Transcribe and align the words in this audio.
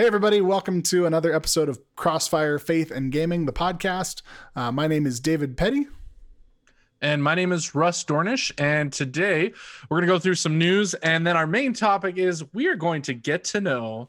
Hey, 0.00 0.06
everybody, 0.06 0.40
welcome 0.40 0.80
to 0.82 1.06
another 1.06 1.34
episode 1.34 1.68
of 1.68 1.80
Crossfire 1.96 2.60
Faith 2.60 2.92
and 2.92 3.10
Gaming, 3.10 3.46
the 3.46 3.52
podcast. 3.52 4.22
Uh, 4.54 4.70
my 4.70 4.86
name 4.86 5.06
is 5.06 5.18
David 5.18 5.56
Petty. 5.56 5.88
And 7.02 7.20
my 7.20 7.34
name 7.34 7.50
is 7.50 7.74
Russ 7.74 8.04
Dornish. 8.04 8.52
And 8.58 8.92
today 8.92 9.52
we're 9.90 9.96
going 9.96 10.06
to 10.06 10.14
go 10.14 10.20
through 10.20 10.36
some 10.36 10.56
news. 10.56 10.94
And 10.94 11.26
then 11.26 11.36
our 11.36 11.48
main 11.48 11.72
topic 11.72 12.16
is 12.16 12.44
we 12.54 12.68
are 12.68 12.76
going 12.76 13.02
to 13.02 13.12
get 13.12 13.42
to 13.46 13.60
know 13.60 14.08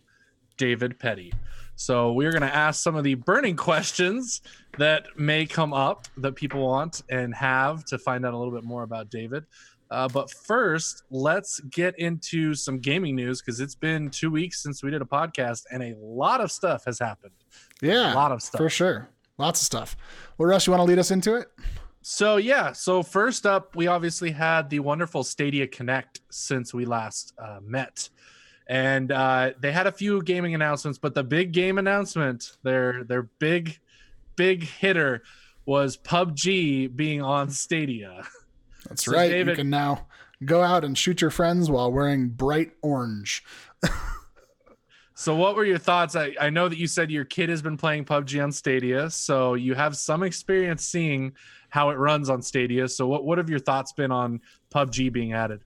David 0.58 1.00
Petty. 1.00 1.34
So 1.76 2.12
we're 2.12 2.34
going 2.34 2.44
to 2.44 2.56
ask 2.56 2.84
some 2.84 2.96
of 2.96 3.04
the 3.04 3.16
burning 3.16 3.56
questions 3.56 4.42
that 4.78 5.18
may 5.18 5.48
come 5.48 5.74
up 5.74 6.08
that 6.18 6.36
people 6.36 6.68
want 6.68 7.02
and 7.10 7.34
have 7.34 7.84
to 7.86 7.98
find 7.98 8.28
out 8.28 8.36
a 8.36 8.38
little 8.38 8.54
bit 8.54 8.64
more 8.64 8.84
about 8.84 9.10
David. 9.10 9.44
Uh, 9.92 10.08
but 10.08 10.30
first, 10.30 11.04
let's 11.10 11.60
get 11.62 11.98
into 11.98 12.54
some 12.54 12.80
gaming 12.80 13.16
news 13.16 13.42
because 13.42 13.60
it's 13.60 13.76
been 13.76 14.10
two 14.10 14.30
weeks 14.30 14.62
since 14.62 14.84
we 14.84 14.92
did 14.92 15.02
a 15.02 15.06
podcast 15.06 15.64
and 15.72 15.82
a 15.82 15.96
lot 16.00 16.42
of 16.42 16.52
stuff 16.52 16.86
has 16.86 17.00
happened. 17.00 17.34
Yeah, 17.82 18.14
a 18.14 18.16
lot 18.16 18.32
of 18.32 18.42
stuff 18.42 18.60
for 18.60 18.70
sure. 18.70 19.10
Lots 19.38 19.62
of 19.62 19.66
stuff. 19.66 19.98
Well, 20.38 20.48
Russ, 20.48 20.68
you 20.68 20.72
want 20.72 20.82
to 20.82 20.86
lead 20.86 21.00
us 21.00 21.12
into 21.12 21.36
it? 21.36 21.48
So 22.02 22.38
yeah, 22.38 22.72
so 22.72 23.02
first 23.04 23.46
up, 23.46 23.76
we 23.76 23.88
obviously 23.88 24.32
had 24.32 24.70
the 24.70 24.80
wonderful 24.80 25.24
Stadia 25.24 25.68
Connect 25.68 26.22
since 26.30 26.74
we 26.74 26.86
last 26.86 27.34
uh, 27.38 27.60
met, 27.62 28.10
and 28.68 29.12
uh, 29.12 29.52
they 29.60 29.72
had 29.72 29.88
a 29.88 29.92
few 29.92 30.22
gaming 30.22 30.54
announcements, 30.54 31.00
but 31.00 31.14
the 31.14 31.24
big 31.24 31.52
game 31.52 31.78
announcement, 31.78 32.58
their 32.64 33.04
their 33.04 33.24
big 33.24 33.80
big 34.36 34.64
hitter, 34.64 35.24
was 35.66 35.98
PUBG 35.98 36.96
being 36.96 37.22
on 37.22 37.50
Stadia. 37.50 38.24
That's 38.88 39.06
so 39.06 39.12
right. 39.12 39.30
David, 39.30 39.52
you 39.52 39.56
can 39.56 39.70
now 39.70 40.08
go 40.46 40.62
out 40.62 40.84
and 40.84 40.98
shoot 40.98 41.22
your 41.22 41.32
friends 41.32 41.70
while 41.70 41.92
wearing 41.92 42.30
bright 42.30 42.72
orange. 42.82 43.44
so, 45.16 45.36
what 45.36 45.56
were 45.56 45.66
your 45.66 45.78
thoughts? 45.78 46.16
I, 46.16 46.36
I 46.40 46.50
know 46.50 46.70
that 46.70 46.78
you 46.78 46.88
said 46.88 47.12
your 47.12 47.26
kid 47.26 47.50
has 47.50 47.62
been 47.62 47.78
playing 47.78 48.06
PUBG 48.06 48.42
on 48.42 48.52
Stadia, 48.52 49.10
so 49.10 49.56
you 49.56 49.76
have 49.76 49.98
some 49.98 50.24
experience 50.24 50.86
seeing 50.86 51.34
how 51.70 51.90
it 51.90 51.96
runs 51.96 52.30
on 52.30 52.42
Stadia. 52.42 52.88
So, 52.88 53.08
what, 53.08 53.26
what 53.26 53.38
have 53.38 53.50
your 53.50 53.60
thoughts 53.60 53.94
been 53.94 54.12
on 54.12 54.42
PUBG 54.74 55.12
being 55.12 55.34
added? 55.34 55.64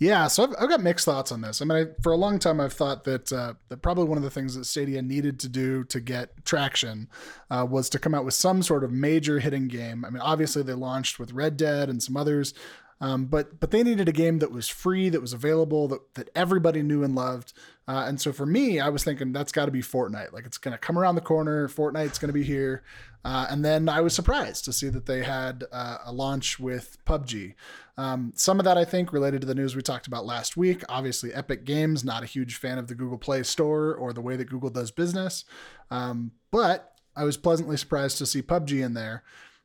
Yeah, 0.00 0.28
so 0.28 0.44
I've, 0.44 0.54
I've 0.60 0.68
got 0.68 0.80
mixed 0.80 1.04
thoughts 1.04 1.32
on 1.32 1.40
this. 1.40 1.60
I 1.60 1.64
mean, 1.64 1.78
I, 1.78 2.02
for 2.02 2.12
a 2.12 2.16
long 2.16 2.38
time, 2.38 2.60
I've 2.60 2.72
thought 2.72 3.02
that 3.04 3.32
uh, 3.32 3.54
that 3.68 3.82
probably 3.82 4.04
one 4.04 4.16
of 4.16 4.22
the 4.22 4.30
things 4.30 4.54
that 4.54 4.64
Stadia 4.64 5.02
needed 5.02 5.40
to 5.40 5.48
do 5.48 5.82
to 5.84 6.00
get 6.00 6.44
traction 6.44 7.08
uh, 7.50 7.66
was 7.68 7.88
to 7.90 7.98
come 7.98 8.14
out 8.14 8.24
with 8.24 8.34
some 8.34 8.62
sort 8.62 8.84
of 8.84 8.92
major 8.92 9.40
hitting 9.40 9.66
game. 9.66 10.04
I 10.04 10.10
mean, 10.10 10.20
obviously 10.20 10.62
they 10.62 10.74
launched 10.74 11.18
with 11.18 11.32
Red 11.32 11.56
Dead 11.56 11.88
and 11.88 12.00
some 12.00 12.16
others, 12.16 12.54
um, 13.00 13.26
but 13.26 13.58
but 13.58 13.72
they 13.72 13.82
needed 13.82 14.08
a 14.08 14.12
game 14.12 14.38
that 14.38 14.52
was 14.52 14.68
free, 14.68 15.08
that 15.08 15.20
was 15.20 15.32
available, 15.32 15.88
that 15.88 16.14
that 16.14 16.30
everybody 16.34 16.82
knew 16.82 17.02
and 17.02 17.16
loved. 17.16 17.52
Uh, 17.88 18.04
and 18.06 18.20
so 18.20 18.32
for 18.34 18.44
me, 18.44 18.80
I 18.80 18.90
was 18.90 19.02
thinking 19.02 19.32
that's 19.32 19.50
got 19.50 19.64
to 19.64 19.70
be 19.70 19.80
Fortnite. 19.80 20.34
Like 20.34 20.44
it's 20.44 20.58
going 20.58 20.72
to 20.72 20.78
come 20.78 20.98
around 20.98 21.14
the 21.14 21.22
corner. 21.22 21.68
Fortnite's 21.68 22.18
going 22.18 22.28
to 22.28 22.34
be 22.34 22.44
here. 22.44 22.82
Uh, 23.24 23.46
and 23.48 23.64
then 23.64 23.88
I 23.88 24.02
was 24.02 24.14
surprised 24.14 24.66
to 24.66 24.74
see 24.74 24.90
that 24.90 25.06
they 25.06 25.22
had 25.22 25.64
uh, 25.72 25.98
a 26.04 26.12
launch 26.12 26.60
with 26.60 26.98
PUBG. 27.06 27.54
Um, 27.96 28.32
some 28.36 28.58
of 28.60 28.64
that 28.64 28.76
I 28.76 28.84
think 28.84 29.12
related 29.12 29.40
to 29.40 29.46
the 29.46 29.54
news 29.54 29.74
we 29.74 29.80
talked 29.80 30.06
about 30.06 30.26
last 30.26 30.56
week. 30.56 30.84
Obviously, 30.88 31.32
Epic 31.32 31.64
Games 31.64 32.04
not 32.04 32.22
a 32.22 32.26
huge 32.26 32.56
fan 32.56 32.76
of 32.76 32.88
the 32.88 32.94
Google 32.94 33.18
Play 33.18 33.42
Store 33.42 33.94
or 33.94 34.12
the 34.12 34.20
way 34.20 34.36
that 34.36 34.50
Google 34.50 34.70
does 34.70 34.90
business, 34.90 35.44
um, 35.90 36.32
but 36.52 36.92
I 37.16 37.24
was 37.24 37.36
pleasantly 37.36 37.76
surprised 37.76 38.18
to 38.18 38.26
see 38.26 38.42
PUBG 38.42 38.84
in 38.84 38.94
there. 38.94 39.24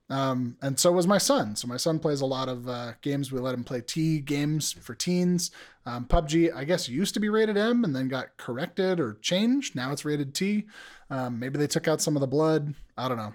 Um, 0.10 0.58
and 0.62 0.78
so 0.78 0.92
was 0.92 1.08
my 1.08 1.18
son. 1.18 1.56
So 1.56 1.68
my 1.68 1.78
son 1.78 1.98
plays 1.98 2.22
a 2.22 2.26
lot 2.26 2.50
of 2.50 2.68
uh, 2.68 2.94
games. 3.02 3.32
We 3.32 3.40
let 3.40 3.54
him 3.54 3.64
play 3.64 3.82
T 3.82 4.20
games 4.20 4.74
for 4.74 4.94
teens. 4.94 5.52
Um, 5.86 6.06
PUBG, 6.06 6.54
I 6.56 6.66
guess, 6.66 6.88
used 6.88 7.14
to 7.16 7.20
be 7.20 7.30
rated 7.30 7.58
M 7.58 7.84
and 7.84 7.96
then 7.96 8.10
got 8.10 8.38
corrected 8.38 9.00
or 9.00 9.18
changed. 9.22 9.76
Now 9.76 9.92
it's 9.92 10.06
rated 10.06 10.34
T. 10.34 10.66
Um, 11.10 11.40
maybe 11.40 11.58
they 11.58 11.68
took 11.68 11.88
out 11.88 12.02
some 12.02 12.16
of 12.16 12.22
the 12.22 12.28
blood. 12.28 12.74
I 12.98 13.08
don't 13.08 13.18
know. 13.18 13.34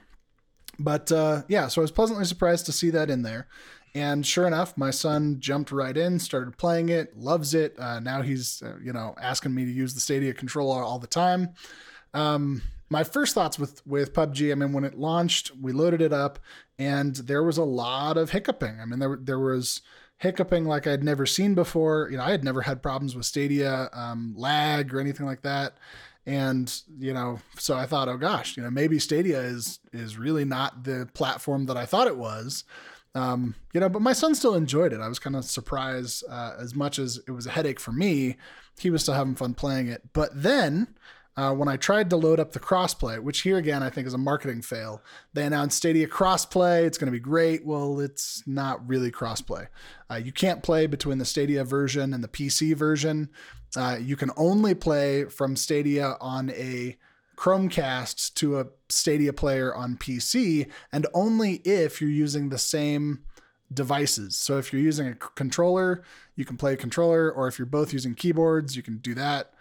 But 0.78 1.10
uh, 1.10 1.42
yeah, 1.48 1.68
so 1.68 1.80
I 1.80 1.82
was 1.84 1.90
pleasantly 1.90 2.24
surprised 2.24 2.66
to 2.66 2.72
see 2.72 2.90
that 2.90 3.10
in 3.10 3.22
there. 3.22 3.48
And 3.94 4.24
sure 4.24 4.46
enough, 4.46 4.76
my 4.76 4.90
son 4.90 5.40
jumped 5.40 5.72
right 5.72 5.96
in, 5.96 6.18
started 6.18 6.56
playing 6.58 6.90
it, 6.90 7.18
loves 7.18 7.54
it. 7.54 7.74
Uh, 7.78 7.98
now 8.00 8.22
he's, 8.22 8.62
uh, 8.62 8.76
you 8.82 8.92
know, 8.92 9.14
asking 9.20 9.54
me 9.54 9.64
to 9.64 9.72
use 9.72 9.94
the 9.94 10.00
Stadia 10.00 10.34
controller 10.34 10.82
all 10.82 10.98
the 10.98 11.06
time. 11.06 11.54
Um, 12.14 12.62
my 12.90 13.04
first 13.04 13.34
thoughts 13.34 13.58
with 13.58 13.86
with 13.86 14.12
PUBG, 14.12 14.52
I 14.52 14.54
mean, 14.54 14.72
when 14.72 14.84
it 14.84 14.98
launched, 14.98 15.52
we 15.60 15.72
loaded 15.72 16.00
it 16.00 16.12
up, 16.12 16.38
and 16.78 17.14
there 17.16 17.42
was 17.42 17.58
a 17.58 17.64
lot 17.64 18.16
of 18.16 18.30
hiccuping. 18.30 18.80
I 18.80 18.84
mean, 18.84 18.98
there 18.98 19.18
there 19.20 19.38
was 19.38 19.82
hiccuping 20.18 20.64
like 20.64 20.86
I'd 20.86 21.04
never 21.04 21.26
seen 21.26 21.54
before. 21.54 22.08
You 22.10 22.16
know, 22.16 22.24
I 22.24 22.30
had 22.30 22.44
never 22.44 22.62
had 22.62 22.82
problems 22.82 23.14
with 23.14 23.26
Stadia 23.26 23.88
um, 23.92 24.34
lag 24.36 24.92
or 24.92 25.00
anything 25.00 25.26
like 25.26 25.42
that. 25.42 25.78
And 26.26 26.72
you 26.98 27.14
know, 27.14 27.40
so 27.58 27.76
I 27.76 27.86
thought, 27.86 28.08
oh 28.08 28.18
gosh, 28.18 28.56
you 28.56 28.62
know, 28.62 28.70
maybe 28.70 28.98
Stadia 28.98 29.40
is 29.40 29.80
is 29.92 30.18
really 30.18 30.44
not 30.44 30.84
the 30.84 31.08
platform 31.14 31.66
that 31.66 31.76
I 31.76 31.86
thought 31.86 32.06
it 32.06 32.16
was. 32.16 32.64
Um, 33.14 33.54
you 33.72 33.80
know, 33.80 33.88
but 33.88 34.02
my 34.02 34.12
son 34.12 34.34
still 34.34 34.54
enjoyed 34.54 34.92
it. 34.92 35.00
I 35.00 35.08
was 35.08 35.18
kind 35.18 35.34
of 35.34 35.44
surprised 35.44 36.24
uh, 36.28 36.54
as 36.58 36.74
much 36.74 36.98
as 36.98 37.18
it 37.26 37.30
was 37.30 37.46
a 37.46 37.50
headache 37.50 37.80
for 37.80 37.92
me. 37.92 38.36
He 38.78 38.90
was 38.90 39.02
still 39.02 39.14
having 39.14 39.34
fun 39.34 39.54
playing 39.54 39.88
it. 39.88 40.12
But 40.12 40.30
then 40.34 40.88
uh, 41.38 41.54
when 41.54 41.68
I 41.68 41.76
tried 41.76 42.10
to 42.10 42.16
load 42.16 42.40
up 42.40 42.50
the 42.50 42.58
crossplay, 42.58 43.20
which 43.20 43.42
here 43.42 43.58
again 43.58 43.80
I 43.80 43.90
think 43.90 44.08
is 44.08 44.14
a 44.14 44.18
marketing 44.18 44.60
fail, 44.60 45.04
they 45.34 45.44
announced 45.44 45.76
Stadia 45.76 46.08
crossplay. 46.08 46.84
It's 46.84 46.98
going 46.98 47.06
to 47.06 47.16
be 47.16 47.20
great. 47.20 47.64
Well, 47.64 48.00
it's 48.00 48.42
not 48.44 48.84
really 48.88 49.12
crossplay. 49.12 49.68
Uh, 50.10 50.16
you 50.16 50.32
can't 50.32 50.64
play 50.64 50.88
between 50.88 51.18
the 51.18 51.24
Stadia 51.24 51.62
version 51.62 52.12
and 52.12 52.24
the 52.24 52.28
PC 52.28 52.74
version. 52.74 53.28
Uh, 53.76 53.98
you 54.00 54.16
can 54.16 54.32
only 54.36 54.74
play 54.74 55.26
from 55.26 55.54
Stadia 55.54 56.16
on 56.20 56.50
a 56.50 56.96
Chromecast 57.36 58.34
to 58.34 58.58
a 58.58 58.66
Stadia 58.88 59.32
player 59.32 59.72
on 59.72 59.96
PC, 59.96 60.68
and 60.90 61.06
only 61.14 61.60
if 61.64 62.00
you're 62.00 62.10
using 62.10 62.48
the 62.48 62.58
same 62.58 63.20
devices. 63.72 64.34
So 64.34 64.58
if 64.58 64.72
you're 64.72 64.82
using 64.82 65.06
a 65.06 65.14
controller, 65.14 66.02
you 66.34 66.44
can 66.44 66.56
play 66.56 66.72
a 66.72 66.76
controller, 66.76 67.30
or 67.30 67.46
if 67.46 67.60
you're 67.60 67.66
both 67.66 67.92
using 67.92 68.16
keyboards, 68.16 68.74
you 68.74 68.82
can 68.82 68.98
do 68.98 69.14
that. 69.14 69.52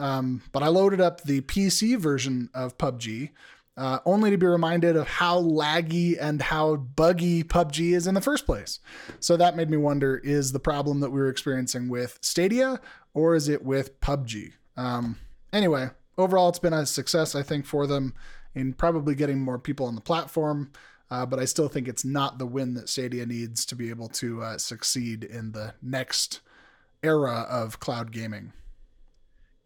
Um, 0.00 0.42
but 0.52 0.62
I 0.62 0.68
loaded 0.68 1.00
up 1.00 1.22
the 1.22 1.42
PC 1.42 1.98
version 1.98 2.48
of 2.54 2.78
PUBG. 2.78 3.30
Uh, 3.76 3.98
only 4.04 4.30
to 4.30 4.36
be 4.36 4.46
reminded 4.46 4.96
of 4.96 5.06
how 5.06 5.40
laggy 5.40 6.16
and 6.20 6.42
how 6.42 6.76
buggy 6.76 7.42
PUBG 7.42 7.94
is 7.94 8.06
in 8.06 8.14
the 8.14 8.20
first 8.20 8.44
place. 8.44 8.80
So 9.20 9.36
that 9.36 9.56
made 9.56 9.70
me 9.70 9.76
wonder 9.76 10.18
is 10.18 10.52
the 10.52 10.60
problem 10.60 11.00
that 11.00 11.10
we 11.10 11.20
were 11.20 11.30
experiencing 11.30 11.88
with 11.88 12.18
Stadia 12.20 12.80
or 13.14 13.34
is 13.34 13.48
it 13.48 13.64
with 13.64 13.98
PUBG? 14.00 14.52
Um, 14.76 15.16
anyway, 15.52 15.90
overall, 16.18 16.50
it's 16.50 16.58
been 16.58 16.74
a 16.74 16.84
success, 16.84 17.34
I 17.34 17.42
think, 17.42 17.64
for 17.64 17.86
them 17.86 18.14
in 18.54 18.74
probably 18.74 19.14
getting 19.14 19.40
more 19.40 19.58
people 19.58 19.86
on 19.86 19.94
the 19.94 20.00
platform. 20.00 20.72
Uh, 21.10 21.24
but 21.24 21.38
I 21.38 21.44
still 21.44 21.68
think 21.68 21.88
it's 21.88 22.04
not 22.04 22.38
the 22.38 22.46
win 22.46 22.74
that 22.74 22.88
Stadia 22.88 23.26
needs 23.26 23.64
to 23.66 23.74
be 23.74 23.90
able 23.90 24.08
to 24.08 24.42
uh, 24.42 24.58
succeed 24.58 25.24
in 25.24 25.52
the 25.52 25.74
next 25.80 26.40
era 27.02 27.46
of 27.48 27.80
cloud 27.80 28.12
gaming. 28.12 28.52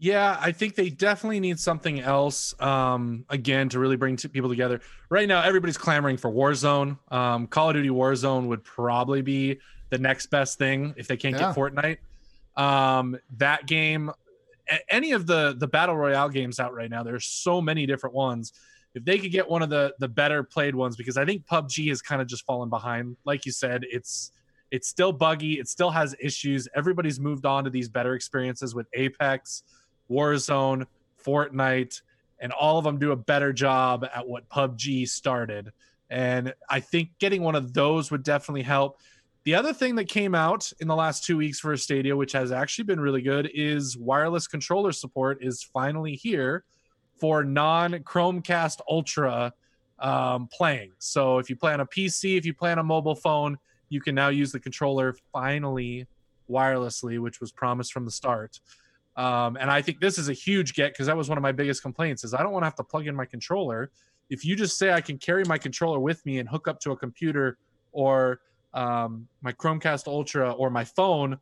Yeah, 0.05 0.37
I 0.39 0.53
think 0.53 0.75
they 0.75 0.91
definitely 0.91 1.41
need 1.41 1.59
something 1.59 1.99
else 1.99 2.55
um, 2.61 3.25
again 3.31 3.71
to 3.71 3.79
really 3.79 3.97
bring 3.97 4.19
people 4.19 4.51
together. 4.51 4.83
Right 5.09 5.27
now, 5.27 5.41
everybody's 5.41 5.79
clamoring 5.79 6.19
for 6.19 6.31
Warzone. 6.31 6.99
Um, 7.11 7.47
Call 7.47 7.71
of 7.71 7.77
Duty 7.77 7.89
Warzone 7.89 8.49
would 8.49 8.63
probably 8.63 9.23
be 9.23 9.61
the 9.89 9.97
next 9.97 10.27
best 10.27 10.59
thing 10.59 10.93
if 10.99 11.09
they 11.09 11.17
can't 11.17 11.35
yeah. 11.35 11.55
get 11.55 11.57
Fortnite. 11.57 11.97
Um, 12.55 13.17
that 13.39 13.65
game 13.65 14.13
any 14.91 15.13
of 15.13 15.27
the 15.27 15.57
the 15.59 15.67
battle 15.67 15.97
royale 15.97 16.29
games 16.29 16.61
out 16.61 16.75
right 16.75 16.91
now 16.91 17.03
there's 17.03 17.27
so 17.27 17.61
many 17.61 17.87
different 17.87 18.15
ones 18.15 18.53
if 18.95 19.05
they 19.05 19.19
could 19.19 19.31
get 19.31 19.47
one 19.49 19.61
of 19.61 19.69
the 19.69 19.95
the 19.99 20.09
better 20.09 20.43
played 20.43 20.75
ones 20.75 20.97
because 20.97 21.19
i 21.19 21.25
think 21.27 21.45
pubg 21.47 21.87
has 21.87 22.01
kind 22.01 22.23
of 22.23 22.27
just 22.27 22.47
fallen 22.47 22.71
behind 22.71 23.15
like 23.27 23.45
you 23.45 23.53
said 23.53 23.85
it's 23.91 24.33
it's 24.71 24.89
still 24.89 25.13
buggy 25.13 25.59
it 25.59 25.69
still 25.69 25.91
has 25.91 26.17
issues 26.19 26.67
everybody's 26.75 27.21
moved 27.21 27.45
on 27.45 27.63
to 27.63 27.69
these 27.69 27.91
better 27.91 28.15
experiences 28.15 28.75
with 28.75 28.87
apex 28.95 29.65
warzone 30.11 30.87
fortnite 31.25 32.01
and 32.41 32.53
all 32.53 32.79
of 32.79 32.85
them 32.85 32.99
do 32.99 33.13
a 33.13 33.17
better 33.17 33.53
job 33.53 34.07
at 34.15 34.27
what 34.27 34.49
pubg 34.49 35.09
started 35.09 35.73
and 36.11 36.53
i 36.69 36.81
think 36.81 37.11
getting 37.19 37.43
one 37.43 37.55
of 37.55 37.73
those 37.73 38.11
would 38.11 38.23
definitely 38.23 38.63
help 38.63 38.99
the 39.45 39.55
other 39.55 39.75
thing 39.75 39.95
that 39.97 40.09
came 40.09 40.35
out 40.35 40.73
in 40.81 40.89
the 40.89 40.97
last 40.97 41.25
two 41.25 41.37
weeks 41.37 41.61
for 41.61 41.77
Stadia, 41.77 42.17
which 42.17 42.33
has 42.33 42.51
actually 42.51 42.85
been 42.85 42.99
really 42.99 43.21
good, 43.21 43.51
is 43.53 43.95
wireless 43.95 44.47
controller 44.47 44.91
support 44.91 45.45
is 45.45 45.63
finally 45.63 46.15
here 46.15 46.65
for 47.21 47.45
non 47.45 47.93
Chromecast 47.93 48.81
Ultra 48.89 49.53
um, 49.99 50.49
playing. 50.51 50.93
So 50.99 51.39
if 51.39 51.51
you 51.51 51.57
play 51.57 51.75
on 51.75 51.81
a 51.81 51.87
PC, 51.87 52.39
if 52.39 52.47
you 52.47 52.55
play 52.55 52.73
on 52.73 52.79
a 52.79 52.83
mobile 52.83 53.15
phone, 53.15 53.59
you 53.91 54.01
can 54.01 54.15
now 54.15 54.29
use 54.29 54.51
the 54.51 54.61
controller 54.61 55.15
finally 55.31 56.07
wirelessly, 56.51 57.19
which 57.19 57.41
was 57.41 57.53
promised 57.53 57.93
from 57.93 58.07
the 58.07 58.11
start. 58.11 58.61
Um, 59.17 59.57
and 59.57 59.71
I 59.71 59.81
think 59.81 60.01
this 60.01 60.19
is 60.19 60.29
a 60.29 60.33
huge 60.33 60.75
get 60.75 60.93
because 60.93 61.07
that 61.07 61.17
was 61.17 61.29
one 61.29 61.39
of 61.39 61.43
my 61.43 61.53
biggest 61.53 61.83
complaints 61.83 62.25
is 62.25 62.35
I 62.35 62.43
don't 62.43 62.53
want 62.53 62.63
to 62.63 62.67
have 62.67 62.75
to 62.77 62.85
plug 62.85 63.07
in 63.07 63.15
my 63.15 63.25
controller. 63.25 63.91
If 64.29 64.45
you 64.45 64.57
just 64.57 64.77
say 64.77 64.93
I 64.93 65.01
can 65.01 65.19
carry 65.19 65.45
my 65.45 65.59
controller 65.59 66.01
with 66.01 66.25
me 66.27 66.39
and 66.39 66.49
hook 66.49 66.67
up 66.67 66.81
to 66.81 66.91
a 66.93 66.97
computer 66.97 67.59
or 67.93 68.41
um, 68.73 69.29
my 69.41 69.53
Chromecast 69.53 70.09
Ultra 70.09 70.53
or 70.53 70.69
my 70.71 70.85
phone, 70.85 71.39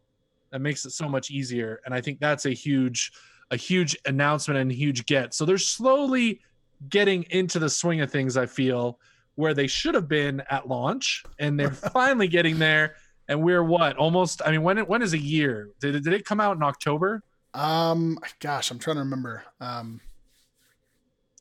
that 0.50 0.60
makes 0.60 0.84
it 0.84 0.90
so 0.90 1.08
much 1.08 1.30
easier. 1.30 1.80
And 1.86 1.94
I 1.94 2.00
think 2.00 2.20
that's 2.20 2.44
a 2.44 2.50
huge 2.50 3.12
a 3.50 3.56
huge 3.56 3.96
announcement 4.06 4.58
and 4.58 4.70
a 4.70 4.74
huge 4.74 5.04
get. 5.04 5.34
So 5.34 5.44
they're 5.44 5.58
slowly 5.58 6.40
getting 6.88 7.24
into 7.30 7.58
the 7.58 7.68
swing 7.68 8.00
of 8.00 8.10
things, 8.10 8.38
I 8.38 8.46
feel, 8.46 8.98
where 9.34 9.52
they 9.52 9.66
should 9.66 9.94
have 9.94 10.08
been 10.08 10.42
at 10.48 10.68
launch, 10.68 11.22
and 11.38 11.60
they're 11.60 11.70
finally 11.92 12.28
getting 12.28 12.58
there. 12.58 12.96
And 13.28 13.42
we're 13.42 13.62
what 13.62 13.96
almost? 13.96 14.42
I 14.44 14.50
mean, 14.50 14.62
when 14.62 14.78
when 14.78 15.00
is 15.02 15.12
a 15.14 15.18
year? 15.18 15.70
Did 15.80 16.02
did 16.02 16.12
it 16.12 16.24
come 16.24 16.40
out 16.40 16.56
in 16.56 16.62
October? 16.62 17.22
Um, 17.54 18.18
gosh, 18.40 18.70
I'm 18.70 18.78
trying 18.78 18.96
to 18.96 19.02
remember. 19.02 19.44
Um, 19.60 20.00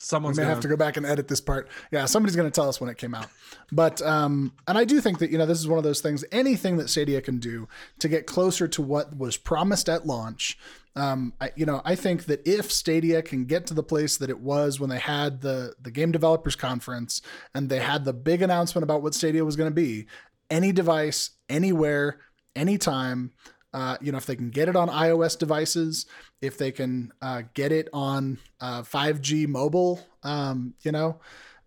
Someone's 0.04 0.36
we 0.36 0.42
may 0.42 0.46
gonna, 0.46 0.56
have 0.56 0.64
to 0.64 0.68
go 0.68 0.76
back 0.76 0.98
and 0.98 1.06
edit 1.06 1.28
this 1.28 1.42
part. 1.42 1.70
Yeah, 1.92 2.06
somebody's 2.06 2.36
going 2.36 2.50
to 2.50 2.54
tell 2.54 2.68
us 2.68 2.82
when 2.82 2.90
it 2.90 2.98
came 2.98 3.14
out. 3.14 3.28
But 3.72 4.02
um, 4.02 4.52
and 4.68 4.76
I 4.76 4.84
do 4.84 5.00
think 5.00 5.20
that 5.20 5.30
you 5.30 5.38
know 5.38 5.46
this 5.46 5.60
is 5.60 5.68
one 5.68 5.78
of 5.78 5.84
those 5.84 6.02
things. 6.02 6.26
Anything 6.32 6.78
that 6.78 6.90
Stadia 6.90 7.22
can 7.22 7.38
do 7.38 7.68
to 8.00 8.08
get 8.08 8.26
closer 8.26 8.68
to 8.68 8.82
what 8.82 9.16
was 9.16 9.38
promised 9.38 9.88
at 9.90 10.08
launch. 10.08 10.58
Um, 10.96 11.34
I, 11.40 11.52
you 11.56 11.68
know, 11.68 11.84
I 11.86 11.94
think 11.94 12.26
that 12.26 12.46
if 12.48 12.72
Stadia 12.72 13.22
can 13.22 13.46
get 13.46 13.68
to 13.68 13.76
the 13.76 13.84
place 13.84 14.18
that 14.18 14.32
it 14.32 14.40
was 14.40 14.80
when 14.80 14.90
they 14.90 14.98
had 14.98 15.42
the 15.42 15.76
the 15.80 15.92
game 15.92 16.12
developers 16.12 16.56
conference 16.56 17.22
and 17.54 17.70
they 17.70 17.80
had 17.80 18.04
the 18.04 18.14
big 18.14 18.42
announcement 18.42 18.84
about 18.84 19.04
what 19.04 19.14
Stadia 19.14 19.46
was 19.46 19.56
going 19.56 19.70
to 19.70 19.76
be, 19.76 20.08
any 20.50 20.72
device, 20.72 21.30
anywhere, 21.48 22.20
anytime, 22.56 23.34
uh, 23.74 23.98
you 24.02 24.12
know, 24.12 24.18
if 24.18 24.26
they 24.26 24.36
can 24.36 24.50
get 24.50 24.68
it 24.68 24.76
on 24.76 24.90
iOS 24.90 25.38
devices, 25.38 26.06
if 26.42 26.58
they 26.58 26.72
can 26.72 27.12
uh, 27.22 27.44
get 27.54 27.72
it 27.72 27.88
on 27.94 28.38
uh, 28.60 28.82
5G 28.82 29.48
mobile, 29.48 30.06
um, 30.24 30.74
you 30.82 30.92
know, 30.92 31.20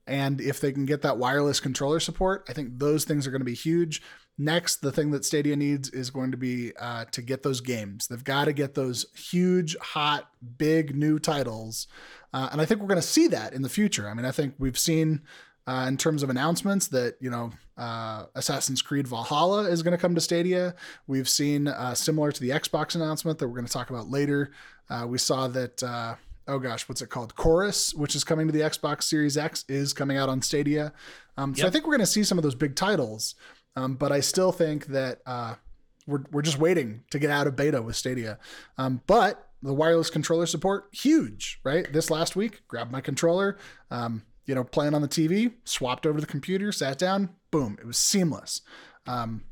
and 0.07 0.41
if 0.41 0.61
they 0.61 0.71
can 0.71 0.85
get 0.85 1.03
that 1.03 1.17
wireless 1.17 1.61
controller 1.61 2.01
support, 2.01 2.45
I 2.49 2.53
think 2.53 2.79
those 2.79 3.05
things 3.05 3.27
are 3.27 3.31
going 3.31 3.41
to 3.41 3.47
be 3.47 3.55
huge. 3.55 4.03
Next, 4.37 4.77
the 4.77 4.93
thing 4.93 5.13
that 5.13 5.25
Stadia 5.25 5.57
needs 5.57 5.89
is 5.91 6.11
going 6.11 6.33
to 6.33 6.37
be 6.37 6.73
uh, 6.79 7.05
to 7.13 7.23
get 7.23 7.43
those 7.43 7.61
games. 7.61 8.09
They've 8.09 8.23
got 8.23 8.47
to 8.47 8.53
get 8.53 8.75
those 8.75 9.07
huge, 9.15 9.77
hot, 9.79 10.29
big 10.59 10.97
new 10.97 11.19
titles. 11.19 11.87
Uh, 12.33 12.49
and 12.51 12.61
I 12.61 12.67
think 12.67 12.81
we're 12.81 12.89
going 12.89 13.01
to 13.01 13.07
see 13.07 13.29
that 13.29 13.53
in 13.53 13.63
the 13.63 13.69
future. 13.69 14.09
I 14.09 14.15
mean, 14.15 14.27
I 14.27 14.33
think 14.33 14.55
we've 14.59 14.79
seen 14.79 15.23
uh, 15.67 15.87
in 15.89 15.97
terms 15.97 16.23
of 16.23 16.31
announcements 16.31 16.89
that 16.89 17.17
you 17.21 17.31
know 17.31 17.53
uh, 17.77 18.27
Assassin's 18.35 18.83
Creed 18.83 19.09
Valhalla 19.09 19.69
is 19.69 19.83
going 19.83 19.93
to 19.93 19.99
come 19.99 20.15
to 20.15 20.21
Stadia. 20.21 20.75
We've 21.07 21.29
seen 21.29 21.69
uh, 21.69 21.95
similar 21.95 22.33
to 22.33 22.41
the 22.41 22.51
Xbox 22.51 22.95
announcement 22.95 23.39
that 23.39 23.49
we're 23.49 23.55
going 23.57 23.67
to 23.67 23.73
talk 23.73 23.91
about 23.91 24.09
later. 24.09 24.53
Uh, 24.89 25.07
we 25.09 25.19
saw 25.19 25.49
that 25.49 25.83
uh, 25.83 26.15
oh 26.47 26.59
gosh, 26.59 26.89
what's 26.89 27.03
it 27.03 27.09
called? 27.09 27.35
Chorus, 27.37 27.95
which 27.95 28.15
is 28.15 28.25
coming 28.25 28.47
to 28.47 28.53
the 28.53 28.61
Xbox 28.61 29.05
Series 29.05 29.37
X, 29.37 29.65
is 29.69 29.93
coming 29.93 30.17
out 30.17 30.29
on 30.29 30.43
Stadia. 30.43 30.93
Um, 31.37 31.55
so 31.55 31.61
Yep. 31.63 31.69
I 31.69 31.71
think 31.71 31.85
we're 31.87 31.93
going 31.93 32.01
to 32.01 32.07
see 32.07 32.25
some 32.25 32.39
of 32.39 32.43
those 32.45 32.55
big 32.55 32.77
titles. 32.77 33.35
Um, 33.77 33.95
but 33.95 34.13
I 34.13 34.21
still 34.21 34.53
think 34.53 34.87
that 34.87 35.21
uh, 35.27 35.55
we're 36.07 36.23
we're 36.31 36.43
just 36.43 36.59
waiting 36.59 37.03
to 37.11 37.19
get 37.19 37.31
out 37.31 37.47
of 37.47 37.57
beta 37.57 37.83
with 37.83 37.97
Stadia. 37.97 38.39
Um, 38.79 39.01
but 39.07 39.49
the 39.63 39.75
wireless 39.75 40.11
controller 40.11 40.47
support, 40.47 40.89
huge, 40.93 41.61
right? 41.65 41.91
This 41.93 42.11
last 42.11 42.37
week, 42.37 42.63
grabbed 42.69 42.93
my 42.93 43.01
controller, 43.01 43.57
um, 43.91 44.23
you 44.47 44.55
know, 44.55 44.65
playing 44.65 44.95
on 44.95 45.03
the 45.03 45.09
TV, 45.09 45.53
swapped 45.65 46.07
over 46.07 46.19
to 46.19 46.21
the 46.21 46.31
computer, 46.31 46.73
sat 46.73 46.99
down, 46.99 47.31
boom, 47.51 47.77
it 47.81 47.87
was 47.87 47.99
seamless. 47.99 48.63
Um, 49.07 49.45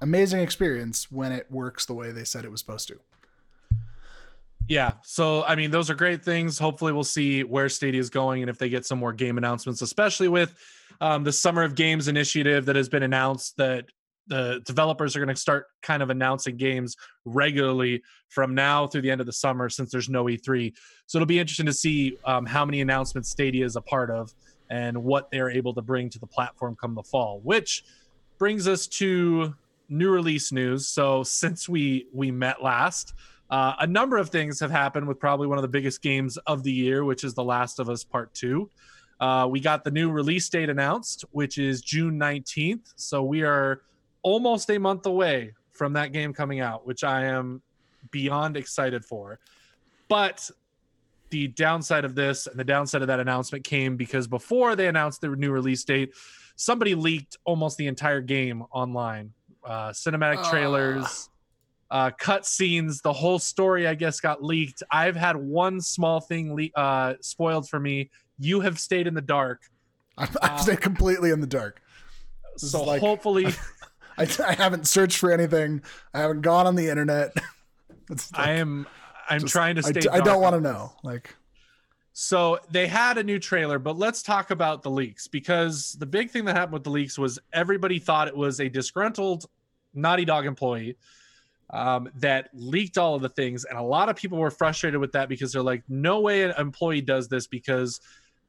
amazing 0.00 0.40
experience 0.40 1.10
when 1.10 1.32
it 1.32 1.50
works 1.50 1.86
the 1.86 1.94
way 1.94 2.10
they 2.10 2.24
said 2.24 2.44
it 2.44 2.50
was 2.50 2.60
supposed 2.60 2.88
to. 2.88 2.98
Yeah. 4.68 4.92
So, 5.02 5.44
I 5.44 5.54
mean, 5.54 5.70
those 5.70 5.90
are 5.90 5.94
great 5.94 6.24
things. 6.24 6.58
Hopefully, 6.58 6.92
we'll 6.92 7.04
see 7.04 7.44
where 7.44 7.68
Stadia 7.68 8.00
is 8.00 8.10
going 8.10 8.42
and 8.42 8.50
if 8.50 8.58
they 8.58 8.68
get 8.68 8.86
some 8.86 8.98
more 8.98 9.12
game 9.12 9.38
announcements, 9.38 9.82
especially 9.82 10.28
with 10.28 10.54
um, 11.00 11.24
the 11.24 11.32
Summer 11.32 11.62
of 11.62 11.74
Games 11.74 12.08
initiative 12.08 12.66
that 12.66 12.76
has 12.76 12.88
been 12.88 13.02
announced 13.02 13.56
that 13.56 13.86
the 14.28 14.60
developers 14.64 15.16
are 15.16 15.18
going 15.18 15.34
to 15.34 15.40
start 15.40 15.66
kind 15.82 16.02
of 16.02 16.10
announcing 16.10 16.56
games 16.56 16.96
regularly 17.24 18.02
from 18.28 18.54
now 18.54 18.86
through 18.86 19.02
the 19.02 19.10
end 19.10 19.20
of 19.20 19.26
the 19.26 19.32
summer 19.32 19.68
since 19.68 19.90
there's 19.90 20.08
no 20.08 20.24
E3. 20.24 20.72
So, 21.06 21.18
it'll 21.18 21.26
be 21.26 21.38
interesting 21.38 21.66
to 21.66 21.72
see 21.72 22.18
um, 22.24 22.46
how 22.46 22.64
many 22.64 22.80
announcements 22.80 23.30
Stadia 23.30 23.64
is 23.64 23.76
a 23.76 23.82
part 23.82 24.10
of 24.10 24.32
and 24.70 24.96
what 25.02 25.30
they're 25.30 25.50
able 25.50 25.74
to 25.74 25.82
bring 25.82 26.08
to 26.10 26.18
the 26.18 26.26
platform 26.26 26.76
come 26.80 26.94
the 26.94 27.02
fall, 27.02 27.40
which 27.42 27.84
brings 28.38 28.66
us 28.66 28.86
to 28.86 29.54
new 29.88 30.10
release 30.10 30.52
news. 30.52 30.88
So, 30.88 31.22
since 31.22 31.68
we 31.68 32.06
we 32.12 32.30
met 32.30 32.62
last, 32.62 33.14
uh, 33.52 33.74
a 33.80 33.86
number 33.86 34.16
of 34.16 34.30
things 34.30 34.58
have 34.60 34.70
happened 34.70 35.06
with 35.06 35.20
probably 35.20 35.46
one 35.46 35.58
of 35.58 35.62
the 35.62 35.68
biggest 35.68 36.00
games 36.00 36.38
of 36.46 36.62
the 36.62 36.72
year, 36.72 37.04
which 37.04 37.22
is 37.22 37.34
The 37.34 37.44
Last 37.44 37.78
of 37.78 37.90
Us 37.90 38.02
Part 38.02 38.32
2. 38.32 38.68
Uh, 39.20 39.46
we 39.48 39.60
got 39.60 39.84
the 39.84 39.90
new 39.90 40.10
release 40.10 40.48
date 40.48 40.70
announced, 40.70 41.26
which 41.32 41.58
is 41.58 41.82
June 41.82 42.18
19th. 42.18 42.94
So 42.96 43.22
we 43.22 43.42
are 43.42 43.82
almost 44.22 44.70
a 44.70 44.78
month 44.78 45.06
away 45.06 45.52
from 45.72 45.92
that 45.94 46.12
game 46.12 46.32
coming 46.32 46.60
out, 46.60 46.86
which 46.86 47.04
I 47.04 47.24
am 47.24 47.62
beyond 48.10 48.56
excited 48.56 49.04
for. 49.04 49.38
But 50.08 50.50
the 51.30 51.48
downside 51.48 52.04
of 52.04 52.14
this 52.14 52.46
and 52.46 52.58
the 52.58 52.64
downside 52.64 53.00
of 53.02 53.08
that 53.08 53.20
announcement 53.20 53.64
came 53.64 53.96
because 53.96 54.26
before 54.26 54.76
they 54.76 54.88
announced 54.88 55.20
the 55.22 55.28
new 55.28 55.50
release 55.50 55.82
date, 55.84 56.12
somebody 56.56 56.94
leaked 56.94 57.38
almost 57.44 57.78
the 57.78 57.86
entire 57.86 58.20
game 58.20 58.62
online. 58.70 59.32
Uh, 59.64 59.90
cinematic 59.90 60.38
Ah. 60.38 60.50
trailers, 60.50 61.30
uh, 61.90 62.10
cut 62.18 62.44
scenes, 62.44 63.00
the 63.00 63.12
whole 63.12 63.38
story, 63.38 63.86
I 63.86 63.94
guess, 63.94 64.20
got 64.20 64.42
leaked. 64.42 64.82
I've 64.90 65.16
had 65.16 65.36
one 65.36 65.80
small 65.80 66.20
thing 66.20 66.54
le- 66.54 66.80
uh, 66.80 67.14
spoiled 67.20 67.68
for 67.68 67.78
me. 67.80 68.10
You 68.38 68.60
have 68.60 68.78
stayed 68.78 69.06
in 69.06 69.14
the 69.14 69.20
dark. 69.22 69.62
I, 70.18 70.28
I 70.42 70.60
stay 70.60 70.76
completely 70.76 71.30
in 71.30 71.40
the 71.40 71.46
dark. 71.46 71.80
This 72.60 72.72
so 72.72 72.82
like- 72.84 73.00
hopefully, 73.00 73.46
I, 74.18 74.28
I 74.46 74.54
haven't 74.54 74.86
searched 74.86 75.18
for 75.18 75.30
anything. 75.32 75.82
I 76.14 76.20
haven't 76.20 76.42
gone 76.42 76.66
on 76.66 76.74
the 76.76 76.88
internet. 76.88 77.34
Like- 78.08 78.20
I 78.34 78.50
am. 78.52 78.86
I'm 79.30 79.40
just- 79.40 79.52
trying 79.52 79.76
to 79.76 79.82
I 79.86 79.90
stay. 79.90 80.00
d- 80.00 80.08
I, 80.08 80.20
don't 80.20 80.42
want 80.42 80.54
to 80.56 80.60
know. 80.60 80.92
Like, 81.02 81.34
So 82.12 82.58
they 82.70 82.86
had 82.86 83.16
a 83.16 83.22
new 83.22 83.38
trailer, 83.38 83.78
but 83.78 83.96
let's 83.96 84.22
talk 84.22 84.50
about 84.50 84.82
the 84.82 84.90
leaks 84.90 85.28
because 85.28 85.92
the 85.94 86.04
big 86.04 86.30
thing 86.30 86.44
that 86.44 86.56
happened 86.56 86.74
with 86.74 86.84
the 86.84 86.90
leaks 86.90 87.18
was 87.18 87.38
everybody 87.54 87.98
thought 87.98 88.28
it 88.28 88.36
was 88.36 88.60
a 88.60 88.68
disgruntled 88.68 89.46
Naughty 89.94 90.24
Dog 90.26 90.44
employee 90.44 90.96
um, 91.70 92.10
that 92.16 92.50
leaked 92.52 92.98
all 92.98 93.14
of 93.14 93.22
the 93.22 93.30
things, 93.30 93.64
and 93.64 93.78
a 93.78 93.82
lot 93.82 94.10
of 94.10 94.16
people 94.16 94.36
were 94.36 94.50
frustrated 94.50 95.00
with 95.00 95.12
that 95.12 95.28
because 95.30 95.52
they're 95.52 95.62
like, 95.62 95.82
"No 95.88 96.20
way 96.20 96.42
an 96.42 96.52
employee 96.58 97.00
does 97.00 97.28
this 97.28 97.46
because 97.46 98.00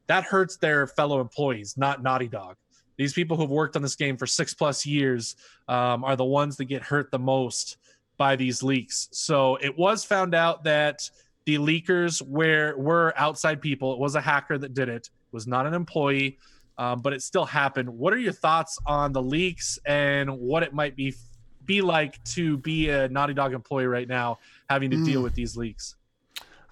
that 0.08 0.24
hurts 0.24 0.56
their 0.56 0.86
fellow 0.86 1.20
employees, 1.22 1.76
not 1.78 2.02
Naughty 2.02 2.28
Dog." 2.28 2.56
These 2.96 3.12
people 3.12 3.36
who've 3.36 3.50
worked 3.50 3.76
on 3.76 3.82
this 3.82 3.96
game 3.96 4.16
for 4.16 4.26
six 4.26 4.54
plus 4.54 4.86
years 4.86 5.36
um, 5.68 6.04
are 6.04 6.16
the 6.16 6.24
ones 6.24 6.56
that 6.58 6.66
get 6.66 6.82
hurt 6.82 7.10
the 7.10 7.18
most 7.18 7.76
by 8.16 8.36
these 8.36 8.62
leaks. 8.62 9.08
So 9.12 9.56
it 9.56 9.76
was 9.76 10.04
found 10.04 10.34
out 10.34 10.64
that 10.64 11.08
the 11.46 11.56
leakers 11.56 12.22
were 12.22 12.74
were 12.76 13.12
outside 13.16 13.60
people. 13.60 13.92
It 13.92 13.98
was 13.98 14.14
a 14.14 14.20
hacker 14.20 14.56
that 14.58 14.72
did 14.74 14.88
it. 14.88 15.06
It 15.08 15.32
was 15.32 15.46
not 15.46 15.66
an 15.66 15.74
employee, 15.74 16.38
um, 16.78 17.00
but 17.00 17.12
it 17.12 17.22
still 17.22 17.44
happened. 17.44 17.88
What 17.88 18.12
are 18.14 18.18
your 18.18 18.32
thoughts 18.32 18.78
on 18.86 19.12
the 19.12 19.20
leaks 19.22 19.78
and 19.84 20.30
what 20.38 20.62
it 20.62 20.72
might 20.72 20.96
be 20.96 21.14
be 21.64 21.80
like 21.80 22.22
to 22.24 22.58
be 22.58 22.90
a 22.90 23.08
Naughty 23.08 23.34
Dog 23.34 23.52
employee 23.54 23.86
right 23.86 24.06
now, 24.08 24.38
having 24.70 24.90
to 24.90 25.02
deal 25.04 25.20
Mm. 25.20 25.24
with 25.24 25.34
these 25.34 25.56
leaks? 25.56 25.96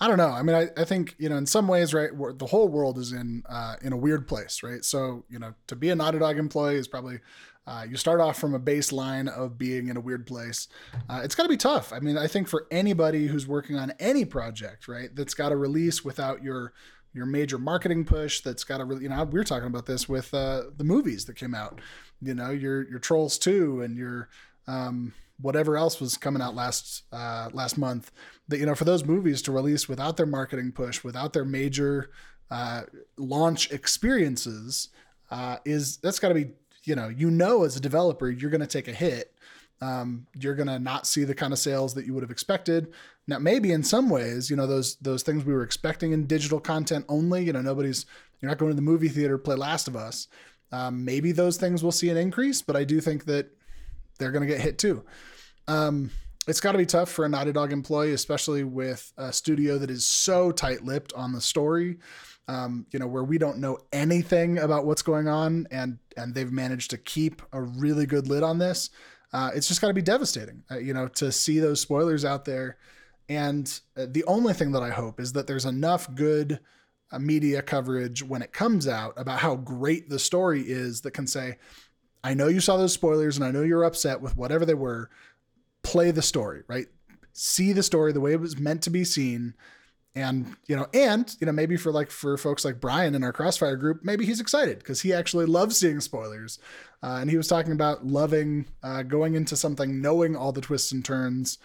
I 0.02 0.08
don't 0.08 0.18
know. 0.18 0.30
I 0.30 0.42
mean, 0.42 0.56
I, 0.56 0.68
I 0.76 0.84
think 0.84 1.14
you 1.16 1.28
know, 1.28 1.36
in 1.36 1.46
some 1.46 1.68
ways, 1.68 1.94
right, 1.94 2.10
the 2.12 2.46
whole 2.46 2.66
world 2.66 2.98
is 2.98 3.12
in 3.12 3.44
uh, 3.48 3.76
in 3.82 3.92
a 3.92 3.96
weird 3.96 4.26
place, 4.26 4.64
right? 4.64 4.84
So 4.84 5.24
you 5.30 5.38
know, 5.38 5.54
to 5.68 5.76
be 5.76 5.90
a 5.90 5.94
Naughty 5.94 6.18
Dog 6.18 6.38
employee 6.38 6.74
is 6.74 6.88
probably 6.88 7.20
uh, 7.68 7.86
you 7.88 7.96
start 7.96 8.20
off 8.20 8.36
from 8.36 8.52
a 8.52 8.58
baseline 8.58 9.28
of 9.28 9.56
being 9.56 9.86
in 9.86 9.96
a 9.96 10.00
weird 10.00 10.26
place. 10.26 10.66
Uh, 11.08 11.20
it's 11.22 11.36
got 11.36 11.44
to 11.44 11.48
be 11.48 11.56
tough. 11.56 11.92
I 11.92 12.00
mean, 12.00 12.18
I 12.18 12.26
think 12.26 12.48
for 12.48 12.66
anybody 12.72 13.28
who's 13.28 13.46
working 13.46 13.76
on 13.76 13.92
any 14.00 14.24
project, 14.24 14.88
right, 14.88 15.14
that's 15.14 15.34
got 15.34 15.52
a 15.52 15.56
release 15.56 16.04
without 16.04 16.42
your 16.42 16.72
your 17.14 17.26
major 17.26 17.56
marketing 17.58 18.04
push. 18.04 18.40
That's 18.40 18.64
got 18.64 18.78
to 18.78 18.84
really, 18.84 19.04
you 19.04 19.08
know, 19.08 19.22
we 19.22 19.38
were 19.38 19.44
talking 19.44 19.68
about 19.68 19.86
this 19.86 20.08
with 20.08 20.34
uh, 20.34 20.64
the 20.76 20.84
movies 20.84 21.26
that 21.26 21.36
came 21.36 21.54
out. 21.54 21.80
You 22.20 22.34
know, 22.34 22.50
your 22.50 22.90
your 22.90 22.98
Trolls 22.98 23.38
two 23.38 23.82
and 23.82 23.96
your 23.96 24.30
um, 24.66 25.14
whatever 25.40 25.76
else 25.76 26.00
was 26.00 26.16
coming 26.16 26.42
out 26.42 26.54
last 26.54 27.04
uh, 27.12 27.48
last 27.52 27.78
month 27.78 28.12
that 28.48 28.58
you 28.58 28.66
know 28.66 28.74
for 28.74 28.84
those 28.84 29.04
movies 29.04 29.42
to 29.42 29.52
release 29.52 29.88
without 29.88 30.16
their 30.16 30.26
marketing 30.26 30.72
push 30.72 31.02
without 31.02 31.32
their 31.32 31.44
major 31.44 32.10
uh, 32.50 32.82
launch 33.16 33.70
experiences 33.70 34.88
uh, 35.30 35.56
is 35.64 35.96
that's 35.96 36.18
got 36.18 36.28
to 36.28 36.34
be 36.34 36.50
you 36.84 36.94
know 36.94 37.08
you 37.08 37.30
know 37.30 37.64
as 37.64 37.76
a 37.76 37.80
developer 37.80 38.30
you're 38.30 38.50
going 38.50 38.60
to 38.60 38.66
take 38.66 38.88
a 38.88 38.92
hit. 38.92 39.34
Um, 39.80 40.28
you're 40.38 40.54
going 40.54 40.68
to 40.68 40.78
not 40.78 41.08
see 41.08 41.24
the 41.24 41.34
kind 41.34 41.52
of 41.52 41.58
sales 41.58 41.94
that 41.94 42.06
you 42.06 42.14
would 42.14 42.22
have 42.22 42.30
expected. 42.30 42.92
Now 43.26 43.40
maybe 43.40 43.72
in 43.72 43.82
some 43.82 44.10
ways 44.10 44.50
you 44.50 44.56
know 44.56 44.66
those 44.66 44.96
those 44.96 45.22
things 45.22 45.44
we 45.44 45.54
were 45.54 45.62
expecting 45.62 46.12
in 46.12 46.26
digital 46.26 46.60
content 46.60 47.06
only 47.08 47.44
you 47.44 47.52
know 47.52 47.62
nobody's 47.62 48.04
you're 48.40 48.50
not 48.50 48.58
going 48.58 48.70
to 48.70 48.76
the 48.76 48.82
movie 48.82 49.08
theater 49.08 49.38
to 49.38 49.42
play 49.42 49.56
last 49.56 49.88
of 49.88 49.96
us. 49.96 50.28
Um, 50.72 51.04
maybe 51.04 51.32
those 51.32 51.56
things 51.56 51.82
will 51.82 51.92
see 51.92 52.08
an 52.08 52.16
increase 52.16 52.62
but 52.62 52.76
i 52.76 52.82
do 52.82 52.98
think 52.98 53.26
that 53.26 53.54
they're 54.18 54.32
going 54.32 54.46
to 54.46 54.52
get 54.52 54.60
hit 54.60 54.78
too 54.78 55.04
um, 55.68 56.10
it's 56.48 56.60
got 56.60 56.72
to 56.72 56.78
be 56.78 56.86
tough 56.86 57.08
for 57.08 57.24
a 57.24 57.28
Naughty 57.28 57.52
Dog 57.52 57.72
employee, 57.72 58.12
especially 58.12 58.64
with 58.64 59.12
a 59.16 59.32
studio 59.32 59.78
that 59.78 59.90
is 59.90 60.04
so 60.04 60.50
tight-lipped 60.50 61.12
on 61.12 61.32
the 61.32 61.40
story. 61.40 61.98
Um, 62.48 62.86
you 62.90 62.98
know, 62.98 63.06
where 63.06 63.22
we 63.22 63.38
don't 63.38 63.58
know 63.58 63.78
anything 63.92 64.58
about 64.58 64.84
what's 64.84 65.02
going 65.02 65.28
on, 65.28 65.68
and 65.70 65.98
and 66.16 66.34
they've 66.34 66.50
managed 66.50 66.90
to 66.90 66.98
keep 66.98 67.40
a 67.52 67.62
really 67.62 68.04
good 68.04 68.26
lid 68.26 68.42
on 68.42 68.58
this. 68.58 68.90
Uh, 69.32 69.52
it's 69.54 69.68
just 69.68 69.80
got 69.80 69.88
to 69.88 69.94
be 69.94 70.02
devastating, 70.02 70.64
uh, 70.68 70.78
you 70.78 70.92
know, 70.92 71.06
to 71.06 71.30
see 71.30 71.60
those 71.60 71.80
spoilers 71.80 72.24
out 72.24 72.44
there, 72.44 72.76
And 73.28 73.80
uh, 73.96 74.06
the 74.10 74.24
only 74.24 74.52
thing 74.52 74.72
that 74.72 74.82
I 74.82 74.90
hope 74.90 75.20
is 75.20 75.32
that 75.32 75.46
there's 75.46 75.64
enough 75.64 76.12
good 76.14 76.60
uh, 77.10 77.18
media 77.18 77.62
coverage 77.62 78.22
when 78.22 78.42
it 78.42 78.52
comes 78.52 78.88
out 78.88 79.14
about 79.16 79.38
how 79.38 79.56
great 79.56 80.08
the 80.08 80.18
story 80.18 80.62
is 80.62 81.00
that 81.02 81.12
can 81.12 81.26
say, 81.26 81.56
I 82.24 82.34
know 82.34 82.48
you 82.48 82.60
saw 82.60 82.76
those 82.76 82.92
spoilers 82.92 83.36
and 83.36 83.44
I 83.44 83.50
know 83.50 83.62
you're 83.62 83.84
upset 83.84 84.20
with 84.20 84.36
whatever 84.36 84.64
they 84.64 84.74
were. 84.74 85.10
Play 85.82 86.10
the 86.10 86.22
story, 86.22 86.62
right? 86.68 86.86
See 87.32 87.72
the 87.72 87.82
story 87.82 88.12
the 88.12 88.20
way 88.20 88.32
it 88.32 88.40
was 88.40 88.58
meant 88.58 88.82
to 88.82 88.90
be 88.90 89.04
seen. 89.04 89.54
And, 90.14 90.56
you 90.66 90.76
know, 90.76 90.86
and, 90.92 91.34
you 91.40 91.46
know, 91.46 91.52
maybe 91.52 91.76
for 91.76 91.90
like 91.90 92.10
for 92.10 92.36
folks 92.36 92.64
like 92.64 92.80
Brian 92.80 93.14
in 93.14 93.24
our 93.24 93.32
Crossfire 93.32 93.76
group, 93.76 94.00
maybe 94.04 94.26
he's 94.26 94.40
excited 94.40 94.78
because 94.78 95.00
he 95.00 95.12
actually 95.12 95.46
loves 95.46 95.78
seeing 95.78 96.00
spoilers. 96.00 96.58
Uh, 97.02 97.18
and 97.20 97.30
he 97.30 97.36
was 97.36 97.48
talking 97.48 97.72
about 97.72 98.06
loving 98.06 98.66
uh, 98.82 99.02
going 99.02 99.34
into 99.34 99.56
something, 99.56 100.00
knowing 100.02 100.36
all 100.36 100.52
the 100.52 100.60
twists 100.60 100.92
and 100.92 101.04
turns. 101.04 101.58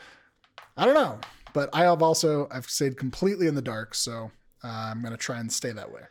I 0.78 0.86
don't 0.86 0.96
know, 0.96 1.20
but 1.54 1.70
I 1.74 1.84
have 1.84 2.02
also, 2.02 2.48
I've 2.50 2.70
stayed 2.70 2.98
completely 2.98 3.48
in 3.48 3.56
the 3.56 3.62
dark. 3.62 3.94
So 3.94 4.32
uh, 4.64 4.92
I'm 4.92 5.02
going 5.02 5.12
to 5.12 5.18
try 5.18 5.40
and 5.40 5.52
stay 5.52 5.74
that 5.74 5.92
way. 5.92 6.04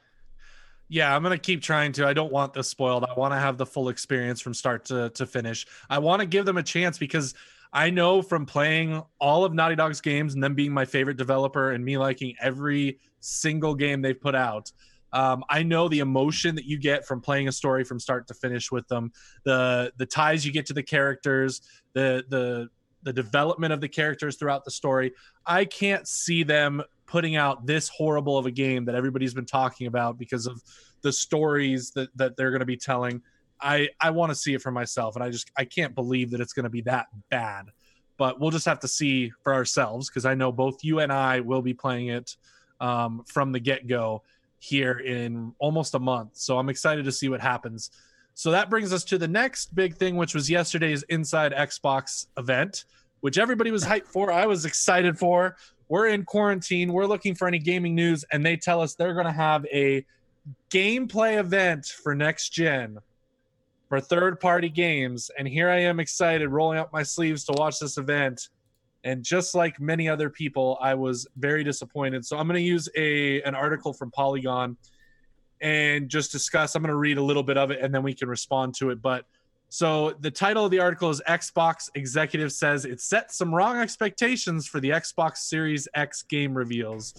Yeah, 0.89 1.15
I'm 1.15 1.23
gonna 1.23 1.39
keep 1.39 1.63
trying 1.63 1.93
to. 1.93 2.07
I 2.07 2.13
don't 2.13 2.33
want 2.33 2.55
this 2.55 2.69
spoiled. 2.69 3.05
I 3.05 3.15
want 3.19 3.33
to 3.33 3.39
have 3.39 3.59
the 3.59 3.67
full 3.67 3.89
experience 3.89 4.41
from 4.41 4.55
start 4.55 4.85
to, 4.87 5.11
to 5.11 5.27
finish. 5.27 5.67
I 5.91 5.99
want 5.99 6.21
to 6.21 6.27
give 6.27 6.45
them 6.45 6.59
a 6.59 6.63
chance 6.63 6.97
because 6.97 7.35
I 7.73 7.91
know 7.91 8.23
from 8.23 8.47
playing 8.47 9.03
all 9.21 9.45
of 9.45 9.53
Naughty 9.53 9.75
Dog's 9.75 10.01
games 10.01 10.35
and 10.35 10.43
them 10.43 10.55
being 10.55 10.73
my 10.73 10.85
favorite 10.85 11.17
developer 11.17 11.73
and 11.73 11.85
me 11.85 11.99
liking 11.99 12.35
every 12.41 13.01
single 13.21 13.75
game 13.75 14.01
they've 14.01 14.21
put 14.21 14.37
out. 14.37 14.71
Um, 15.13 15.45
I 15.49 15.63
know 15.63 15.89
the 15.89 16.01
emotion 16.01 16.55
that 16.55 16.67
you 16.67 16.79
get 16.79 17.07
from 17.07 17.21
playing 17.21 17.49
a 17.49 17.53
story 17.53 17.85
from 17.85 17.99
start 17.99 18.27
to 18.29 18.35
finish 18.35 18.71
with 18.71 18.87
them, 18.89 19.13
the 19.45 19.93
the 19.97 20.07
ties 20.07 20.47
you 20.47 20.53
get 20.53 20.67
to 20.67 20.73
the 20.73 20.83
characters, 20.83 21.63
the 21.95 22.25
the 22.29 22.69
the 23.03 23.13
development 23.13 23.73
of 23.73 23.81
the 23.81 23.89
characters 23.89 24.37
throughout 24.37 24.65
the 24.65 24.71
story. 24.71 25.13
I 25.45 25.65
can't 25.65 26.07
see 26.07 26.43
them 26.43 26.83
putting 27.07 27.37
out 27.37 27.67
this 27.67 27.89
horrible 27.89 28.37
of 28.37 28.47
a 28.47 28.51
game 28.51 28.85
that 28.85 28.95
everybody's 28.95 29.35
been 29.35 29.47
talking 29.47 29.87
about 29.87 30.19
because 30.19 30.47
of 30.47 30.63
the 31.03 31.13
stories 31.13 31.91
that 31.93 32.09
that 32.17 32.37
they're 32.37 32.51
going 32.51 32.61
to 32.61 32.67
be 32.67 32.77
telling. 32.77 33.23
I 33.61 33.89
I 34.01 34.11
want 34.11 34.31
to 34.31 34.35
see 34.35 34.55
it 34.55 34.63
for 34.63 34.71
myself, 34.71 35.17
and 35.17 35.25
I 35.25 35.31
just 35.31 35.51
I 35.57 35.65
can't 35.65 35.95
believe 35.95 36.31
that 36.33 36.41
it's 36.41 36.53
going 36.53 36.65
to 36.65 36.71
be 36.71 36.83
that 36.83 37.07
bad. 37.31 37.67
But 38.19 38.41
we'll 38.41 38.51
just 38.51 38.67
have 38.67 38.81
to 38.81 38.89
see 38.89 39.31
for 39.43 39.53
ourselves 39.53 40.09
because 40.09 40.25
I 40.25 40.35
know 40.35 40.51
both 40.51 40.83
you 40.83 41.01
and 41.01 41.13
I 41.13 41.41
will 41.41 41.61
be 41.61 41.75
playing 41.75 42.09
it 42.09 42.37
um, 42.81 43.23
from 43.27 43.53
the 43.53 43.61
get 43.61 43.87
go 43.87 44.23
here 44.59 44.99
in 44.99 45.53
almost 45.59 45.95
a 45.95 45.99
month. 45.99 46.31
So 46.35 46.59
I'm 46.59 46.69
excited 46.69 47.05
to 47.05 47.13
see 47.13 47.29
what 47.29 47.41
happens. 47.41 47.91
So 48.35 48.51
that 48.51 48.69
brings 48.69 48.93
us 48.93 49.05
to 49.05 49.19
the 49.19 49.29
next 49.29 49.75
big 49.75 49.97
thing, 49.97 50.17
which 50.17 50.35
was 50.35 50.51
yesterday's 50.51 51.03
Inside 51.05 51.53
Xbox 51.53 52.27
event, 52.37 52.85
which 53.21 53.39
everybody 53.39 53.71
was 53.71 53.85
hyped 53.85 54.09
for. 54.09 54.31
I 54.33 54.47
was 54.47 54.65
excited 54.65 55.19
for. 55.19 55.57
We're 55.89 56.09
in 56.09 56.25
quarantine. 56.25 56.93
We're 56.93 57.07
looking 57.07 57.35
for 57.35 57.47
any 57.47 57.59
gaming 57.59 57.95
news, 57.95 58.25
and 58.33 58.45
they 58.45 58.57
tell 58.57 58.81
us 58.81 58.95
they're 58.95 59.15
going 59.15 59.27
to 59.27 59.33
have 59.33 59.65
a 59.67 60.05
gameplay 60.71 61.39
event 61.39 61.87
for 61.87 62.15
next 62.15 62.51
gen 62.51 62.99
for 63.89 64.01
third 64.01 64.41
party 64.41 64.69
games. 64.69 65.31
And 65.39 65.47
here 65.47 65.71
I 65.71 65.81
am 65.81 66.01
excited, 66.01 66.49
rolling 66.49 66.79
up 66.79 66.93
my 66.93 67.03
sleeves 67.03 67.45
to 67.45 67.53
watch 67.53 67.79
this 67.79 67.99
event. 67.99 68.49
And 69.05 69.23
just 69.23 69.55
like 69.55 69.81
many 69.81 70.09
other 70.09 70.29
people, 70.29 70.79
I 70.81 70.95
was 70.95 71.27
very 71.37 71.63
disappointed. 71.63 72.25
So 72.25 72.37
I'm 72.37 72.49
going 72.49 72.57
to 72.57 72.67
use 72.67 72.89
a 72.97 73.41
an 73.43 73.55
article 73.55 73.93
from 73.93 74.11
Polygon 74.11 74.77
and 75.61 76.09
just 76.09 76.33
discuss. 76.33 76.75
I'm 76.75 76.83
going 76.83 76.91
to 76.91 76.97
read 76.97 77.19
a 77.19 77.23
little 77.23 77.45
bit 77.45 77.57
of 77.57 77.71
it 77.71 77.81
and 77.81 77.95
then 77.95 78.03
we 78.03 78.15
can 78.15 78.29
respond 78.29 78.75
to 78.77 78.91
it. 78.91 79.01
But 79.01 79.25
so 79.69 80.15
the 80.21 80.31
title 80.31 80.65
of 80.65 80.71
the 80.71 80.79
article 80.79 81.11
is 81.11 81.21
Xbox 81.29 81.91
executive 81.95 82.53
says 82.53 82.85
it 82.85 83.01
set 83.01 83.33
some 83.33 83.55
wrong 83.55 83.79
expectations 83.79 84.67
for 84.67 84.81
the 84.81 84.91
Xbox 84.91 85.39
Series 85.39 85.89
X 85.95 86.23
game 86.23 86.57
reveals. 86.57 87.15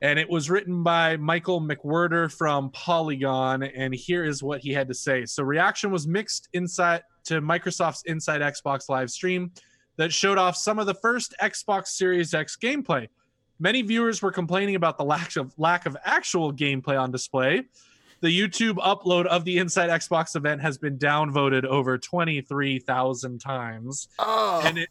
And 0.00 0.18
it 0.18 0.28
was 0.28 0.50
written 0.50 0.82
by 0.82 1.16
Michael 1.16 1.60
McWhertor 1.60 2.30
from 2.30 2.70
Polygon. 2.70 3.62
And 3.62 3.94
here 3.94 4.24
is 4.24 4.42
what 4.42 4.60
he 4.60 4.70
had 4.70 4.86
to 4.88 4.94
say. 4.94 5.24
So 5.24 5.42
reaction 5.42 5.90
was 5.90 6.06
mixed 6.06 6.48
inside 6.52 7.02
to 7.24 7.40
Microsoft's 7.40 8.02
Inside 8.04 8.40
Xbox 8.40 8.88
live 8.88 9.10
stream 9.10 9.50
that 9.96 10.12
showed 10.12 10.38
off 10.38 10.56
some 10.56 10.78
of 10.78 10.86
the 10.86 10.94
first 10.94 11.34
Xbox 11.40 11.88
Series 11.88 12.34
X 12.34 12.56
gameplay. 12.60 13.08
Many 13.58 13.82
viewers 13.82 14.20
were 14.20 14.32
complaining 14.32 14.74
about 14.74 14.98
the 14.98 15.04
lack 15.04 15.36
of 15.36 15.54
lack 15.56 15.86
of 15.86 15.96
actual 16.04 16.52
gameplay 16.52 17.00
on 17.00 17.10
display. 17.10 17.62
The 18.24 18.30
YouTube 18.30 18.76
upload 18.76 19.26
of 19.26 19.44
the 19.44 19.58
Inside 19.58 19.90
Xbox 19.90 20.34
event 20.34 20.62
has 20.62 20.78
been 20.78 20.96
downvoted 20.96 21.66
over 21.66 21.98
23,000 21.98 23.38
times. 23.38 24.08
Oh. 24.18 24.62
And 24.64 24.78
it, 24.78 24.88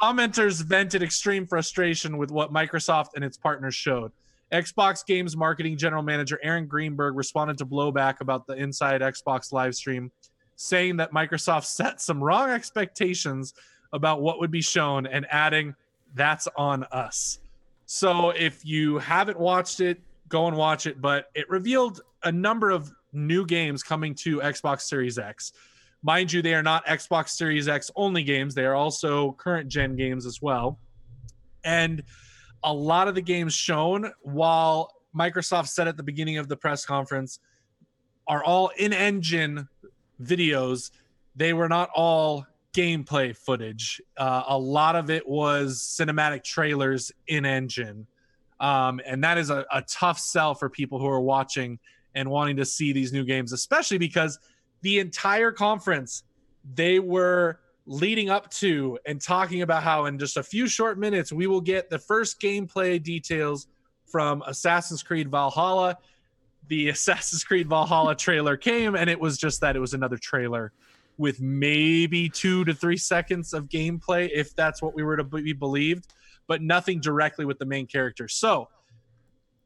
commenters 0.00 0.64
vented 0.64 1.02
extreme 1.02 1.46
frustration 1.46 2.16
with 2.16 2.30
what 2.30 2.54
Microsoft 2.54 3.08
and 3.16 3.22
its 3.22 3.36
partners 3.36 3.74
showed. 3.74 4.12
Xbox 4.50 5.04
Games 5.04 5.36
marketing 5.36 5.76
general 5.76 6.02
manager 6.02 6.40
Aaron 6.42 6.66
Greenberg 6.66 7.16
responded 7.16 7.58
to 7.58 7.66
blowback 7.66 8.22
about 8.22 8.46
the 8.46 8.54
Inside 8.54 9.02
Xbox 9.02 9.52
live 9.52 9.74
stream, 9.74 10.10
saying 10.56 10.96
that 10.96 11.12
Microsoft 11.12 11.66
set 11.66 12.00
some 12.00 12.24
wrong 12.24 12.48
expectations 12.48 13.52
about 13.92 14.22
what 14.22 14.40
would 14.40 14.50
be 14.50 14.62
shown 14.62 15.06
and 15.06 15.26
adding, 15.28 15.74
that's 16.14 16.48
on 16.56 16.84
us. 16.84 17.40
So 17.84 18.30
if 18.30 18.64
you 18.64 19.00
haven't 19.00 19.38
watched 19.38 19.80
it, 19.80 20.00
go 20.30 20.46
and 20.46 20.56
watch 20.56 20.86
it. 20.86 21.02
But 21.02 21.30
it 21.34 21.48
revealed 21.50 22.00
a 22.24 22.32
number 22.32 22.70
of 22.70 22.92
new 23.12 23.46
games 23.46 23.82
coming 23.82 24.14
to 24.16 24.40
Xbox 24.40 24.82
Series 24.82 25.18
X. 25.18 25.52
Mind 26.02 26.32
you, 26.32 26.42
they 26.42 26.54
are 26.54 26.62
not 26.62 26.84
Xbox 26.86 27.30
Series 27.30 27.68
X 27.68 27.90
only 27.96 28.22
games, 28.22 28.54
they 28.54 28.64
are 28.64 28.74
also 28.74 29.32
current 29.32 29.68
gen 29.68 29.96
games 29.96 30.26
as 30.26 30.42
well. 30.42 30.78
And 31.64 32.02
a 32.62 32.72
lot 32.72 33.08
of 33.08 33.14
the 33.14 33.22
games 33.22 33.54
shown, 33.54 34.12
while 34.22 34.90
Microsoft 35.16 35.68
said 35.68 35.88
at 35.88 35.96
the 35.96 36.02
beginning 36.02 36.38
of 36.38 36.48
the 36.48 36.56
press 36.56 36.84
conference, 36.84 37.38
are 38.26 38.42
all 38.42 38.70
in 38.78 38.92
engine 38.92 39.68
videos. 40.22 40.90
They 41.36 41.52
were 41.52 41.68
not 41.68 41.90
all 41.94 42.46
gameplay 42.74 43.36
footage. 43.36 44.00
Uh, 44.16 44.42
a 44.48 44.58
lot 44.58 44.96
of 44.96 45.08
it 45.10 45.26
was 45.26 45.78
cinematic 45.78 46.42
trailers 46.42 47.12
in 47.28 47.46
engine. 47.46 48.06
Um, 48.60 49.00
and 49.06 49.22
that 49.24 49.38
is 49.38 49.50
a, 49.50 49.64
a 49.72 49.82
tough 49.82 50.18
sell 50.18 50.54
for 50.54 50.68
people 50.68 50.98
who 50.98 51.06
are 51.06 51.20
watching 51.20 51.78
and 52.14 52.28
wanting 52.30 52.56
to 52.56 52.64
see 52.64 52.92
these 52.92 53.12
new 53.12 53.24
games, 53.24 53.52
especially 53.52 53.98
because 53.98 54.38
the 54.82 54.98
entire 54.98 55.52
conference 55.52 56.24
they 56.74 56.98
were 56.98 57.60
leading 57.86 58.30
up 58.30 58.50
to 58.50 58.98
and 59.06 59.20
talking 59.20 59.62
about 59.62 59.82
how 59.82 60.06
in 60.06 60.18
just 60.18 60.36
a 60.36 60.42
few 60.42 60.66
short 60.66 60.98
minutes 60.98 61.32
we 61.32 61.46
will 61.46 61.60
get 61.60 61.90
the 61.90 61.98
first 61.98 62.40
gameplay 62.40 63.02
details 63.02 63.66
from 64.06 64.42
Assassin's 64.46 65.02
Creed 65.02 65.30
Valhalla. 65.30 65.98
The 66.68 66.88
Assassin's 66.90 67.44
Creed 67.44 67.68
Valhalla 67.68 68.14
trailer 68.14 68.56
came 68.56 68.94
and 68.94 69.10
it 69.10 69.20
was 69.20 69.36
just 69.36 69.60
that 69.60 69.76
it 69.76 69.80
was 69.80 69.92
another 69.92 70.16
trailer 70.16 70.72
with 71.18 71.40
maybe 71.40 72.28
2 72.28 72.64
to 72.64 72.74
3 72.74 72.96
seconds 72.96 73.52
of 73.52 73.68
gameplay 73.68 74.30
if 74.32 74.54
that's 74.56 74.82
what 74.82 74.94
we 74.94 75.02
were 75.02 75.16
to 75.16 75.24
be 75.24 75.52
believed, 75.52 76.12
but 76.48 76.60
nothing 76.60 77.00
directly 77.00 77.44
with 77.44 77.58
the 77.58 77.66
main 77.66 77.86
character. 77.86 78.26
So, 78.26 78.68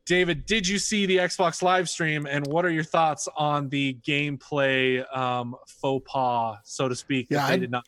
David, 0.08 0.46
did 0.46 0.66
you 0.66 0.78
see 0.78 1.04
the 1.04 1.18
Xbox 1.18 1.60
live 1.60 1.86
stream, 1.86 2.26
and 2.26 2.46
what 2.46 2.64
are 2.64 2.70
your 2.70 2.82
thoughts 2.82 3.28
on 3.36 3.68
the 3.68 3.98
gameplay 4.02 5.04
um, 5.14 5.54
faux 5.66 6.02
pas, 6.10 6.56
so 6.64 6.88
to 6.88 6.96
speak? 6.96 7.26
Yeah, 7.28 7.44
I, 7.44 7.58
did 7.58 7.70
not. 7.70 7.84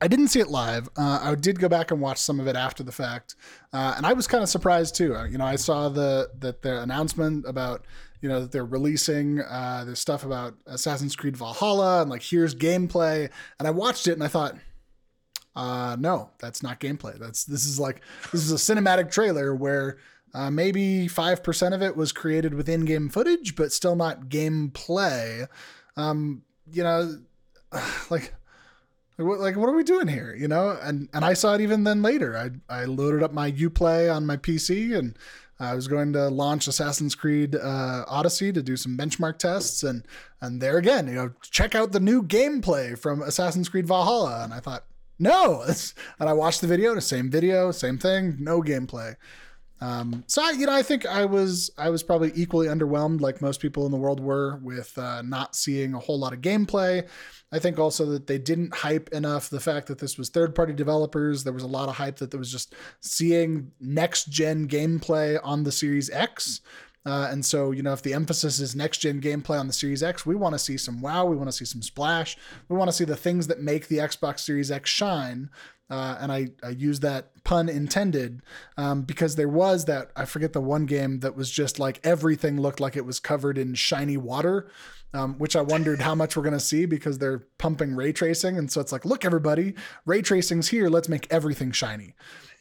I 0.00 0.08
didn't 0.08 0.28
see 0.28 0.40
it 0.40 0.48
live. 0.48 0.88
Uh, 0.96 1.20
I 1.22 1.34
did 1.34 1.60
go 1.60 1.68
back 1.68 1.90
and 1.90 2.00
watch 2.00 2.16
some 2.16 2.40
of 2.40 2.46
it 2.48 2.56
after 2.56 2.82
the 2.82 2.90
fact, 2.90 3.36
uh, 3.74 3.92
and 3.98 4.06
I 4.06 4.14
was 4.14 4.26
kind 4.26 4.42
of 4.42 4.48
surprised 4.48 4.94
too. 4.96 5.14
Uh, 5.14 5.26
you 5.26 5.36
know, 5.36 5.44
I 5.44 5.56
saw 5.56 5.90
the 5.90 6.30
that 6.38 6.62
the 6.62 6.80
announcement 6.80 7.44
about 7.46 7.84
you 8.22 8.30
know 8.30 8.40
that 8.40 8.50
they're 8.50 8.64
releasing 8.64 9.40
uh, 9.42 9.84
this 9.86 10.00
stuff 10.00 10.24
about 10.24 10.54
Assassin's 10.64 11.14
Creed 11.14 11.36
Valhalla 11.36 12.00
and 12.00 12.10
like 12.10 12.22
here's 12.22 12.54
gameplay, 12.54 13.28
and 13.58 13.68
I 13.68 13.72
watched 13.72 14.08
it 14.08 14.12
and 14.12 14.24
I 14.24 14.28
thought, 14.28 14.56
uh, 15.54 15.98
no, 16.00 16.30
that's 16.38 16.62
not 16.62 16.80
gameplay. 16.80 17.18
That's 17.18 17.44
this 17.44 17.66
is 17.66 17.78
like 17.78 18.00
this 18.32 18.42
is 18.42 18.52
a 18.52 18.74
cinematic 18.74 19.10
trailer 19.10 19.54
where 19.54 19.98
uh, 20.34 20.50
maybe 20.50 21.08
five 21.08 21.42
percent 21.42 21.74
of 21.74 21.82
it 21.82 21.96
was 21.96 22.12
created 22.12 22.54
with 22.54 22.68
in-game 22.68 23.08
footage, 23.08 23.56
but 23.56 23.72
still 23.72 23.96
not 23.96 24.28
gameplay. 24.28 25.48
Um, 25.96 26.42
you 26.70 26.82
know, 26.82 27.18
like 28.10 28.34
like 29.18 29.56
what 29.56 29.68
are 29.68 29.74
we 29.74 29.82
doing 29.82 30.08
here 30.08 30.34
you 30.34 30.48
know? 30.48 30.78
And 30.80 31.08
and 31.12 31.24
i 31.24 31.32
saw 31.32 31.54
it 31.54 31.60
even 31.60 31.84
then 31.84 32.02
later. 32.02 32.36
I 32.36 32.50
i 32.82 32.84
loaded 32.84 33.22
up 33.22 33.32
my 33.32 33.50
uplay 33.50 34.14
on 34.14 34.26
my 34.26 34.36
pc 34.36 34.96
and 34.96 35.16
i 35.58 35.74
was 35.74 35.88
going 35.88 36.12
to 36.12 36.28
launch 36.28 36.68
assassin's 36.68 37.14
creed 37.14 37.56
uh, 37.56 38.04
odyssey 38.06 38.52
to 38.52 38.62
do 38.62 38.76
some 38.76 38.96
benchmark 38.96 39.38
tests. 39.38 39.82
And 39.82 40.06
and 40.40 40.60
there 40.60 40.78
again 40.78 41.08
you 41.08 41.14
know 41.14 41.32
check 41.42 41.74
out 41.74 41.92
the 41.92 42.00
new 42.00 42.22
gameplay 42.22 42.96
from 42.96 43.22
assassin's 43.22 43.68
creed 43.68 43.86
valhalla. 43.86 44.44
And 44.44 44.54
i 44.54 44.60
thought 44.60 44.84
no 45.18 45.62
and 46.20 46.28
i 46.28 46.32
watched 46.32 46.60
the 46.60 46.68
video 46.68 46.94
the 46.94 47.00
same 47.00 47.30
video 47.30 47.72
same 47.72 47.98
thing 47.98 48.36
no 48.38 48.62
gameplay 48.62 49.16
Um, 49.80 50.24
so 50.26 50.42
I, 50.42 50.50
you 50.50 50.66
know, 50.66 50.72
I 50.72 50.82
think 50.82 51.06
I 51.06 51.24
was 51.24 51.70
I 51.78 51.90
was 51.90 52.02
probably 52.02 52.32
equally 52.34 52.66
underwhelmed, 52.66 53.20
like 53.20 53.40
most 53.40 53.60
people 53.60 53.86
in 53.86 53.92
the 53.92 53.98
world 53.98 54.20
were, 54.20 54.56
with 54.56 54.96
uh, 54.98 55.22
not 55.22 55.54
seeing 55.54 55.94
a 55.94 55.98
whole 55.98 56.18
lot 56.18 56.32
of 56.32 56.40
gameplay. 56.40 57.06
I 57.52 57.58
think 57.58 57.78
also 57.78 58.04
that 58.06 58.26
they 58.26 58.38
didn't 58.38 58.74
hype 58.74 59.08
enough 59.10 59.48
the 59.48 59.60
fact 59.60 59.86
that 59.86 59.98
this 59.98 60.18
was 60.18 60.28
third 60.28 60.54
party 60.54 60.72
developers. 60.72 61.44
There 61.44 61.52
was 61.52 61.62
a 61.62 61.68
lot 61.68 61.88
of 61.88 61.96
hype 61.96 62.16
that 62.16 62.30
there 62.30 62.38
was 62.40 62.52
just 62.52 62.74
seeing 63.00 63.70
next 63.80 64.30
gen 64.30 64.68
gameplay 64.68 65.38
on 65.42 65.62
the 65.62 65.72
Series 65.72 66.10
X. 66.10 66.60
Uh, 67.06 67.28
and 67.30 67.42
so, 67.42 67.70
you 67.70 67.82
know, 67.82 67.94
if 67.94 68.02
the 68.02 68.12
emphasis 68.12 68.60
is 68.60 68.76
next 68.76 68.98
gen 68.98 69.20
gameplay 69.20 69.58
on 69.58 69.66
the 69.66 69.72
Series 69.72 70.02
X, 70.02 70.26
we 70.26 70.34
want 70.34 70.54
to 70.54 70.58
see 70.58 70.76
some 70.76 71.00
wow, 71.00 71.24
we 71.24 71.36
want 71.36 71.48
to 71.48 71.56
see 71.56 71.64
some 71.64 71.80
splash, 71.80 72.36
we 72.68 72.76
want 72.76 72.90
to 72.90 72.96
see 72.96 73.04
the 73.04 73.16
things 73.16 73.46
that 73.46 73.62
make 73.62 73.88
the 73.88 73.98
Xbox 73.98 74.40
Series 74.40 74.70
X 74.70 74.90
shine. 74.90 75.48
Uh, 75.90 76.18
and 76.20 76.30
I, 76.30 76.48
I 76.62 76.70
use 76.70 77.00
that 77.00 77.42
pun 77.44 77.68
intended 77.68 78.42
um, 78.76 79.02
because 79.02 79.36
there 79.36 79.48
was 79.48 79.86
that 79.86 80.10
I 80.14 80.26
forget 80.26 80.52
the 80.52 80.60
one 80.60 80.84
game 80.84 81.20
that 81.20 81.34
was 81.34 81.50
just 81.50 81.78
like 81.78 81.98
everything 82.04 82.60
looked 82.60 82.78
like 82.78 82.96
it 82.96 83.06
was 83.06 83.18
covered 83.18 83.56
in 83.56 83.74
shiny 83.74 84.18
water, 84.18 84.70
um, 85.14 85.38
which 85.38 85.56
I 85.56 85.62
wondered 85.62 86.02
how 86.02 86.14
much 86.14 86.36
we're 86.36 86.42
gonna 86.42 86.60
see 86.60 86.84
because 86.84 87.18
they're 87.18 87.44
pumping 87.56 87.94
ray 87.94 88.12
tracing, 88.12 88.58
and 88.58 88.70
so 88.70 88.80
it's 88.82 88.92
like, 88.92 89.06
look, 89.06 89.24
everybody, 89.24 89.74
ray 90.04 90.20
tracing's 90.20 90.68
here. 90.68 90.90
Let's 90.90 91.08
make 91.08 91.26
everything 91.30 91.72
shiny. 91.72 92.14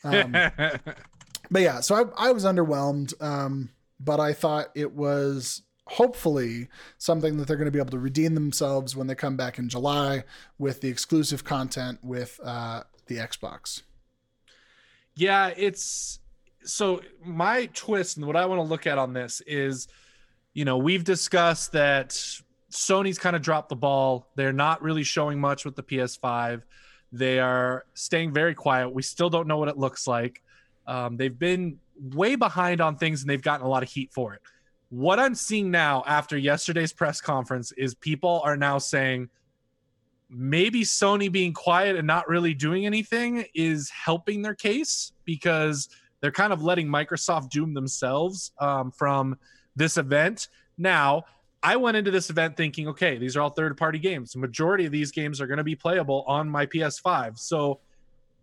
Um, 0.06 0.32
but 1.52 1.62
yeah, 1.62 1.82
so 1.82 1.96
I, 1.96 2.30
I 2.30 2.32
was 2.32 2.46
underwhelmed, 2.46 3.14
um, 3.22 3.72
but 4.00 4.22
I 4.22 4.32
thought 4.32 4.70
it 4.74 4.94
was 4.94 5.64
hopefully 5.88 6.68
something 6.98 7.38
that 7.38 7.48
they're 7.48 7.58
going 7.58 7.66
to 7.66 7.72
be 7.72 7.80
able 7.80 7.92
to 7.92 8.00
redeem 8.00 8.36
themselves 8.36 8.96
when 8.96 9.08
they 9.08 9.16
come 9.16 9.38
back 9.38 9.58
in 9.58 9.70
July 9.70 10.24
with 10.58 10.82
the 10.82 10.90
exclusive 10.90 11.44
content 11.44 12.00
with 12.04 12.40
uh, 12.44 12.84
the 13.08 13.18
Xbox. 13.18 13.84
Yeah, 15.16 15.52
it's 15.56 16.20
so 16.64 17.02
my 17.24 17.68
twist 17.74 18.18
and 18.18 18.26
what 18.26 18.36
I 18.36 18.46
want 18.46 18.60
to 18.60 18.64
look 18.64 18.88
at 18.88 18.98
on 18.98 19.14
this 19.14 19.42
is, 19.48 19.88
you 20.54 20.66
know, 20.66 20.78
we've 20.78 21.04
discussed 21.04 21.72
that 21.72 22.10
Sony's 22.72 23.18
kind 23.18 23.36
of 23.36 23.42
dropped 23.42 23.70
the 23.70 23.76
ball. 23.76 24.28
They're 24.36 24.54
not 24.54 24.82
really 24.82 25.04
showing 25.04 25.40
much 25.40 25.66
with 25.66 25.76
the 25.76 25.84
PS5. 25.84 26.62
They 27.12 27.40
are 27.40 27.86
staying 27.94 28.34
very 28.34 28.54
quiet. 28.54 28.90
We 28.90 29.02
still 29.02 29.30
don't 29.30 29.48
know 29.48 29.58
what 29.58 29.70
it 29.70 29.78
looks 29.78 30.08
like. 30.08 30.42
Um, 30.86 31.18
they've 31.18 31.38
been 31.38 31.80
way 32.14 32.36
behind 32.36 32.82
on 32.82 32.98
things 32.98 33.22
and 33.22 33.30
they've 33.30 33.42
gotten 33.42 33.66
a 33.66 33.70
lot 33.70 33.84
of 33.84 33.90
heat 33.90 34.12
for 34.14 34.34
it. 34.34 34.42
What 34.90 35.20
I'm 35.20 35.36
seeing 35.36 35.72
now 35.72 36.04
after 36.06 36.38
yesterday's 36.38 36.94
press 36.94 37.20
conference 37.20 37.72
is 37.74 37.96
people 37.96 38.42
are 38.44 38.56
now 38.56 38.78
saying, 38.78 39.30
maybe 40.30 40.82
Sony 40.84 41.32
being 41.32 41.54
quiet 41.54 41.96
and 41.96 42.06
not 42.06 42.28
really 42.28 42.54
doing 42.54 42.86
anything 42.86 43.46
is 43.56 43.90
helping 43.90 44.42
their 44.42 44.56
case 44.56 45.14
because 45.26 45.90
they're 46.22 46.32
kind 46.32 46.52
of 46.52 46.64
letting 46.64 46.88
Microsoft 46.88 47.50
doom 47.50 47.74
themselves 47.74 48.52
um, 48.60 48.92
from 48.92 49.38
this 49.76 49.98
event. 49.98 50.50
Now, 50.78 51.24
I 51.64 51.76
went 51.76 51.98
into 51.98 52.12
this 52.12 52.30
event 52.30 52.58
thinking, 52.58 52.88
okay, 52.90 53.18
these 53.18 53.36
are 53.36 53.42
all 53.42 53.50
third 53.50 53.78
party 53.78 54.00
games. 54.00 54.34
The 54.34 54.40
majority 54.40 54.86
of 54.86 54.92
these 54.92 55.12
games 55.12 55.42
are 55.42 55.48
going 55.48 55.58
to 55.58 55.64
be 55.64 55.76
playable 55.76 56.24
on 56.28 56.50
my 56.50 56.66
PS5. 56.66 57.40
So 57.40 57.80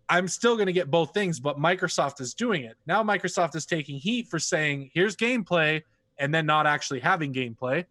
I'm 0.09 0.27
still 0.27 0.55
going 0.55 0.67
to 0.67 0.73
get 0.73 0.91
both 0.91 1.13
things, 1.13 1.39
but 1.39 1.57
Microsoft 1.57 2.21
is 2.21 2.33
doing 2.33 2.63
it. 2.63 2.75
Now, 2.85 3.03
Microsoft 3.03 3.55
is 3.55 3.65
taking 3.65 3.97
heat 3.97 4.27
for 4.27 4.39
saying, 4.39 4.91
here's 4.93 5.15
gameplay, 5.15 5.83
and 6.17 6.33
then 6.33 6.45
not 6.45 6.67
actually 6.67 6.99
having 6.99 7.33
gameplay. 7.33 7.85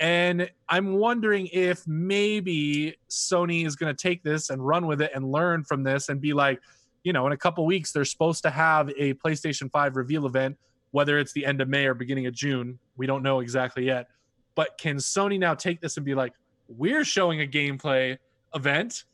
And 0.00 0.50
I'm 0.68 0.94
wondering 0.94 1.48
if 1.52 1.86
maybe 1.86 2.96
Sony 3.08 3.66
is 3.66 3.76
going 3.76 3.94
to 3.94 4.02
take 4.02 4.22
this 4.22 4.50
and 4.50 4.64
run 4.64 4.86
with 4.86 5.00
it 5.00 5.12
and 5.14 5.30
learn 5.30 5.62
from 5.64 5.84
this 5.84 6.08
and 6.08 6.20
be 6.20 6.32
like, 6.32 6.60
you 7.04 7.12
know, 7.12 7.26
in 7.26 7.32
a 7.32 7.36
couple 7.36 7.64
weeks, 7.66 7.92
they're 7.92 8.04
supposed 8.04 8.42
to 8.42 8.50
have 8.50 8.90
a 8.98 9.14
PlayStation 9.14 9.70
5 9.70 9.96
reveal 9.96 10.26
event, 10.26 10.56
whether 10.90 11.18
it's 11.18 11.32
the 11.32 11.46
end 11.46 11.60
of 11.60 11.68
May 11.68 11.86
or 11.86 11.94
beginning 11.94 12.26
of 12.26 12.34
June. 12.34 12.78
We 12.96 13.06
don't 13.06 13.22
know 13.22 13.40
exactly 13.40 13.84
yet. 13.84 14.08
But 14.54 14.78
can 14.78 14.96
Sony 14.96 15.38
now 15.38 15.54
take 15.54 15.80
this 15.80 15.96
and 15.96 16.06
be 16.06 16.14
like, 16.14 16.32
we're 16.68 17.04
showing 17.04 17.42
a 17.42 17.46
gameplay 17.46 18.18
event 18.54 19.04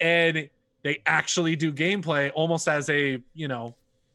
and 0.00 0.48
they 0.82 1.02
actually 1.06 1.56
do 1.56 1.72
gameplay 1.72 2.30
almost 2.34 2.68
as 2.68 2.88
a, 2.88 3.20
you 3.34 3.48
know, 3.48 3.74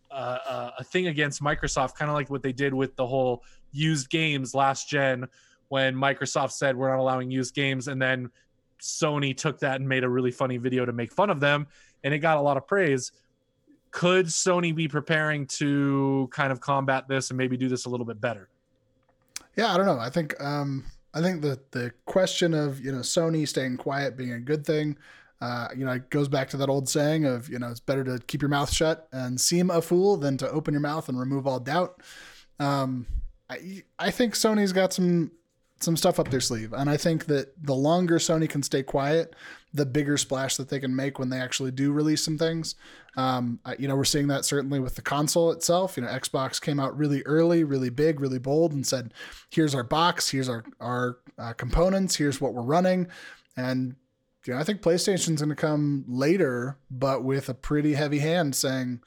uh, 0.10 0.72
a 0.80 0.84
thing 0.84 1.08
against 1.08 1.42
Microsoft, 1.42 1.96
kind 1.96 2.10
of 2.10 2.16
like 2.16 2.30
what 2.30 2.42
they 2.42 2.54
did 2.54 2.74
with 2.74 2.96
the 2.96 3.06
whole 3.06 3.44
used 3.72 4.10
games 4.10 4.56
last 4.56 4.90
gen 4.90 5.28
when 5.70 5.96
Microsoft 5.96 6.52
said 6.52 6.76
we're 6.76 6.90
not 6.90 7.00
allowing 7.00 7.32
used 7.32 7.54
games, 7.54 7.88
and 7.88 8.02
then 8.02 8.30
Sony 8.82 9.36
took 9.36 9.60
that 9.60 9.80
and 9.80 9.88
made 9.88 10.04
a 10.04 10.10
really 10.10 10.32
funny 10.32 10.58
video 10.58 10.86
to 10.86 10.94
make 10.94 11.12
fun 11.12 11.30
of 11.30 11.40
them, 11.40 11.68
and 12.04 12.14
it 12.14 12.20
got 12.20 12.38
a 12.38 12.42
lot 12.42 12.58
of 12.58 12.68
praise. 12.68 13.12
Could 13.92 14.26
Sony 14.28 14.76
be 14.76 14.88
preparing 14.88 15.48
to 15.48 16.28
kind 16.32 16.52
of 16.52 16.60
combat 16.60 17.08
this 17.08 17.30
and 17.30 17.38
maybe 17.38 17.56
do 17.56 17.70
this 17.70 17.86
a 17.86 17.90
little 17.90 18.06
bit 18.06 18.20
better? 18.20 18.50
Yeah, 19.56 19.74
I 19.74 19.78
don't 19.78 19.86
know. 19.86 20.00
I 20.00 20.10
think 20.10 20.42
um, 20.44 20.86
I 21.14 21.22
think 21.22 21.42
the 21.42 21.60
the 21.72 21.92
question 22.06 22.54
of 22.54 22.84
you 22.84 22.92
know 22.92 23.00
Sony 23.00 23.48
staying 23.48 23.78
quiet 23.78 24.18
being 24.18 24.34
a 24.34 24.40
good 24.40 24.66
thing. 24.66 24.98
Uh, 25.42 25.68
you 25.76 25.86
know, 25.86 25.92
it 25.92 26.10
goes 26.10 26.28
back 26.28 26.50
to 26.50 26.58
that 26.58 26.70
old 26.70 26.88
saying 26.88 27.26
of, 27.26 27.50
you 27.50 27.60
know, 27.60 27.70
it's 27.70 27.82
better 27.82 28.04
to 28.06 28.18
keep 28.26 28.42
your 28.42 28.50
mouth 28.50 28.72
shut 28.72 29.08
and 29.12 29.40
seem 29.40 29.70
a 29.70 29.82
fool 29.82 30.16
than 30.16 30.38
to 30.38 30.50
open 30.50 30.74
your 30.74 30.82
mouth 30.82 31.10
and 31.10 31.20
remove 31.20 31.46
all 31.46 31.60
doubt. 31.60 32.02
Um, 32.58 33.06
I, 33.50 33.84
I 34.00 34.12
think 34.12 34.34
Sony's 34.34 34.72
got 34.72 34.94
some 34.94 35.32
some 35.80 35.98
stuff 35.98 36.20
up 36.20 36.30
their 36.30 36.42
sleeve. 36.42 36.74
And 36.74 36.90
I 36.90 36.98
think 36.98 37.26
that 37.26 37.54
the 37.62 37.76
longer 37.76 38.18
Sony 38.18 38.50
can 38.50 38.64
stay 38.64 38.82
quiet, 38.82 39.36
the 39.74 39.86
bigger 39.86 40.18
splash 40.18 40.56
that 40.56 40.70
they 40.70 40.80
can 40.80 40.96
make 40.96 41.20
when 41.20 41.30
they 41.30 41.40
actually 41.40 41.72
do 41.72 41.92
release 41.92 42.24
some 42.24 42.38
things. 42.38 42.76
Um, 43.18 43.60
you 43.78 43.88
know, 43.88 43.96
we're 43.96 44.06
seeing 44.06 44.28
that 44.28 44.46
certainly 44.46 44.80
with 44.80 44.96
the 44.96 45.02
console 45.02 45.52
itself. 45.52 45.98
You 45.98 46.04
know, 46.04 46.10
Xbox 46.10 46.62
came 46.62 46.80
out 46.80 46.98
really 46.98 47.22
early, 47.24 47.64
really 47.64 47.90
big, 47.90 48.20
really 48.20 48.40
bold, 48.40 48.72
and 48.74 48.86
said, 48.86 49.14
"Here's 49.50 49.76
our 49.76 49.84
box. 49.84 50.30
Here's 50.30 50.50
our 50.50 50.64
our 50.80 51.18
uh, 51.38 51.54
components. 51.54 52.16
Here's 52.16 52.40
what 52.40 52.54
we're 52.54 52.62
running." 52.62 53.08
And 53.58 53.96
you 54.46 54.54
know, 54.54 54.60
I 54.60 54.64
think 54.64 54.82
PlayStation's 54.82 55.42
going 55.42 55.50
to 55.50 55.56
come 55.56 56.06
later, 56.08 56.78
but 56.92 57.24
with 57.24 57.50
a 57.50 57.54
pretty 57.54 57.94
heavy 57.94 58.20
hand, 58.20 58.56
saying, 58.56 59.02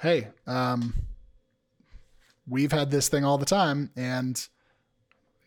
"Hey, 0.00 0.28
um, 0.46 0.94
we've 2.46 2.72
had 2.72 2.90
this 2.90 3.08
thing 3.08 3.24
all 3.24 3.38
the 3.38 3.46
time, 3.46 3.90
and." 3.96 4.48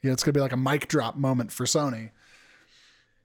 You 0.01 0.09
know, 0.09 0.13
it's 0.13 0.23
going 0.23 0.33
to 0.33 0.37
be 0.37 0.41
like 0.41 0.51
a 0.51 0.57
mic 0.57 0.87
drop 0.87 1.15
moment 1.15 1.51
for 1.51 1.65
Sony. 1.65 2.11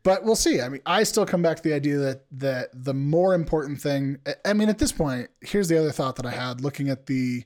But 0.03 0.23
we'll 0.23 0.37
see. 0.37 0.61
I 0.61 0.69
mean, 0.69 0.83
I 0.87 1.03
still 1.03 1.27
come 1.27 1.43
back 1.43 1.57
to 1.57 1.63
the 1.63 1.75
idea 1.75 1.97
that 1.97 2.27
that 2.33 2.69
the 2.73 2.95
more 2.95 3.35
important 3.35 3.81
thing. 3.81 4.19
I 4.45 4.53
mean, 4.53 4.69
at 4.69 4.79
this 4.79 4.93
point, 4.93 5.31
here's 5.41 5.69
the 5.69 5.79
other 5.79 5.91
thought 5.91 6.17
that 6.17 6.27
I 6.27 6.31
had 6.31 6.61
looking 6.61 6.89
at 6.91 7.07
the 7.07 7.45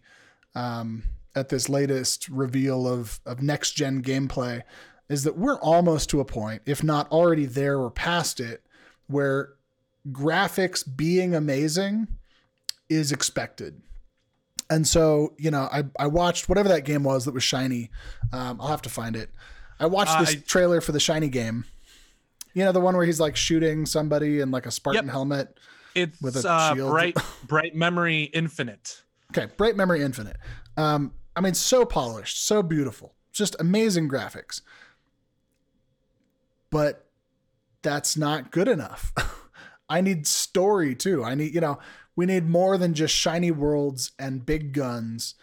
um, 0.54 1.04
at 1.34 1.48
this 1.48 1.70
latest 1.70 2.28
reveal 2.28 2.86
of 2.86 3.18
of 3.24 3.42
next 3.42 3.72
gen 3.72 4.02
gameplay 4.02 4.62
is 5.08 5.24
that 5.24 5.38
we're 5.38 5.58
almost 5.60 6.10
to 6.10 6.20
a 6.20 6.24
point, 6.24 6.62
if 6.66 6.84
not 6.84 7.10
already 7.10 7.46
there 7.46 7.78
or 7.78 7.90
past 7.90 8.40
it, 8.40 8.62
where 9.06 9.54
graphics 10.12 10.84
being 10.96 11.34
amazing 11.34 12.08
is 12.88 13.10
expected. 13.10 13.80
And 14.70 14.86
so, 14.86 15.34
you 15.36 15.50
know, 15.50 15.68
I, 15.70 15.82
I 15.98 16.06
watched 16.06 16.48
whatever 16.48 16.68
that 16.68 16.84
game 16.84 17.02
was 17.02 17.24
that 17.24 17.34
was 17.34 17.42
shiny. 17.42 17.90
Um, 18.32 18.60
I'll 18.60 18.68
have 18.68 18.82
to 18.82 18.88
find 18.88 19.16
it. 19.16 19.30
I 19.80 19.86
watched 19.86 20.12
uh, 20.12 20.20
this 20.20 20.36
I, 20.36 20.42
trailer 20.46 20.80
for 20.80 20.92
the 20.92 21.00
shiny 21.00 21.28
game. 21.28 21.64
You 22.54 22.64
know, 22.64 22.72
the 22.72 22.80
one 22.80 22.96
where 22.96 23.04
he's 23.04 23.18
like 23.20 23.36
shooting 23.36 23.84
somebody 23.84 24.40
in 24.40 24.52
like 24.52 24.66
a 24.66 24.70
Spartan 24.70 25.06
yep. 25.06 25.12
helmet. 25.12 25.58
It's 25.96 26.22
with 26.22 26.36
a 26.44 26.48
uh, 26.48 26.74
shield. 26.74 26.90
bright, 26.92 27.16
bright 27.46 27.74
memory 27.74 28.24
infinite. 28.24 29.02
Okay, 29.32 29.52
bright 29.56 29.76
memory 29.76 30.02
infinite. 30.02 30.36
Um, 30.76 31.14
I 31.34 31.40
mean, 31.40 31.54
so 31.54 31.84
polished, 31.84 32.46
so 32.46 32.62
beautiful, 32.62 33.14
just 33.32 33.56
amazing 33.60 34.08
graphics. 34.08 34.62
But 36.70 37.06
that's 37.82 38.16
not 38.16 38.52
good 38.52 38.68
enough. 38.68 39.12
I 39.88 40.00
need 40.00 40.26
story 40.26 40.94
too. 40.94 41.24
I 41.24 41.34
need, 41.34 41.52
you 41.54 41.60
know, 41.60 41.80
we 42.20 42.26
need 42.26 42.46
more 42.46 42.76
than 42.76 42.92
just 42.92 43.14
shiny 43.14 43.50
worlds 43.50 44.12
and 44.18 44.44
big 44.44 44.74
guns 44.74 45.36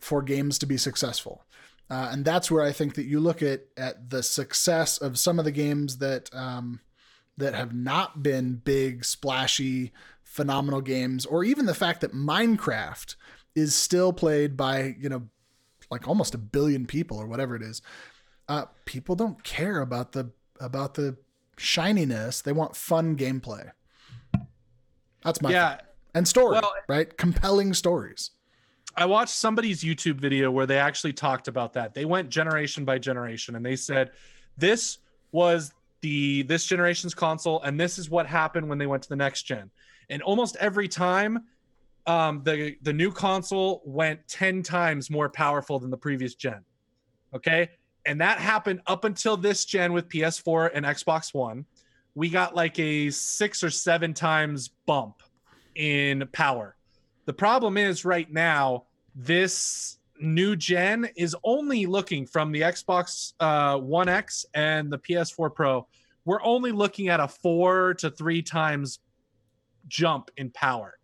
for 0.00 0.20
games 0.20 0.58
to 0.58 0.66
be 0.66 0.76
successful. 0.76 1.44
Uh, 1.88 2.08
and 2.10 2.24
that's 2.24 2.50
where 2.50 2.64
I 2.64 2.72
think 2.72 2.96
that 2.96 3.06
you 3.06 3.20
look 3.20 3.40
at 3.40 3.66
at 3.76 4.10
the 4.10 4.24
success 4.24 4.98
of 4.98 5.16
some 5.16 5.38
of 5.38 5.44
the 5.44 5.52
games 5.52 5.98
that 5.98 6.28
um, 6.34 6.80
that 7.36 7.54
have 7.54 7.72
not 7.72 8.20
been 8.20 8.56
big, 8.56 9.04
splashy, 9.04 9.92
phenomenal 10.24 10.80
games, 10.80 11.24
or 11.24 11.44
even 11.44 11.66
the 11.66 11.72
fact 11.72 12.00
that 12.00 12.12
Minecraft 12.12 13.14
is 13.54 13.76
still 13.76 14.12
played 14.12 14.56
by 14.56 14.96
you 14.98 15.08
know 15.08 15.22
like 15.88 16.08
almost 16.08 16.34
a 16.34 16.38
billion 16.38 16.84
people 16.84 17.16
or 17.16 17.28
whatever 17.28 17.54
it 17.54 17.62
is. 17.62 17.80
Uh, 18.48 18.64
people 18.86 19.14
don't 19.14 19.44
care 19.44 19.80
about 19.82 20.10
the 20.10 20.32
about 20.58 20.94
the 20.94 21.16
shininess; 21.56 22.40
they 22.40 22.50
want 22.50 22.74
fun 22.74 23.16
gameplay. 23.16 23.70
That's 25.22 25.40
my 25.40 25.52
yeah. 25.52 25.76
Thing 25.76 25.87
and 26.14 26.26
story, 26.26 26.52
well, 26.52 26.72
right? 26.88 27.16
Compelling 27.16 27.74
stories. 27.74 28.30
I 28.96 29.06
watched 29.06 29.34
somebody's 29.34 29.84
YouTube 29.84 30.16
video 30.16 30.50
where 30.50 30.66
they 30.66 30.78
actually 30.78 31.12
talked 31.12 31.46
about 31.46 31.72
that. 31.74 31.94
They 31.94 32.04
went 32.04 32.30
generation 32.30 32.84
by 32.84 32.98
generation 32.98 33.54
and 33.54 33.64
they 33.64 33.76
said 33.76 34.10
this 34.56 34.98
was 35.30 35.72
the 36.00 36.42
this 36.42 36.64
generation's 36.64 37.14
console 37.14 37.62
and 37.62 37.78
this 37.78 37.98
is 37.98 38.10
what 38.10 38.26
happened 38.26 38.68
when 38.68 38.78
they 38.78 38.86
went 38.86 39.02
to 39.04 39.08
the 39.08 39.16
next 39.16 39.42
gen. 39.42 39.70
And 40.10 40.20
almost 40.22 40.56
every 40.56 40.88
time 40.88 41.44
um, 42.06 42.42
the 42.42 42.76
the 42.82 42.92
new 42.92 43.12
console 43.12 43.82
went 43.84 44.26
10 44.26 44.62
times 44.62 45.10
more 45.10 45.28
powerful 45.28 45.78
than 45.78 45.90
the 45.90 45.96
previous 45.96 46.34
gen. 46.34 46.64
Okay? 47.34 47.68
And 48.06 48.20
that 48.20 48.38
happened 48.38 48.80
up 48.86 49.04
until 49.04 49.36
this 49.36 49.64
gen 49.64 49.92
with 49.92 50.08
PS4 50.08 50.70
and 50.74 50.84
Xbox 50.84 51.34
One. 51.34 51.66
We 52.14 52.30
got 52.30 52.56
like 52.56 52.78
a 52.80 53.10
6 53.10 53.62
or 53.62 53.70
7 53.70 54.12
times 54.14 54.68
bump 54.86 55.22
in 55.78 56.28
power. 56.32 56.76
The 57.24 57.32
problem 57.32 57.78
is 57.78 58.04
right 58.04 58.30
now 58.30 58.84
this 59.14 59.98
new 60.20 60.54
gen 60.54 61.08
is 61.16 61.34
only 61.42 61.86
looking 61.86 62.26
from 62.26 62.52
the 62.52 62.60
Xbox 62.60 63.32
uh, 63.40 63.78
One 63.78 64.08
X 64.08 64.44
and 64.52 64.92
the 64.92 64.98
PS4 64.98 65.54
Pro. 65.54 65.86
We're 66.26 66.42
only 66.42 66.72
looking 66.72 67.08
at 67.08 67.20
a 67.20 67.28
4 67.28 67.94
to 67.94 68.10
3 68.10 68.42
times 68.42 68.98
jump 69.88 70.30
in 70.36 70.50
power 70.50 70.98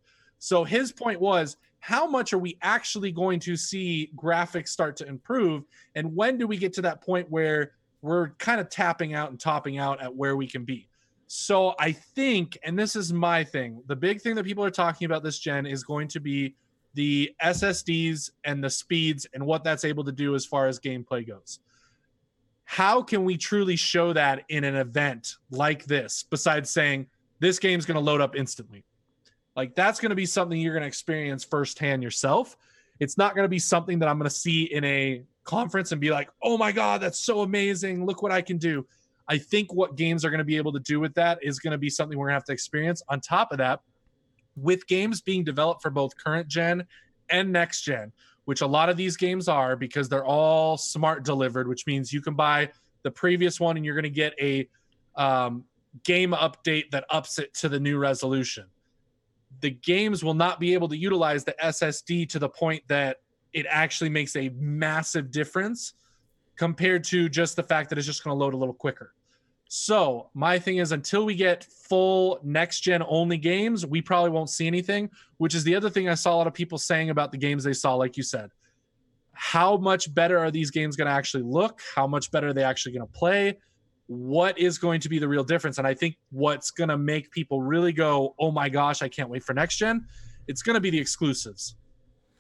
so 0.45 0.63
his 0.63 0.93
point 0.93 1.23
was, 1.23 1.57
how 1.81 2.07
much 2.07 2.35
are 2.35 2.39
we 2.39 2.59
actually 2.61 3.13
going 3.13 3.41
to 3.41 3.57
see 3.57 4.11
graphics 4.15 4.69
start 4.69 4.95
to 4.97 5.09
improve? 5.09 5.65
And 5.95 6.15
when 6.15 6.37
do 6.37 6.47
we 6.47 6.59
get 6.59 6.75
to 6.75 6.83
that 6.83 7.01
point 7.01 7.31
where 7.31 7.73
we're 8.03 8.29
kind 8.33 8.61
of 8.61 8.69
tapping 8.69 9.15
out 9.15 9.31
and 9.31 9.41
topping 9.41 9.79
out 9.79 10.03
at 10.03 10.15
where 10.15 10.37
we 10.37 10.47
can 10.47 10.67
be? 10.67 10.91
So 11.27 11.75
I 11.79 11.93
think, 11.93 12.59
and 12.63 12.79
this 12.79 12.97
is 12.97 13.13
my 13.13 13.45
thing, 13.45 13.83
the 13.87 13.97
big 13.97 14.21
thing 14.21 14.35
that 14.37 14.45
people 14.45 14.65
are 14.65 14.71
talking 14.71 15.07
about 15.07 15.23
this 15.23 15.39
gen 15.39 15.67
is 15.67 15.83
going 15.83 16.09
to 16.09 16.21
be 16.21 16.55
the 16.95 17.35
SSDs 17.43 18.31
and 18.45 18.63
the 18.63 18.71
speeds 18.71 19.27
and 19.35 19.45
what 19.45 19.65
that's 19.65 19.85
able 19.85 20.05
to 20.05 20.13
do 20.13 20.35
as 20.35 20.47
far 20.47 20.67
as 20.67 20.79
gameplay 20.79 21.27
goes. 21.27 21.59
How 22.65 23.03
can 23.03 23.25
we 23.25 23.37
truly 23.37 23.77
show 23.77 24.13
that 24.13 24.45
in 24.49 24.65
an 24.65 24.77
event 24.77 25.35
like 25.51 25.85
this, 25.85 26.25
besides 26.31 26.71
saying 26.71 27.07
this 27.41 27.59
game's 27.59 27.85
going 27.85 27.97
to 27.97 28.01
load 28.01 28.21
up 28.21 28.37
instantly? 28.37 28.85
Like 29.57 29.75
that's 29.75 30.01
going 30.01 30.11
to 30.11 30.17
be 30.17 30.27
something 30.27 30.59
you're 30.59 30.73
going 30.73 30.83
to 30.83 30.89
experience 30.89 31.45
firsthand 31.45 32.03
yourself. 32.03 32.57
It's 33.01 33.19
not 33.19 33.35
going 33.35 33.45
to 33.45 33.51
be 33.51 33.59
something 33.59 33.99
that 33.99 34.09
I'm 34.09 34.19
going 34.19 34.31
to 34.31 34.35
see 34.35 34.65
in 34.65 34.85
a 34.85 35.23
conference 35.45 35.93
and 35.93 36.01
be 36.01 36.11
like, 36.11 36.31
"Oh 36.43 36.57
my 36.57 36.73
god, 36.73 37.01
that's 37.01 37.19
so 37.19 37.43
amazing. 37.43 38.07
Look 38.07 38.23
what 38.23 38.33
I 38.33 38.41
can 38.41 38.57
do." 38.57 38.87
I 39.29 39.39
think 39.39 39.73
what 39.73 39.97
games 39.97 40.25
are 40.25 40.31
going 40.31 40.39
to 40.39 40.45
be 40.45 40.57
able 40.57 40.73
to 40.73 40.81
do 40.81 41.01
with 41.01 41.15
that 41.15 41.39
is 41.43 41.59
going 41.59 41.73
to 41.73 41.79
be 41.79 41.89
something 41.89 42.19
we're 42.19 42.27
going 42.27 42.33
to 42.33 42.37
have 42.37 42.45
to 42.45 42.53
experience. 42.53 43.03
On 43.09 43.21
top 43.21 43.53
of 43.53 43.59
that, 43.59 43.81
with 44.57 44.87
games 44.87 45.21
being 45.21 45.45
developed 45.45 45.83
for 45.83 45.91
both 45.91 46.17
current 46.17 46.49
gen 46.49 46.87
and 47.31 47.53
next 47.53 47.83
gen, 47.83 48.13
which 48.45 48.61
a 48.61 48.67
lot 48.67 48.89
of 48.89 48.97
these 48.97 49.17
games 49.17 49.49
are 49.49 49.77
because 49.77 50.09
they're 50.09 50.25
all 50.25 50.77
smart 50.77 51.25
delivered, 51.25 51.67
which 51.67 51.87
means 51.87 52.13
you 52.13 52.21
can 52.21 52.35
buy 52.35 52.71
the 53.03 53.11
previous 53.11 53.59
one 53.59 53.77
and 53.77 53.85
you're 53.85 53.95
going 53.95 54.05
to 54.05 54.11
get 54.11 54.35
a 54.41 54.69
um, 55.17 55.65
game 56.05 56.33
update 56.33 56.91
that 56.91 57.05
ups 57.09 57.39
it 57.39 57.55
to 57.55 57.69
the 57.69 57.81
new 57.81 57.99
resolution 57.99 58.67
the 59.61 59.71
games 59.71 60.25
will 60.25 60.35
not 60.35 60.61
be 60.61 60.75
able 60.75 60.89
to 60.89 60.97
utilize 60.97 61.45
the 61.45 61.55
SSD 61.63 62.29
to 62.29 62.39
the 62.39 62.49
point 62.49 62.83
that 62.89 63.19
it 63.53 63.67
actually 63.69 64.11
makes 64.11 64.37
a 64.37 64.51
massive 64.51 65.31
difference 65.31 65.95
compared 66.57 67.05
to 67.05 67.29
just 67.29 67.57
the 67.57 67.63
fact 67.63 67.89
that 67.91 67.99
it's 67.99 68.07
just 68.07 68.25
going 68.25 68.37
to 68.37 68.43
load 68.43 68.55
a 68.55 68.57
little 68.57 68.75
quicker. 68.75 69.13
So, 69.67 70.31
my 70.35 70.59
thing 70.59 70.77
is 70.77 70.93
until 70.93 71.25
we 71.25 71.35
get 71.35 71.65
full 71.65 72.39
next 72.45 72.81
gen 72.81 73.03
only 73.09 73.39
games, 73.39 73.85
we 73.85 74.01
probably 74.03 74.31
won't 74.31 74.51
see 74.51 74.67
anything, 74.67 75.11
which 75.39 75.55
is 75.55 75.65
the 75.65 75.75
other 75.75 75.91
thing 75.91 76.09
I 76.09 76.15
saw 76.15 76.35
a 76.35 76.37
lot 76.37 76.47
of 76.47 76.55
people 76.55 76.79
saying 76.79 77.11
about 77.11 77.33
the 77.33 77.39
games 77.39 77.65
they 77.65 77.73
saw, 77.73 77.95
like 77.95 78.17
you 78.17 78.23
said. 78.23 78.51
How 79.33 79.77
much 79.77 80.15
better 80.15 80.39
are 80.39 80.51
these 80.51 80.71
games 80.71 80.97
going 80.97 81.09
to 81.09 81.13
actually 81.13 81.43
look? 81.43 81.81
How 81.95 82.07
much 82.07 82.31
better 82.31 82.49
are 82.49 82.53
they 82.53 82.63
actually 82.63 82.93
going 82.93 83.07
to 83.07 83.13
play? 83.13 83.57
what 84.07 84.59
is 84.59 84.79
going 84.79 85.01
to 85.01 85.09
be 85.09 85.19
the 85.19 85.29
real 85.29 85.45
difference? 85.45 85.79
And 85.79 85.87
I 85.87 85.95
think 85.95 86.17
what's 86.31 86.71
going 86.71 86.89
to 86.89 86.99
make 86.99 87.31
people 87.31 87.63
really 87.63 87.93
go, 87.93 88.35
oh 88.39 88.51
my 88.51 88.69
gosh, 88.69 89.03
I 89.03 89.09
can't 89.09 89.29
wait 89.29 89.43
for 89.43 89.55
next 89.55 89.77
gen, 89.77 90.07
it's 90.47 90.63
going 90.63 90.75
to 90.75 90.81
be 90.81 90.91
the 90.91 90.99
exclusives. 90.99 91.77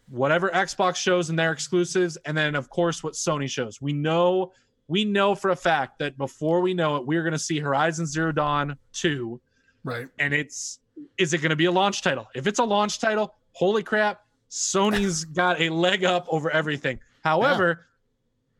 Whatever 0.09 0.51
Xbox 0.51 0.97
shows 0.97 1.31
and 1.31 1.39
their 1.39 1.53
exclusives, 1.53 2.17
and 2.25 2.37
then 2.37 2.55
of 2.55 2.69
course 2.69 3.03
what 3.03 3.15
Sony 3.15 3.49
shows. 3.49 3.81
We 3.81 3.93
know 3.93 4.53
we 4.87 5.05
know 5.05 5.35
for 5.35 5.51
a 5.51 5.57
fact 5.57 5.99
that 5.99 6.19
before 6.19 6.61
we 6.61 6.75
know 6.75 6.97
it, 6.97 7.07
we're 7.07 7.23
going 7.23 7.33
to 7.33 7.39
see 7.39 7.59
Horizon 7.59 8.07
Zero 8.07 8.33
Dawn 8.33 8.77
2. 8.93 9.41
Right. 9.83 10.09
And 10.19 10.35
it's 10.35 10.81
is 11.19 11.35
it 11.35 11.39
going 11.39 11.51
to 11.51 11.57
be 11.57 11.65
a 11.65 11.73
launch 11.73 12.03
title? 12.03 12.29
If 12.35 12.47
it's 12.47 12.59
a 12.59 12.65
launch 12.65 13.01
title, 13.01 13.35
holy 13.53 13.83
crap, 13.83 14.25
Sony's 14.51 15.25
got 15.25 15.61
a 15.61 15.71
leg 15.71 16.05
up 16.05 16.27
over 16.29 16.51
everything. 16.51 17.01
However, 17.23 17.87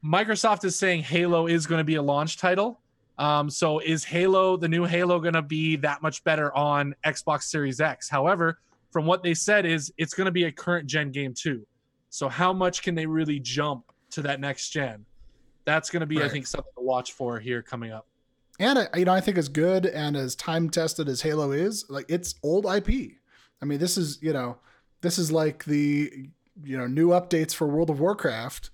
yeah. 0.03 0.11
Microsoft 0.11 0.65
is 0.65 0.77
saying 0.77 1.03
Halo 1.03 1.47
is 1.47 1.67
going 1.67 1.79
to 1.79 1.85
be 1.85 1.95
a 1.97 2.03
launch 2.03 2.39
title. 2.39 2.81
Um, 3.17 3.49
so 3.49 3.79
is 3.79 4.05
Halo, 4.05 4.57
the 4.57 4.69
new 4.69 4.85
Halo, 4.85 5.21
going 5.21 5.35
to 5.35 5.43
be 5.43 5.77
that 5.77 6.03
much 6.03 6.25
better 6.25 6.55
on 6.55 6.95
Xbox 7.05 7.45
Series 7.45 7.81
X? 7.81 8.09
However, 8.09 8.59
from 8.95 9.07
what 9.07 9.25
they 9.25 9.35
said, 9.35 9.67
is 9.67 9.93
it's 9.99 10.15
going 10.15 10.27
to 10.27 10.31
be 10.31 10.45
a 10.45 10.53
current 10.53 10.87
gen 10.87 11.11
game 11.11 11.35
too. 11.37 11.67
So 12.11 12.29
how 12.29 12.53
much 12.53 12.81
can 12.81 12.95
they 12.95 13.07
really 13.07 13.41
jump 13.41 13.91
to 14.11 14.23
that 14.23 14.39
next 14.39 14.71
gen? 14.71 15.05
That's 15.65 15.91
going 15.91 15.99
to 16.03 16.07
be, 16.07 16.19
right. 16.19 16.27
I 16.27 16.29
think, 16.29 16.47
something 16.47 16.71
to 16.79 16.85
watch 16.85 17.11
for 17.11 17.41
here 17.41 17.61
coming 17.61 17.91
up. 17.91 18.07
And 18.61 18.79
uh, 18.79 18.87
you 18.95 19.05
know, 19.05 19.13
I 19.13 19.21
think 19.21 19.37
as 19.37 19.49
good 19.49 19.87
and 19.87 20.17
as 20.17 20.37
time 20.37 20.71
tested 20.71 21.09
as 21.09 21.23
Halo 21.23 21.51
is, 21.51 21.87
like 21.91 22.07
it's 22.09 22.37
old 22.45 22.67
IP. 22.67 23.17
I 23.61 23.65
mean, 23.65 23.81
this 23.81 23.99
is 23.99 24.23
you 24.23 24.33
know, 24.33 24.59
this 25.01 25.19
is 25.19 25.33
like 25.33 25.65
the 25.65 26.29
you 26.63 26.79
know 26.79 26.87
new 26.87 27.09
updates 27.09 27.53
for 27.53 27.67
World 27.67 27.91
of 27.91 27.99
Warcraft 27.99 28.71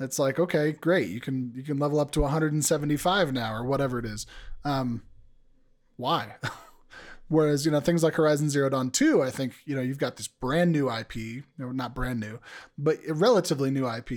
it's 0.00 0.18
like 0.18 0.38
okay 0.38 0.72
great 0.72 1.08
you 1.08 1.20
can 1.20 1.52
you 1.54 1.62
can 1.62 1.76
level 1.76 2.00
up 2.00 2.10
to 2.12 2.20
175 2.20 3.32
now 3.32 3.52
or 3.52 3.64
whatever 3.64 3.98
it 3.98 4.04
is 4.04 4.26
um 4.64 5.02
why 5.96 6.36
whereas 7.28 7.64
you 7.64 7.70
know 7.70 7.80
things 7.80 8.02
like 8.02 8.14
horizon 8.14 8.50
zero 8.50 8.68
dawn 8.68 8.90
2 8.90 9.22
i 9.22 9.30
think 9.30 9.54
you 9.64 9.74
know 9.74 9.82
you've 9.82 9.98
got 9.98 10.16
this 10.16 10.28
brand 10.28 10.72
new 10.72 10.90
ip 10.90 11.14
no 11.58 11.70
not 11.70 11.94
brand 11.94 12.20
new 12.20 12.38
but 12.76 12.98
a 13.08 13.14
relatively 13.14 13.70
new 13.70 13.88
ip 13.88 14.10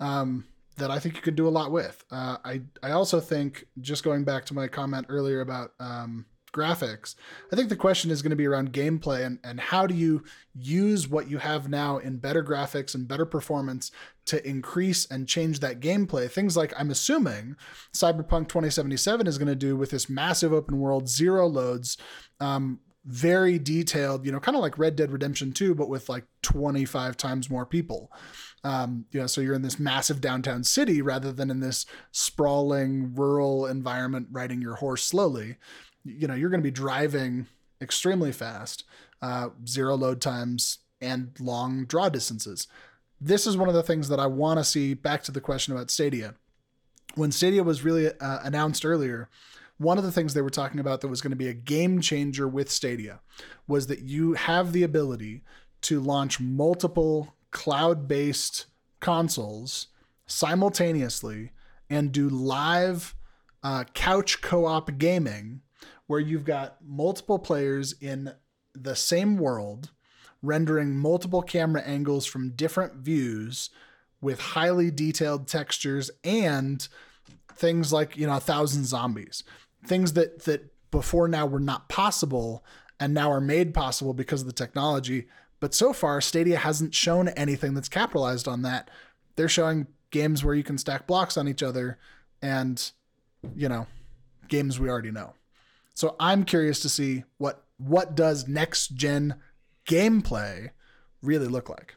um 0.00 0.44
that 0.76 0.90
i 0.90 0.98
think 0.98 1.16
you 1.16 1.22
could 1.22 1.36
do 1.36 1.48
a 1.48 1.50
lot 1.50 1.70
with. 1.70 2.04
Uh, 2.10 2.36
i 2.44 2.60
i 2.82 2.90
also 2.90 3.20
think 3.20 3.66
just 3.80 4.04
going 4.04 4.24
back 4.24 4.44
to 4.44 4.54
my 4.54 4.68
comment 4.68 5.06
earlier 5.08 5.40
about 5.40 5.72
um 5.80 6.26
graphics. 6.54 7.16
I 7.52 7.56
think 7.56 7.68
the 7.68 7.76
question 7.76 8.10
is 8.10 8.22
going 8.22 8.30
to 8.30 8.36
be 8.36 8.46
around 8.46 8.72
gameplay 8.72 9.26
and, 9.26 9.38
and 9.44 9.60
how 9.60 9.86
do 9.86 9.94
you 9.94 10.22
use 10.54 11.08
what 11.08 11.28
you 11.28 11.38
have 11.38 11.68
now 11.68 11.98
in 11.98 12.18
better 12.18 12.42
graphics 12.42 12.94
and 12.94 13.08
better 13.08 13.26
performance 13.26 13.90
to 14.26 14.46
increase 14.48 15.04
and 15.06 15.28
change 15.28 15.60
that 15.60 15.80
gameplay. 15.80 16.30
Things 16.30 16.56
like 16.56 16.72
I'm 16.78 16.90
assuming 16.90 17.56
Cyberpunk 17.92 18.48
2077 18.48 19.26
is 19.26 19.36
going 19.36 19.48
to 19.48 19.56
do 19.56 19.76
with 19.76 19.90
this 19.90 20.08
massive 20.08 20.52
open 20.52 20.78
world, 20.78 21.08
zero 21.08 21.46
loads, 21.46 21.98
um, 22.40 22.80
very 23.04 23.58
detailed, 23.58 24.24
you 24.24 24.32
know, 24.32 24.40
kind 24.40 24.56
of 24.56 24.62
like 24.62 24.78
Red 24.78 24.96
Dead 24.96 25.12
Redemption 25.12 25.52
2, 25.52 25.74
but 25.74 25.90
with 25.90 26.08
like 26.08 26.24
25 26.42 27.16
times 27.16 27.50
more 27.50 27.66
people. 27.66 28.10
Um, 28.62 29.04
you 29.10 29.20
know, 29.20 29.26
so 29.26 29.42
you're 29.42 29.54
in 29.54 29.60
this 29.60 29.78
massive 29.78 30.22
downtown 30.22 30.64
city 30.64 31.02
rather 31.02 31.30
than 31.30 31.50
in 31.50 31.60
this 31.60 31.84
sprawling 32.12 33.14
rural 33.14 33.66
environment 33.66 34.28
riding 34.32 34.62
your 34.62 34.76
horse 34.76 35.04
slowly 35.04 35.58
you 36.04 36.26
know 36.26 36.34
you're 36.34 36.50
going 36.50 36.60
to 36.60 36.64
be 36.64 36.70
driving 36.70 37.46
extremely 37.80 38.32
fast, 38.32 38.84
uh, 39.22 39.48
zero 39.66 39.94
load 39.94 40.20
times 40.20 40.78
and 41.00 41.32
long 41.40 41.84
draw 41.84 42.08
distances. 42.08 42.66
This 43.20 43.46
is 43.46 43.56
one 43.56 43.68
of 43.68 43.74
the 43.74 43.82
things 43.82 44.08
that 44.08 44.20
I 44.20 44.26
want 44.26 44.58
to 44.58 44.64
see. 44.64 44.94
Back 44.94 45.22
to 45.24 45.32
the 45.32 45.40
question 45.40 45.72
about 45.72 45.90
Stadia, 45.90 46.34
when 47.14 47.32
Stadia 47.32 47.62
was 47.62 47.84
really 47.84 48.08
uh, 48.08 48.38
announced 48.42 48.84
earlier, 48.84 49.28
one 49.78 49.98
of 49.98 50.04
the 50.04 50.12
things 50.12 50.34
they 50.34 50.42
were 50.42 50.50
talking 50.50 50.80
about 50.80 51.00
that 51.00 51.08
was 51.08 51.20
going 51.20 51.30
to 51.30 51.36
be 51.36 51.48
a 51.48 51.54
game 51.54 52.00
changer 52.00 52.46
with 52.46 52.70
Stadia 52.70 53.20
was 53.66 53.86
that 53.86 54.00
you 54.00 54.34
have 54.34 54.72
the 54.72 54.82
ability 54.82 55.42
to 55.82 56.00
launch 56.00 56.40
multiple 56.40 57.34
cloud 57.50 58.08
based 58.08 58.66
consoles 59.00 59.88
simultaneously 60.26 61.52
and 61.90 62.12
do 62.12 62.28
live 62.28 63.14
uh, 63.62 63.84
couch 63.94 64.40
co 64.40 64.66
op 64.66 64.98
gaming 64.98 65.60
where 66.06 66.20
you've 66.20 66.44
got 66.44 66.76
multiple 66.84 67.38
players 67.38 67.94
in 68.00 68.32
the 68.74 68.96
same 68.96 69.36
world 69.36 69.90
rendering 70.44 70.94
multiple 70.94 71.42
camera 71.42 71.82
angles 71.82 72.26
from 72.26 72.50
different 72.50 72.94
views 72.96 73.70
with 74.20 74.40
highly 74.40 74.90
detailed 74.90 75.48
textures 75.48 76.10
and 76.22 76.86
things 77.54 77.92
like 77.92 78.16
you 78.16 78.26
know 78.26 78.36
a 78.36 78.40
thousand 78.40 78.84
zombies. 78.84 79.42
Things 79.86 80.12
that 80.12 80.44
that 80.44 80.70
before 80.90 81.28
now 81.28 81.46
were 81.46 81.60
not 81.60 81.88
possible 81.88 82.64
and 83.00 83.12
now 83.12 83.30
are 83.30 83.40
made 83.40 83.74
possible 83.74 84.14
because 84.14 84.42
of 84.42 84.46
the 84.46 84.52
technology. 84.52 85.26
But 85.60 85.74
so 85.74 85.92
far 85.92 86.20
stadia 86.20 86.58
hasn't 86.58 86.94
shown 86.94 87.28
anything 87.28 87.74
that's 87.74 87.88
capitalized 87.88 88.46
on 88.46 88.62
that. 88.62 88.90
They're 89.36 89.48
showing 89.48 89.86
games 90.10 90.44
where 90.44 90.54
you 90.54 90.62
can 90.62 90.78
stack 90.78 91.06
blocks 91.06 91.36
on 91.36 91.48
each 91.48 91.62
other 91.62 91.98
and 92.40 92.92
you 93.56 93.68
know 93.68 93.86
games 94.48 94.78
we 94.78 94.88
already 94.88 95.10
know 95.10 95.34
so 95.94 96.16
I'm 96.20 96.44
curious 96.44 96.80
to 96.80 96.88
see 96.88 97.24
what 97.38 97.64
what 97.78 98.14
does 98.14 98.46
next 98.46 98.88
gen 98.94 99.36
gameplay 99.88 100.70
really 101.22 101.48
look 101.48 101.68
like. 101.68 101.96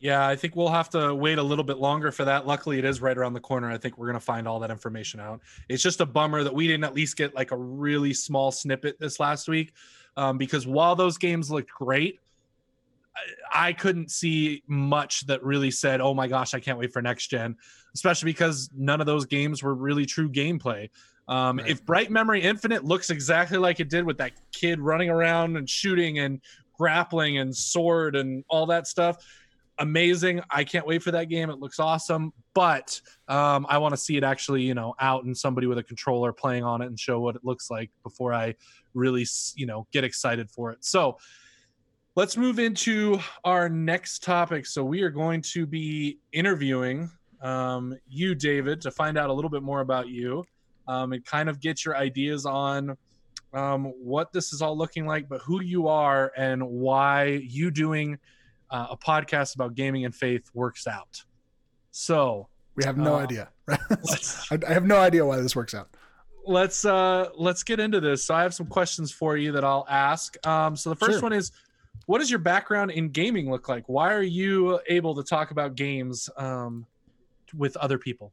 Yeah, 0.00 0.26
I 0.26 0.34
think 0.34 0.56
we'll 0.56 0.70
have 0.70 0.88
to 0.90 1.14
wait 1.14 1.36
a 1.36 1.42
little 1.42 1.64
bit 1.64 1.76
longer 1.76 2.10
for 2.10 2.24
that. 2.24 2.46
Luckily, 2.46 2.78
it 2.78 2.86
is 2.86 3.02
right 3.02 3.16
around 3.16 3.34
the 3.34 3.40
corner. 3.40 3.70
I 3.70 3.76
think 3.76 3.98
we're 3.98 4.06
going 4.06 4.14
to 4.14 4.24
find 4.24 4.48
all 4.48 4.58
that 4.60 4.70
information 4.70 5.20
out. 5.20 5.40
It's 5.68 5.82
just 5.82 6.00
a 6.00 6.06
bummer 6.06 6.42
that 6.42 6.54
we 6.54 6.66
didn't 6.66 6.84
at 6.84 6.94
least 6.94 7.16
get 7.18 7.34
like 7.34 7.50
a 7.50 7.56
really 7.56 8.14
small 8.14 8.50
snippet 8.50 8.98
this 8.98 9.20
last 9.20 9.46
week 9.46 9.74
um, 10.16 10.38
because 10.38 10.66
while 10.66 10.96
those 10.96 11.18
games 11.18 11.50
looked 11.50 11.70
great, 11.70 12.18
I 13.52 13.74
couldn't 13.74 14.10
see 14.10 14.62
much 14.66 15.26
that 15.26 15.42
really 15.42 15.70
said, 15.70 16.00
"Oh 16.00 16.14
my 16.14 16.28
gosh, 16.28 16.54
I 16.54 16.60
can't 16.60 16.78
wait 16.78 16.92
for 16.92 17.02
next 17.02 17.26
gen," 17.26 17.56
especially 17.94 18.30
because 18.30 18.70
none 18.74 19.00
of 19.00 19.06
those 19.06 19.26
games 19.26 19.62
were 19.62 19.74
really 19.74 20.06
true 20.06 20.30
gameplay. 20.30 20.88
Um, 21.30 21.58
right. 21.58 21.70
If 21.70 21.86
Bright 21.86 22.10
Memory 22.10 22.42
Infinite 22.42 22.84
looks 22.84 23.08
exactly 23.08 23.56
like 23.56 23.78
it 23.78 23.88
did 23.88 24.04
with 24.04 24.18
that 24.18 24.32
kid 24.52 24.80
running 24.80 25.08
around 25.08 25.56
and 25.56 25.70
shooting 25.70 26.18
and 26.18 26.40
grappling 26.76 27.38
and 27.38 27.56
sword 27.56 28.16
and 28.16 28.44
all 28.50 28.66
that 28.66 28.88
stuff, 28.88 29.24
amazing. 29.78 30.42
I 30.50 30.64
can't 30.64 30.84
wait 30.84 31.04
for 31.04 31.12
that 31.12 31.28
game. 31.28 31.48
It 31.48 31.60
looks 31.60 31.78
awesome, 31.78 32.32
but 32.52 33.00
um, 33.28 33.64
I 33.68 33.78
want 33.78 33.92
to 33.92 33.96
see 33.96 34.16
it 34.16 34.24
actually, 34.24 34.62
you 34.62 34.74
know, 34.74 34.94
out 34.98 35.24
and 35.24 35.36
somebody 35.36 35.68
with 35.68 35.78
a 35.78 35.84
controller 35.84 36.32
playing 36.32 36.64
on 36.64 36.82
it 36.82 36.86
and 36.86 36.98
show 36.98 37.20
what 37.20 37.36
it 37.36 37.44
looks 37.44 37.70
like 37.70 37.90
before 38.02 38.34
I 38.34 38.56
really, 38.92 39.24
you 39.54 39.66
know, 39.66 39.86
get 39.92 40.02
excited 40.02 40.50
for 40.50 40.72
it. 40.72 40.84
So 40.84 41.16
let's 42.16 42.36
move 42.36 42.58
into 42.58 43.20
our 43.44 43.68
next 43.68 44.24
topic. 44.24 44.66
So 44.66 44.82
we 44.82 45.02
are 45.02 45.10
going 45.10 45.42
to 45.52 45.64
be 45.64 46.18
interviewing 46.32 47.08
um, 47.40 47.96
you, 48.08 48.34
David, 48.34 48.80
to 48.80 48.90
find 48.90 49.16
out 49.16 49.30
a 49.30 49.32
little 49.32 49.48
bit 49.48 49.62
more 49.62 49.80
about 49.80 50.08
you 50.08 50.44
um, 50.90 51.12
and 51.12 51.24
kind 51.24 51.48
of 51.48 51.60
get 51.60 51.84
your 51.84 51.96
ideas 51.96 52.44
on 52.44 52.96
um, 53.52 53.84
what 54.02 54.32
this 54.32 54.52
is 54.52 54.60
all 54.60 54.76
looking 54.76 55.06
like, 55.06 55.28
but 55.28 55.40
who 55.40 55.62
you 55.62 55.86
are 55.86 56.32
and 56.36 56.68
why 56.68 57.40
you 57.48 57.70
doing 57.70 58.18
uh, 58.70 58.88
a 58.90 58.96
podcast 58.96 59.54
about 59.54 59.74
gaming 59.74 60.04
and 60.04 60.14
faith 60.14 60.50
works 60.52 60.88
out. 60.88 61.22
So 61.92 62.48
we 62.74 62.84
have 62.84 62.96
no 62.96 63.14
uh, 63.14 63.18
idea. 63.18 63.50
I 63.68 64.72
have 64.72 64.84
no 64.84 64.98
idea 64.98 65.24
why 65.24 65.36
this 65.36 65.54
works 65.54 65.74
out. 65.74 65.88
Let's 66.44 66.84
uh 66.84 67.28
let's 67.36 67.62
get 67.62 67.78
into 67.78 68.00
this. 68.00 68.24
So 68.24 68.34
I 68.34 68.42
have 68.42 68.54
some 68.54 68.66
questions 68.66 69.12
for 69.12 69.36
you 69.36 69.52
that 69.52 69.62
I'll 69.62 69.86
ask. 69.88 70.44
Um, 70.46 70.74
so 70.74 70.90
the 70.90 70.96
first 70.96 71.14
sure. 71.14 71.22
one 71.22 71.32
is 71.32 71.52
what 72.06 72.18
does 72.18 72.30
your 72.30 72.38
background 72.40 72.90
in 72.90 73.10
gaming 73.10 73.50
look 73.50 73.68
like? 73.68 73.88
Why 73.88 74.12
are 74.14 74.22
you 74.22 74.80
able 74.88 75.14
to 75.16 75.22
talk 75.22 75.50
about 75.50 75.76
games 75.76 76.30
um, 76.36 76.86
with 77.54 77.76
other 77.76 77.98
people? 77.98 78.32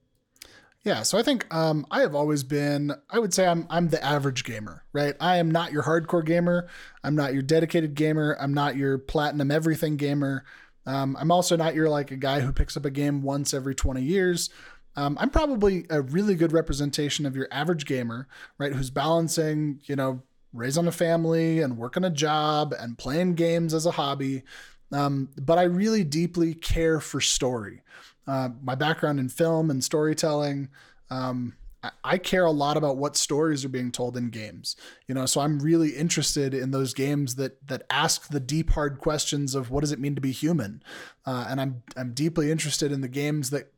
Yeah, 0.84 1.04
so 1.04 1.18
I 1.18 1.24
think 1.24 1.54
um, 1.54 1.86
I 1.92 2.02
have 2.02 2.16
always 2.16 2.44
been. 2.44 2.94
I 3.10 3.20
would 3.20 3.34
say 3.34 3.46
I'm 3.46 3.68
I'm 3.70 3.90
the 3.90 4.02
average 4.04 4.46
gamer, 4.46 4.86
right? 4.94 5.16
I 5.20 5.38
am 5.38 5.52
not 5.52 5.74
your 5.74 5.84
hardcore 5.84 6.26
gamer. 6.26 6.68
I'm 7.04 7.16
not 7.16 7.34
your 7.34 7.42
dedicated 7.42 7.94
gamer. 7.94 8.38
I'm 8.40 8.54
not 8.54 8.78
your 8.78 8.98
platinum 8.98 9.52
everything 9.52 9.98
gamer. 9.98 10.46
Um, 10.86 11.18
I'm 11.20 11.32
also 11.32 11.58
not 11.58 11.76
your 11.76 11.90
like 11.90 12.12
a 12.12 12.16
guy 12.16 12.40
who 12.40 12.54
picks 12.54 12.78
up 12.78 12.86
a 12.86 12.90
game 12.90 13.22
once 13.22 13.54
every 13.54 13.76
20 13.76 14.02
years. 14.02 14.50
Um, 14.96 15.18
I'm 15.20 15.30
probably 15.30 15.86
a 15.90 16.02
really 16.02 16.36
good 16.36 16.54
representation 16.54 17.26
of 17.26 17.36
your 17.36 17.50
average 17.52 17.86
gamer, 17.86 18.28
right? 18.58 18.74
Who's 18.74 18.90
balancing, 18.90 19.82
you 19.84 19.98
know, 19.98 20.24
raising 20.54 20.88
a 20.88 20.92
family 20.92 21.60
and 21.60 21.78
working 21.78 22.06
a 22.06 22.10
job 22.10 22.74
and 22.80 22.98
playing 22.98 23.36
games 23.36 23.74
as 23.74 23.86
a 23.86 23.92
hobby. 23.92 24.44
Um, 24.92 25.30
but 25.40 25.58
I 25.58 25.64
really 25.64 26.04
deeply 26.04 26.54
care 26.54 27.00
for 27.00 27.20
story. 27.20 27.82
Uh, 28.26 28.50
my 28.62 28.76
background 28.76 29.20
in 29.20 29.30
film 29.30 29.70
and 29.70 29.84
storytelling, 29.84 30.70
um, 31.10 31.56
I 32.04 32.18
care 32.18 32.46
a 32.46 32.52
lot 32.52 32.76
about 32.76 32.98
what 32.98 33.16
stories 33.16 33.64
are 33.64 33.70
being 33.70 33.92
told 33.92 34.18
in 34.18 34.30
games. 34.30 34.76
You 35.08 35.16
know, 35.16 35.26
so 35.26 35.42
I'm 35.42 35.60
really 35.60 35.92
interested 35.92 36.54
in 36.54 36.72
those 36.72 36.94
games 36.94 37.36
that 37.36 37.66
that 37.68 37.84
ask 37.90 38.30
the 38.30 38.40
deep, 38.40 38.72
hard 38.72 39.00
questions 39.00 39.56
of 39.56 39.70
what 39.70 39.82
does 39.82 39.92
it 39.92 40.00
mean 40.00 40.16
to 40.16 40.22
be 40.22 40.32
human, 40.32 40.84
uh, 41.26 41.46
and 41.50 41.62
I'm 41.62 41.84
I'm 41.96 42.14
deeply 42.14 42.52
interested 42.52 42.92
in 42.92 43.02
the 43.02 43.08
games 43.08 43.52
that 43.52 43.72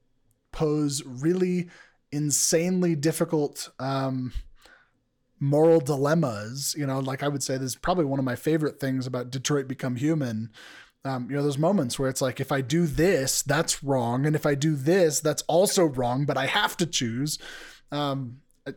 pose 0.51 1.03
really 1.05 1.69
insanely 2.11 2.95
difficult 2.95 3.69
um, 3.79 4.33
moral 5.39 5.79
dilemmas. 5.79 6.75
You 6.77 6.87
know, 6.87 6.99
like 6.99 7.21
I 7.21 7.27
would 7.27 7.43
say, 7.43 7.57
this 7.57 7.71
is 7.71 7.75
probably 7.75 8.05
one 8.05 8.19
of 8.19 8.25
my 8.25 8.35
favorite 8.35 8.79
things 8.79 9.05
about 9.07 9.29
Detroit 9.29 9.67
Become 9.67 9.97
Human. 9.97 10.51
Um, 11.05 11.29
you 11.29 11.37
know, 11.37 11.43
those 11.43 11.57
moments 11.57 11.97
where 11.97 12.09
it's 12.09 12.21
like, 12.21 12.39
if 12.39 12.51
I 12.51 12.61
do 12.61 12.85
this, 12.85 13.41
that's 13.41 13.83
wrong, 13.83 14.25
and 14.25 14.35
if 14.35 14.45
I 14.45 14.55
do 14.55 14.75
this, 14.75 15.21
that's 15.21 15.43
also 15.43 15.85
wrong, 15.85 16.25
but 16.25 16.37
I 16.37 16.45
have 16.45 16.75
to 16.77 16.85
choose. 16.85 17.39
Um, 17.91 18.41
I, 18.67 18.73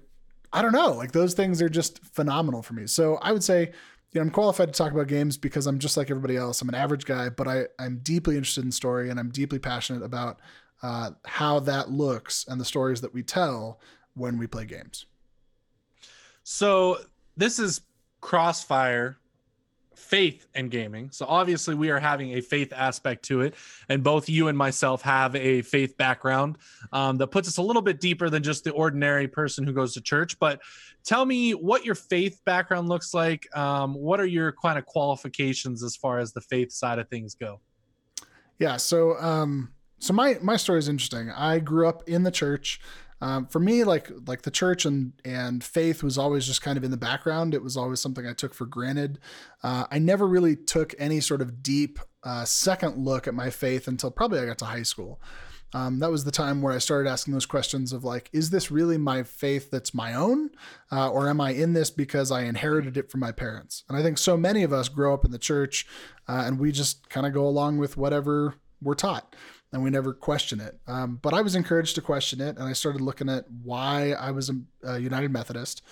I 0.52 0.62
don't 0.62 0.72
know, 0.72 0.92
like 0.92 1.12
those 1.12 1.34
things 1.34 1.60
are 1.60 1.68
just 1.68 2.04
phenomenal 2.04 2.62
for 2.62 2.74
me. 2.74 2.86
So 2.86 3.16
I 3.16 3.32
would 3.32 3.42
say, 3.42 3.72
you 4.12 4.20
know, 4.20 4.22
I'm 4.22 4.30
qualified 4.30 4.68
to 4.72 4.76
talk 4.76 4.92
about 4.92 5.08
games 5.08 5.36
because 5.36 5.66
I'm 5.66 5.78
just 5.78 5.96
like 5.96 6.10
everybody 6.10 6.36
else. 6.36 6.60
I'm 6.60 6.68
an 6.68 6.74
average 6.74 7.06
guy, 7.06 7.28
but 7.28 7.48
I, 7.48 7.64
I'm 7.78 7.98
deeply 8.02 8.36
interested 8.36 8.64
in 8.64 8.70
story 8.70 9.10
and 9.10 9.18
I'm 9.18 9.30
deeply 9.30 9.58
passionate 9.58 10.02
about 10.02 10.38
uh, 10.82 11.12
how 11.24 11.60
that 11.60 11.90
looks 11.90 12.44
and 12.48 12.60
the 12.60 12.64
stories 12.64 13.00
that 13.00 13.14
we 13.14 13.22
tell 13.22 13.80
when 14.14 14.36
we 14.38 14.46
play 14.46 14.66
games. 14.66 15.06
So 16.44 16.98
this 17.36 17.58
is 17.58 17.80
Crossfire 18.20 19.16
faith 20.12 20.46
and 20.54 20.70
gaming. 20.70 21.10
So 21.10 21.24
obviously 21.26 21.74
we 21.74 21.88
are 21.88 21.98
having 21.98 22.34
a 22.34 22.42
faith 22.42 22.70
aspect 22.76 23.24
to 23.24 23.40
it, 23.40 23.54
and 23.88 24.04
both 24.04 24.28
you 24.28 24.48
and 24.48 24.58
myself 24.58 25.00
have 25.00 25.34
a 25.34 25.62
faith 25.62 25.96
background 25.96 26.58
um, 26.92 27.16
that 27.16 27.28
puts 27.28 27.48
us 27.48 27.56
a 27.56 27.62
little 27.62 27.80
bit 27.80 27.98
deeper 27.98 28.28
than 28.28 28.42
just 28.42 28.62
the 28.62 28.72
ordinary 28.72 29.26
person 29.26 29.64
who 29.64 29.72
goes 29.72 29.94
to 29.94 30.02
church. 30.02 30.38
But 30.38 30.60
tell 31.02 31.24
me 31.24 31.52
what 31.52 31.86
your 31.86 31.94
faith 31.94 32.42
background 32.44 32.90
looks 32.90 33.14
like. 33.14 33.48
Um, 33.56 33.94
what 33.94 34.20
are 34.20 34.26
your 34.26 34.52
kind 34.62 34.78
of 34.78 34.84
qualifications 34.84 35.82
as 35.82 35.96
far 35.96 36.18
as 36.18 36.34
the 36.34 36.42
faith 36.42 36.72
side 36.72 36.98
of 36.98 37.08
things 37.08 37.34
go? 37.34 37.60
Yeah. 38.58 38.76
So 38.76 39.18
um, 39.18 39.70
so 39.98 40.12
my 40.12 40.36
my 40.42 40.56
story 40.56 40.80
is 40.80 40.90
interesting. 40.90 41.30
I 41.30 41.58
grew 41.58 41.88
up 41.88 42.06
in 42.06 42.22
the 42.22 42.30
church. 42.30 42.82
Um, 43.22 43.46
for 43.46 43.60
me, 43.60 43.84
like 43.84 44.10
like 44.26 44.42
the 44.42 44.50
church 44.50 44.84
and 44.84 45.12
and 45.24 45.62
faith 45.62 46.02
was 46.02 46.18
always 46.18 46.44
just 46.44 46.60
kind 46.60 46.76
of 46.76 46.82
in 46.82 46.90
the 46.90 46.96
background. 46.96 47.54
It 47.54 47.62
was 47.62 47.76
always 47.76 48.00
something 48.00 48.26
I 48.26 48.32
took 48.32 48.52
for 48.52 48.66
granted. 48.66 49.20
Uh, 49.62 49.84
I 49.92 50.00
never 50.00 50.26
really 50.26 50.56
took 50.56 50.92
any 50.98 51.20
sort 51.20 51.40
of 51.40 51.62
deep 51.62 52.00
uh, 52.24 52.44
second 52.44 52.98
look 52.98 53.28
at 53.28 53.34
my 53.34 53.48
faith 53.48 53.86
until 53.86 54.10
probably 54.10 54.40
I 54.40 54.46
got 54.46 54.58
to 54.58 54.64
high 54.64 54.82
school. 54.82 55.20
Um, 55.74 56.00
that 56.00 56.10
was 56.10 56.24
the 56.24 56.32
time 56.32 56.60
where 56.60 56.74
I 56.74 56.78
started 56.78 57.08
asking 57.08 57.32
those 57.32 57.46
questions 57.46 57.92
of 57.92 58.04
like, 58.04 58.28
is 58.32 58.50
this 58.50 58.70
really 58.70 58.98
my 58.98 59.22
faith 59.22 59.70
that's 59.70 59.94
my 59.94 60.14
own, 60.14 60.50
uh, 60.90 61.08
or 61.08 61.28
am 61.28 61.40
I 61.40 61.50
in 61.52 61.72
this 61.72 61.90
because 61.90 62.30
I 62.30 62.42
inherited 62.42 62.96
it 62.96 63.10
from 63.10 63.20
my 63.20 63.32
parents? 63.32 63.84
And 63.88 63.96
I 63.96 64.02
think 64.02 64.18
so 64.18 64.36
many 64.36 64.64
of 64.64 64.72
us 64.72 64.88
grow 64.90 65.14
up 65.14 65.24
in 65.24 65.30
the 65.30 65.38
church, 65.38 65.86
uh, 66.28 66.42
and 66.44 66.58
we 66.58 66.72
just 66.72 67.08
kind 67.08 67.26
of 67.26 67.32
go 67.32 67.46
along 67.46 67.78
with 67.78 67.96
whatever 67.96 68.56
we're 68.82 68.94
taught 68.94 69.34
and 69.72 69.82
we 69.82 69.90
never 69.90 70.12
question 70.12 70.60
it. 70.60 70.78
Um, 70.86 71.18
but 71.22 71.32
I 71.32 71.40
was 71.40 71.54
encouraged 71.54 71.94
to 71.94 72.02
question 72.02 72.40
it, 72.40 72.56
and 72.58 72.64
I 72.64 72.74
started 72.74 73.00
looking 73.00 73.28
at 73.28 73.46
why 73.62 74.12
I 74.12 74.30
was 74.30 74.50
a, 74.50 74.60
a 74.84 74.98
United 74.98 75.30
Methodist, 75.30 75.82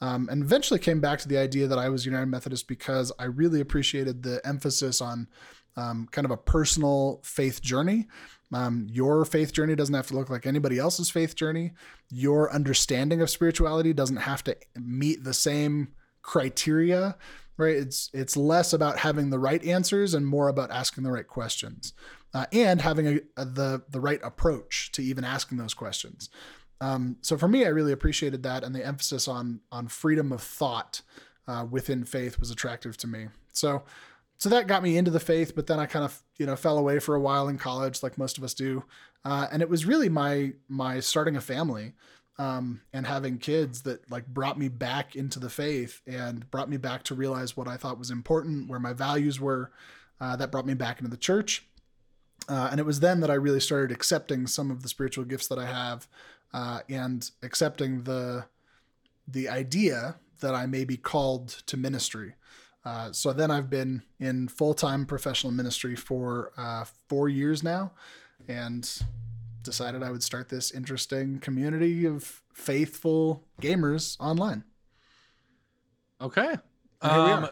um, 0.00 0.28
and 0.30 0.42
eventually 0.42 0.80
came 0.80 1.00
back 1.00 1.20
to 1.20 1.28
the 1.28 1.38
idea 1.38 1.66
that 1.68 1.78
I 1.78 1.88
was 1.88 2.04
United 2.04 2.26
Methodist 2.26 2.68
because 2.68 3.12
I 3.18 3.24
really 3.24 3.60
appreciated 3.60 4.22
the 4.22 4.40
emphasis 4.44 5.00
on 5.00 5.28
um, 5.76 6.08
kind 6.10 6.24
of 6.24 6.30
a 6.30 6.36
personal 6.36 7.20
faith 7.22 7.62
journey. 7.62 8.08
Um, 8.52 8.86
your 8.90 9.24
faith 9.24 9.52
journey 9.52 9.76
doesn't 9.76 9.94
have 9.94 10.06
to 10.08 10.14
look 10.14 10.30
like 10.30 10.46
anybody 10.46 10.78
else's 10.78 11.10
faith 11.10 11.36
journey. 11.36 11.72
Your 12.10 12.52
understanding 12.52 13.20
of 13.20 13.30
spirituality 13.30 13.92
doesn't 13.92 14.16
have 14.16 14.42
to 14.44 14.56
meet 14.74 15.22
the 15.22 15.34
same 15.34 15.88
criteria 16.22 17.16
right 17.56 17.76
it's 17.76 18.10
it's 18.12 18.36
less 18.36 18.72
about 18.72 18.98
having 18.98 19.30
the 19.30 19.38
right 19.38 19.64
answers 19.64 20.12
and 20.12 20.26
more 20.26 20.48
about 20.48 20.70
asking 20.70 21.04
the 21.04 21.10
right 21.10 21.26
questions 21.26 21.94
uh, 22.34 22.46
and 22.52 22.80
having 22.80 23.06
a, 23.06 23.20
a, 23.36 23.44
the 23.44 23.82
the 23.88 24.00
right 24.00 24.20
approach 24.22 24.92
to 24.92 25.02
even 25.02 25.24
asking 25.24 25.58
those 25.58 25.74
questions. 25.74 26.28
Um, 26.80 27.16
so 27.22 27.36
for 27.36 27.48
me, 27.48 27.64
I 27.64 27.68
really 27.68 27.92
appreciated 27.92 28.42
that, 28.44 28.62
and 28.62 28.74
the 28.74 28.86
emphasis 28.86 29.28
on 29.28 29.60
on 29.72 29.88
freedom 29.88 30.32
of 30.32 30.42
thought 30.42 31.02
uh, 31.46 31.66
within 31.68 32.04
faith 32.04 32.38
was 32.38 32.50
attractive 32.50 32.96
to 32.98 33.06
me. 33.06 33.28
So 33.52 33.82
so 34.36 34.48
that 34.50 34.68
got 34.68 34.84
me 34.84 34.96
into 34.96 35.10
the 35.10 35.20
faith, 35.20 35.54
but 35.56 35.66
then 35.66 35.80
I 35.80 35.86
kind 35.86 36.04
of 36.04 36.22
you 36.36 36.46
know 36.46 36.56
fell 36.56 36.78
away 36.78 36.98
for 37.00 37.14
a 37.14 37.20
while 37.20 37.48
in 37.48 37.58
college, 37.58 38.02
like 38.02 38.18
most 38.18 38.38
of 38.38 38.44
us 38.44 38.54
do, 38.54 38.84
uh, 39.24 39.48
and 39.50 39.62
it 39.62 39.68
was 39.68 39.86
really 39.86 40.08
my 40.08 40.52
my 40.68 41.00
starting 41.00 41.36
a 41.36 41.40
family. 41.40 41.94
Um, 42.40 42.82
and 42.92 43.04
having 43.04 43.38
kids 43.38 43.82
that 43.82 44.08
like 44.08 44.28
brought 44.28 44.56
me 44.56 44.68
back 44.68 45.16
into 45.16 45.40
the 45.40 45.50
faith 45.50 46.02
and 46.06 46.48
brought 46.52 46.70
me 46.70 46.76
back 46.76 47.02
to 47.04 47.14
realize 47.16 47.56
what 47.56 47.66
I 47.66 47.76
thought 47.76 47.98
was 47.98 48.12
important, 48.12 48.70
where 48.70 48.78
my 48.78 48.92
values 48.92 49.40
were. 49.40 49.72
Uh, 50.20 50.34
that 50.34 50.52
brought 50.52 50.66
me 50.66 50.74
back 50.74 50.98
into 50.98 51.10
the 51.10 51.16
church. 51.16 51.67
Uh, 52.48 52.68
and 52.70 52.80
it 52.80 52.86
was 52.86 53.00
then 53.00 53.20
that 53.20 53.30
I 53.30 53.34
really 53.34 53.60
started 53.60 53.92
accepting 53.92 54.46
some 54.46 54.70
of 54.70 54.82
the 54.82 54.88
spiritual 54.88 55.24
gifts 55.24 55.48
that 55.48 55.58
I 55.58 55.66
have, 55.66 56.08
uh, 56.52 56.80
and 56.88 57.30
accepting 57.42 58.02
the 58.04 58.46
the 59.26 59.48
idea 59.48 60.16
that 60.40 60.54
I 60.54 60.66
may 60.66 60.84
be 60.84 60.96
called 60.96 61.48
to 61.66 61.76
ministry. 61.76 62.34
Uh, 62.84 63.12
so 63.12 63.32
then 63.32 63.50
I've 63.50 63.68
been 63.68 64.02
in 64.18 64.48
full 64.48 64.72
time 64.72 65.04
professional 65.04 65.52
ministry 65.52 65.94
for 65.94 66.52
uh, 66.56 66.84
four 67.08 67.28
years 67.28 67.62
now, 67.62 67.92
and 68.46 68.88
decided 69.62 70.02
I 70.02 70.10
would 70.10 70.22
start 70.22 70.48
this 70.48 70.70
interesting 70.70 71.40
community 71.40 72.06
of 72.06 72.42
faithful 72.54 73.44
gamers 73.60 74.16
online. 74.18 74.64
Okay. 76.20 76.56
Um, 77.02 77.48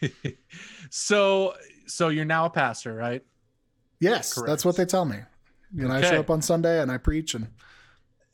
so 0.90 1.54
so 1.86 2.08
you're 2.08 2.24
now 2.24 2.46
a 2.46 2.50
pastor, 2.50 2.94
right? 2.94 3.24
Yes, 4.02 4.34
Correct. 4.34 4.48
that's 4.48 4.64
what 4.64 4.76
they 4.76 4.84
tell 4.84 5.04
me. 5.04 5.18
You 5.72 5.86
know, 5.86 5.94
okay. 5.94 6.08
I 6.08 6.10
show 6.10 6.20
up 6.20 6.28
on 6.28 6.42
Sunday 6.42 6.80
and 6.80 6.90
I 6.90 6.98
preach 6.98 7.34
and 7.34 7.46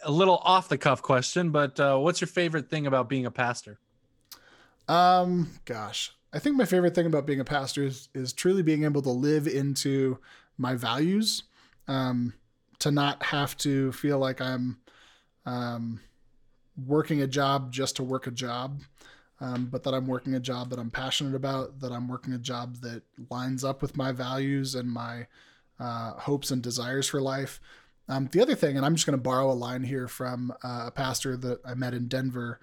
a 0.03 0.11
little 0.11 0.39
off 0.39 0.69
the 0.69 0.79
cuff 0.79 1.03
question, 1.03 1.51
but 1.51 1.79
uh, 1.79 1.99
what's 1.99 2.23
your 2.23 2.29
favorite 2.29 2.71
thing 2.71 2.87
about 2.87 3.11
being 3.11 3.27
a 3.27 3.31
pastor? 3.31 3.79
Um, 4.89 5.51
gosh, 5.67 6.13
I 6.33 6.39
think 6.39 6.57
my 6.57 6.65
favorite 6.65 6.95
thing 6.95 7.05
about 7.05 7.27
being 7.27 7.41
a 7.41 7.45
pastor 7.45 7.85
is 7.85 8.09
is 8.15 8.33
truly 8.33 8.63
being 8.63 8.85
able 8.85 9.03
to 9.03 9.11
live 9.11 9.47
into 9.47 10.19
my 10.57 10.75
values, 10.75 11.43
um, 11.87 12.33
to 12.79 12.91
not 12.91 13.23
have 13.23 13.55
to 13.59 13.93
feel 13.93 14.19
like 14.19 14.41
I'm 14.41 14.79
um, 15.45 16.01
working 16.87 17.21
a 17.21 17.27
job 17.27 17.71
just 17.71 17.97
to 17.97 18.03
work 18.03 18.27
a 18.27 18.31
job, 18.31 18.81
um, 19.41 19.67
but 19.67 19.83
that 19.83 19.93
I'm 19.93 20.07
working 20.07 20.35
a 20.35 20.41
job 20.41 20.71
that 20.71 20.79
I'm 20.79 20.91
passionate 20.91 21.35
about, 21.35 21.81
that 21.81 21.93
I'm 21.93 22.09
working 22.09 22.33
a 22.33 22.39
job 22.39 22.77
that 22.77 23.03
lines 23.29 23.65
up 23.65 23.83
with 23.83 23.99
my 23.99 24.13
values 24.13 24.75
and 24.75 24.91
my 24.91 25.27
uh, 25.79 26.13
hopes 26.13 26.51
and 26.51 26.63
desires 26.63 27.09
for 27.09 27.21
life. 27.21 27.61
Um, 28.09 28.29
the 28.33 28.41
other 28.41 28.55
thing, 28.55 28.77
and 28.77 28.87
I'm 28.87 28.95
just 28.95 29.07
going 29.07 29.19
to 29.19 29.23
borrow 29.23 29.51
a 29.51 29.53
line 29.53 29.83
here 29.83 30.09
from 30.09 30.53
uh, 30.63 30.85
a 30.87 30.91
pastor 30.91 31.37
that 31.37 31.61
I 31.65 31.75
met 31.75 31.95
in 31.95 32.09
Denver, 32.09 32.61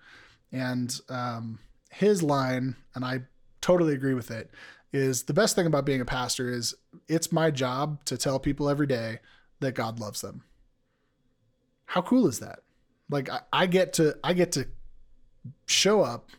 and 0.51 0.99
um, 1.09 1.59
his 1.91 2.23
line, 2.23 2.75
and 2.95 3.05
I 3.05 3.21
totally 3.61 3.93
agree 3.93 4.13
with 4.13 4.31
it, 4.31 4.49
is 4.91 5.23
the 5.23 5.33
best 5.33 5.55
thing 5.55 5.67
about 5.67 5.85
being 5.85 6.01
a 6.01 6.05
pastor 6.05 6.49
is 6.49 6.73
it's 7.07 7.31
my 7.31 7.51
job 7.51 8.03
to 8.05 8.17
tell 8.17 8.39
people 8.39 8.69
every 8.69 8.87
day 8.87 9.19
that 9.59 9.75
God 9.75 9.99
loves 9.99 10.21
them. 10.21 10.43
How 11.85 12.01
cool 12.01 12.27
is 12.27 12.39
that? 12.39 12.59
Like 13.09 13.29
I, 13.29 13.41
I 13.51 13.65
get 13.67 13.93
to 13.93 14.17
I 14.23 14.33
get 14.33 14.51
to 14.53 14.67
show 15.65 16.01
up 16.01 16.29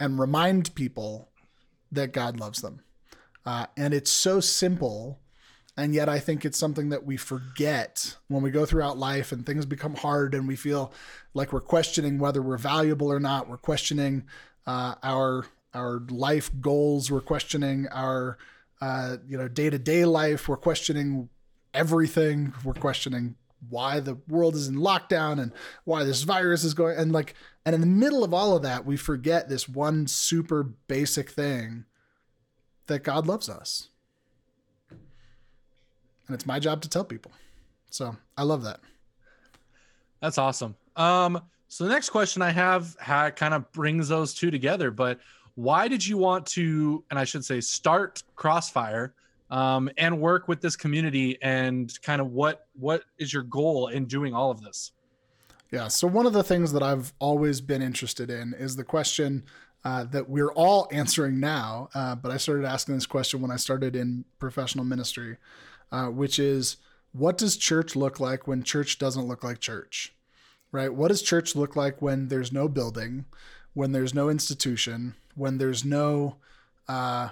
and 0.00 0.18
remind 0.18 0.74
people 0.74 1.30
that 1.90 2.12
God 2.12 2.40
loves 2.40 2.62
them. 2.62 2.80
Uh, 3.44 3.66
and 3.76 3.92
it's 3.92 4.10
so 4.10 4.40
simple. 4.40 5.20
And 5.76 5.94
yet, 5.94 6.08
I 6.08 6.18
think 6.18 6.44
it's 6.44 6.58
something 6.58 6.90
that 6.90 7.06
we 7.06 7.16
forget 7.16 8.16
when 8.28 8.42
we 8.42 8.50
go 8.50 8.66
throughout 8.66 8.98
life 8.98 9.32
and 9.32 9.46
things 9.46 9.64
become 9.64 9.94
hard 9.94 10.34
and 10.34 10.46
we 10.46 10.56
feel 10.56 10.92
like 11.32 11.52
we're 11.52 11.60
questioning 11.60 12.18
whether 12.18 12.42
we're 12.42 12.58
valuable 12.58 13.10
or 13.10 13.18
not. 13.18 13.48
We're 13.48 13.56
questioning 13.56 14.24
uh, 14.66 14.96
our 15.02 15.46
our 15.72 16.02
life 16.10 16.50
goals. 16.60 17.10
We're 17.10 17.22
questioning 17.22 17.88
our 17.88 18.36
uh, 18.82 19.16
you 19.26 19.38
know 19.38 19.48
day 19.48 19.70
to 19.70 19.78
day 19.78 20.04
life. 20.04 20.46
We're 20.46 20.56
questioning 20.58 21.30
everything. 21.72 22.52
We're 22.64 22.74
questioning 22.74 23.36
why 23.68 24.00
the 24.00 24.18
world 24.28 24.54
is 24.56 24.68
in 24.68 24.74
lockdown 24.74 25.40
and 25.40 25.52
why 25.84 26.04
this 26.04 26.22
virus 26.22 26.64
is 26.64 26.74
going 26.74 26.98
and 26.98 27.12
like 27.12 27.34
and 27.64 27.74
in 27.74 27.80
the 27.80 27.86
middle 27.86 28.24
of 28.24 28.34
all 28.34 28.56
of 28.56 28.62
that 28.62 28.84
we 28.84 28.96
forget 28.96 29.48
this 29.48 29.68
one 29.68 30.06
super 30.08 30.64
basic 30.64 31.30
thing 31.30 31.84
that 32.88 33.04
God 33.04 33.26
loves 33.26 33.48
us. 33.48 33.88
And 36.26 36.34
it's 36.34 36.46
my 36.46 36.58
job 36.58 36.82
to 36.82 36.88
tell 36.88 37.04
people. 37.04 37.32
So, 37.90 38.16
I 38.36 38.42
love 38.42 38.62
that. 38.64 38.80
That's 40.20 40.38
awesome. 40.38 40.76
Um 40.96 41.42
so 41.68 41.84
the 41.84 41.90
next 41.90 42.10
question 42.10 42.42
I 42.42 42.50
have 42.50 42.94
ha- 43.00 43.30
kind 43.30 43.54
of 43.54 43.70
brings 43.72 44.08
those 44.08 44.34
two 44.34 44.50
together, 44.50 44.90
but 44.90 45.18
why 45.54 45.88
did 45.88 46.06
you 46.06 46.18
want 46.18 46.46
to 46.48 47.02
and 47.10 47.18
I 47.18 47.24
should 47.24 47.44
say 47.44 47.60
start 47.60 48.22
Crossfire? 48.36 49.14
um, 49.52 49.90
and 49.98 50.18
work 50.18 50.48
with 50.48 50.62
this 50.62 50.76
community 50.76 51.38
and 51.42 51.92
kind 52.02 52.20
of 52.20 52.32
what 52.32 52.66
what 52.72 53.04
is 53.18 53.32
your 53.32 53.42
goal 53.44 53.88
in 53.88 54.06
doing 54.06 54.34
all 54.34 54.50
of 54.50 54.62
this 54.62 54.92
yeah 55.70 55.86
so 55.88 56.08
one 56.08 56.26
of 56.26 56.32
the 56.32 56.42
things 56.42 56.72
that 56.72 56.82
i've 56.82 57.12
always 57.18 57.60
been 57.60 57.82
interested 57.82 58.30
in 58.30 58.54
is 58.54 58.74
the 58.74 58.82
question 58.82 59.44
uh, 59.84 60.04
that 60.04 60.28
we're 60.28 60.52
all 60.52 60.88
answering 60.90 61.38
now 61.38 61.88
uh, 61.94 62.14
but 62.14 62.32
i 62.32 62.36
started 62.38 62.64
asking 62.64 62.94
this 62.94 63.06
question 63.06 63.42
when 63.42 63.50
i 63.50 63.56
started 63.56 63.94
in 63.94 64.24
professional 64.38 64.84
ministry 64.84 65.36
uh, 65.92 66.06
which 66.06 66.38
is 66.38 66.78
what 67.12 67.38
does 67.38 67.56
church 67.56 67.94
look 67.94 68.18
like 68.18 68.48
when 68.48 68.64
church 68.64 68.98
doesn't 68.98 69.28
look 69.28 69.44
like 69.44 69.60
church 69.60 70.12
right 70.72 70.92
what 70.94 71.08
does 71.08 71.22
church 71.22 71.54
look 71.54 71.76
like 71.76 72.02
when 72.02 72.26
there's 72.26 72.50
no 72.50 72.66
building 72.66 73.24
when 73.74 73.92
there's 73.92 74.14
no 74.14 74.28
institution 74.28 75.14
when 75.36 75.58
there's 75.58 75.84
no 75.84 76.36
uh, 76.88 77.28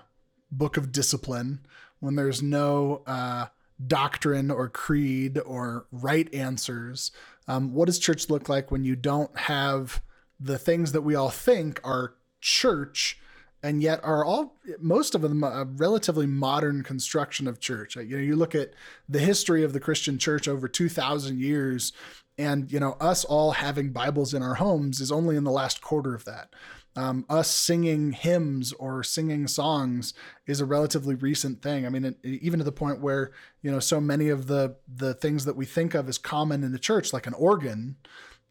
book 0.52 0.76
of 0.76 0.92
discipline 0.92 1.60
when 2.00 2.16
there's 2.16 2.42
no 2.42 3.02
uh, 3.06 3.46
doctrine 3.86 4.50
or 4.50 4.68
creed 4.68 5.38
or 5.46 5.86
right 5.92 6.32
answers? 6.34 7.12
Um, 7.46 7.72
what 7.72 7.86
does 7.86 7.98
church 7.98 8.28
look 8.28 8.48
like 8.48 8.70
when 8.70 8.84
you 8.84 8.96
don't 8.96 9.36
have 9.38 10.02
the 10.38 10.58
things 10.58 10.92
that 10.92 11.02
we 11.02 11.14
all 11.14 11.30
think 11.30 11.80
are 11.84 12.14
church? 12.40 13.19
And 13.62 13.82
yet 13.82 14.00
are 14.02 14.24
all 14.24 14.56
most 14.78 15.14
of 15.14 15.22
them 15.22 15.44
a 15.44 15.64
relatively 15.64 16.26
modern 16.26 16.82
construction 16.82 17.46
of 17.46 17.60
church. 17.60 17.96
You 17.96 18.04
know, 18.04 18.18
you 18.18 18.36
look 18.36 18.54
at 18.54 18.72
the 19.08 19.20
history 19.20 19.62
of 19.62 19.72
the 19.72 19.80
Christian 19.80 20.18
church 20.18 20.48
over 20.48 20.68
2000 20.68 21.40
years 21.40 21.92
and 22.38 22.72
you 22.72 22.80
know 22.80 22.96
us 23.00 23.24
all 23.24 23.52
having 23.52 23.92
Bibles 23.92 24.32
in 24.34 24.42
our 24.42 24.54
homes 24.54 25.00
is 25.00 25.12
only 25.12 25.36
in 25.36 25.44
the 25.44 25.50
last 25.50 25.82
quarter 25.82 26.14
of 26.14 26.24
that 26.24 26.54
um, 26.96 27.24
us 27.28 27.48
singing 27.48 28.12
hymns 28.12 28.72
or 28.74 29.02
singing 29.02 29.46
songs 29.46 30.12
is 30.46 30.60
a 30.60 30.64
relatively 30.64 31.14
recent 31.14 31.62
thing. 31.62 31.86
I 31.86 31.88
mean, 31.88 32.04
it, 32.04 32.18
even 32.24 32.58
to 32.58 32.64
the 32.64 32.72
point 32.72 33.00
where 33.00 33.32
you 33.62 33.70
know 33.70 33.80
so 33.80 34.00
many 34.00 34.28
of 34.28 34.46
the 34.46 34.76
the 34.88 35.14
things 35.14 35.44
that 35.44 35.56
we 35.56 35.66
think 35.66 35.94
of 35.94 36.08
as 36.08 36.18
common 36.18 36.64
in 36.64 36.72
the 36.72 36.78
church, 36.78 37.12
like 37.12 37.26
an 37.26 37.34
organ, 37.34 37.96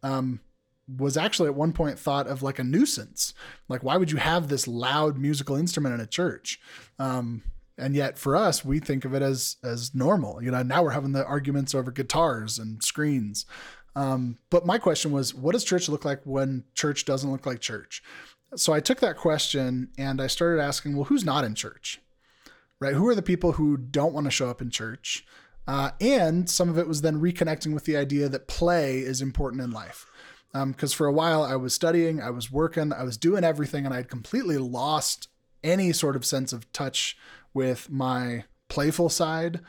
um, 0.02 0.40
was 0.96 1.16
actually 1.16 1.48
at 1.48 1.54
one 1.54 1.72
point 1.72 1.98
thought 1.98 2.26
of 2.26 2.42
like 2.42 2.58
a 2.58 2.64
nuisance. 2.64 3.34
Like, 3.68 3.82
why 3.82 3.96
would 3.96 4.10
you 4.10 4.18
have 4.18 4.48
this 4.48 4.66
loud 4.66 5.18
musical 5.18 5.56
instrument 5.56 5.94
in 5.94 6.00
a 6.00 6.06
church? 6.06 6.60
Um, 6.98 7.42
and 7.78 7.94
yet, 7.94 8.18
for 8.18 8.36
us, 8.36 8.64
we 8.64 8.78
think 8.78 9.04
of 9.04 9.14
it 9.14 9.22
as 9.22 9.56
as 9.62 9.94
normal. 9.94 10.42
You 10.42 10.50
know, 10.50 10.62
now 10.62 10.82
we're 10.82 10.90
having 10.90 11.12
the 11.12 11.24
arguments 11.24 11.74
over 11.74 11.90
guitars 11.90 12.58
and 12.58 12.82
screens. 12.82 13.46
Um, 13.96 14.38
but 14.50 14.66
my 14.66 14.78
question 14.78 15.10
was, 15.10 15.34
what 15.34 15.52
does 15.52 15.64
church 15.64 15.88
look 15.88 16.04
like 16.04 16.20
when 16.24 16.64
church 16.74 17.04
doesn't 17.04 17.30
look 17.30 17.46
like 17.46 17.60
church? 17.60 18.02
So 18.56 18.72
I 18.72 18.80
took 18.80 19.00
that 19.00 19.16
question 19.16 19.90
and 19.98 20.20
I 20.20 20.26
started 20.26 20.60
asking, 20.60 20.96
well, 20.96 21.04
who's 21.04 21.24
not 21.24 21.44
in 21.44 21.54
church? 21.54 22.00
Right? 22.80 22.94
Who 22.94 23.08
are 23.08 23.14
the 23.14 23.22
people 23.22 23.52
who 23.52 23.76
don't 23.76 24.12
want 24.12 24.26
to 24.26 24.30
show 24.30 24.48
up 24.48 24.62
in 24.62 24.70
church? 24.70 25.24
Uh, 25.66 25.90
and 26.00 26.48
some 26.48 26.68
of 26.68 26.78
it 26.78 26.88
was 26.88 27.02
then 27.02 27.20
reconnecting 27.20 27.74
with 27.74 27.84
the 27.84 27.96
idea 27.96 28.28
that 28.28 28.48
play 28.48 28.98
is 28.98 29.22
important 29.22 29.62
in 29.62 29.70
life. 29.70 30.06
Because 30.52 30.92
um, 30.92 30.96
for 30.96 31.06
a 31.06 31.12
while 31.12 31.42
I 31.42 31.56
was 31.56 31.74
studying, 31.74 32.20
I 32.20 32.30
was 32.30 32.50
working, 32.50 32.92
I 32.92 33.04
was 33.04 33.16
doing 33.16 33.44
everything, 33.44 33.84
and 33.84 33.94
I 33.94 33.98
had 33.98 34.08
completely 34.08 34.58
lost 34.58 35.28
any 35.62 35.92
sort 35.92 36.16
of 36.16 36.24
sense 36.24 36.52
of 36.52 36.70
touch 36.72 37.16
with 37.54 37.90
my 37.90 38.44
playful 38.68 39.08
side, 39.08 39.60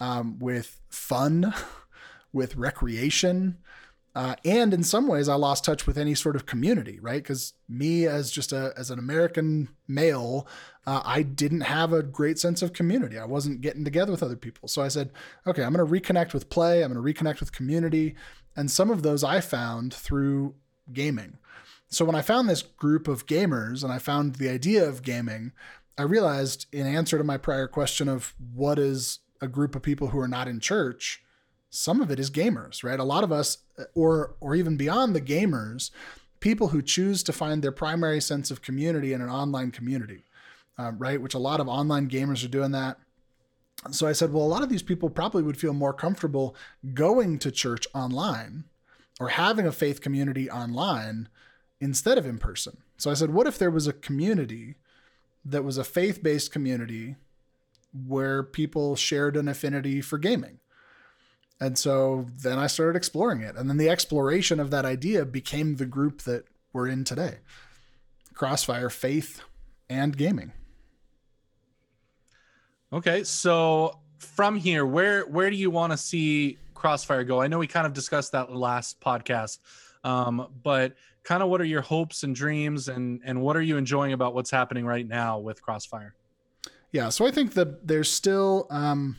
um, 0.00 0.38
with 0.38 0.80
fun, 0.90 1.54
with 2.32 2.56
recreation, 2.56 3.58
uh, 4.16 4.34
and 4.46 4.72
in 4.72 4.82
some 4.82 5.08
ways, 5.08 5.28
I 5.28 5.34
lost 5.34 5.62
touch 5.62 5.86
with 5.86 5.98
any 5.98 6.14
sort 6.14 6.36
of 6.36 6.46
community, 6.46 6.98
right? 7.00 7.22
Because 7.22 7.52
me, 7.68 8.06
as 8.06 8.30
just 8.30 8.50
a 8.50 8.72
as 8.74 8.90
an 8.90 8.98
American 8.98 9.68
male, 9.86 10.48
uh, 10.86 11.02
I 11.04 11.22
didn't 11.22 11.62
have 11.62 11.92
a 11.92 12.02
great 12.02 12.38
sense 12.38 12.62
of 12.62 12.72
community. 12.72 13.18
I 13.18 13.24
wasn't 13.24 13.60
getting 13.60 13.84
together 13.84 14.12
with 14.12 14.22
other 14.22 14.36
people. 14.36 14.68
So 14.68 14.82
I 14.82 14.88
said, 14.88 15.10
okay, 15.46 15.62
I'm 15.62 15.72
going 15.72 15.86
to 15.86 15.92
reconnect 15.92 16.32
with 16.32 16.48
play. 16.48 16.82
I'm 16.82 16.92
going 16.92 17.04
to 17.04 17.22
reconnect 17.22 17.40
with 17.40 17.52
community, 17.52 18.14
and 18.56 18.70
some 18.70 18.90
of 18.90 19.02
those 19.02 19.24
I 19.24 19.40
found 19.40 19.92
through 19.92 20.54
gaming. 20.92 21.38
So 21.88 22.04
when 22.04 22.16
I 22.16 22.22
found 22.22 22.48
this 22.48 22.62
group 22.62 23.06
of 23.08 23.26
gamers 23.26 23.84
and 23.84 23.92
I 23.92 23.98
found 23.98 24.36
the 24.36 24.48
idea 24.48 24.88
of 24.88 25.02
gaming, 25.02 25.52
I 25.96 26.02
realized 26.02 26.66
in 26.72 26.86
answer 26.86 27.16
to 27.16 27.24
my 27.24 27.36
prior 27.36 27.68
question 27.68 28.08
of 28.08 28.34
what 28.54 28.78
is 28.78 29.20
a 29.40 29.46
group 29.48 29.76
of 29.76 29.82
people 29.82 30.08
who 30.08 30.18
are 30.18 30.28
not 30.28 30.48
in 30.48 30.58
church 30.58 31.22
some 31.76 32.00
of 32.00 32.10
it 32.10 32.18
is 32.18 32.30
gamers, 32.30 32.82
right? 32.82 32.98
A 32.98 33.04
lot 33.04 33.24
of 33.24 33.32
us, 33.32 33.58
or 33.94 34.36
or 34.40 34.54
even 34.54 34.76
beyond 34.76 35.14
the 35.14 35.20
gamers, 35.20 35.90
people 36.40 36.68
who 36.68 36.80
choose 36.82 37.22
to 37.24 37.32
find 37.32 37.62
their 37.62 37.72
primary 37.72 38.20
sense 38.20 38.50
of 38.50 38.62
community 38.62 39.12
in 39.12 39.20
an 39.20 39.28
online 39.28 39.70
community, 39.70 40.24
uh, 40.78 40.92
right? 40.98 41.20
Which 41.20 41.34
a 41.34 41.38
lot 41.38 41.60
of 41.60 41.68
online 41.68 42.08
gamers 42.08 42.44
are 42.44 42.48
doing 42.48 42.72
that. 42.72 42.98
So 43.90 44.06
I 44.06 44.12
said, 44.12 44.32
well, 44.32 44.44
a 44.44 44.48
lot 44.48 44.62
of 44.62 44.68
these 44.68 44.82
people 44.82 45.10
probably 45.10 45.42
would 45.42 45.58
feel 45.58 45.72
more 45.72 45.92
comfortable 45.92 46.56
going 46.94 47.38
to 47.40 47.50
church 47.50 47.86
online 47.94 48.64
or 49.20 49.28
having 49.28 49.66
a 49.66 49.72
faith 49.72 50.00
community 50.00 50.50
online 50.50 51.28
instead 51.80 52.18
of 52.18 52.26
in 52.26 52.38
person. 52.38 52.78
So 52.96 53.10
I 53.10 53.14
said, 53.14 53.30
what 53.30 53.46
if 53.46 53.58
there 53.58 53.70
was 53.70 53.86
a 53.86 53.92
community 53.92 54.76
that 55.44 55.64
was 55.64 55.78
a 55.78 55.84
faith 55.84 56.22
based 56.22 56.50
community 56.50 57.16
where 58.06 58.42
people 58.42 58.96
shared 58.96 59.36
an 59.36 59.48
affinity 59.48 60.00
for 60.00 60.18
gaming? 60.18 60.58
And 61.60 61.78
so 61.78 62.26
then 62.42 62.58
I 62.58 62.66
started 62.66 62.96
exploring 62.96 63.40
it. 63.40 63.56
And 63.56 63.68
then 63.68 63.78
the 63.78 63.88
exploration 63.88 64.60
of 64.60 64.70
that 64.70 64.84
idea 64.84 65.24
became 65.24 65.76
the 65.76 65.86
group 65.86 66.22
that 66.22 66.44
we're 66.72 66.88
in 66.88 67.04
today 67.04 67.38
Crossfire, 68.34 68.90
Faith, 68.90 69.40
and 69.88 70.16
Gaming. 70.16 70.52
Okay. 72.96 73.24
So 73.24 74.00
from 74.18 74.56
here, 74.56 74.86
where 74.86 75.26
where 75.26 75.50
do 75.50 75.56
you 75.56 75.70
want 75.70 75.92
to 75.92 75.98
see 75.98 76.56
Crossfire 76.72 77.24
go? 77.24 77.42
I 77.42 77.46
know 77.46 77.58
we 77.58 77.66
kind 77.66 77.86
of 77.86 77.92
discussed 77.92 78.32
that 78.32 78.50
last 78.50 79.00
podcast. 79.00 79.58
Um, 80.02 80.48
but 80.62 80.94
kind 81.22 81.42
of 81.42 81.50
what 81.50 81.60
are 81.60 81.64
your 81.64 81.82
hopes 81.82 82.22
and 82.22 82.34
dreams 82.34 82.88
and 82.88 83.20
and 83.22 83.42
what 83.42 83.54
are 83.54 83.60
you 83.60 83.76
enjoying 83.76 84.14
about 84.14 84.34
what's 84.34 84.50
happening 84.50 84.86
right 84.86 85.06
now 85.06 85.38
with 85.38 85.60
Crossfire? 85.60 86.14
Yeah, 86.90 87.10
so 87.10 87.26
I 87.26 87.30
think 87.30 87.52
that 87.52 87.86
there's 87.86 88.10
still 88.10 88.66
um 88.70 89.16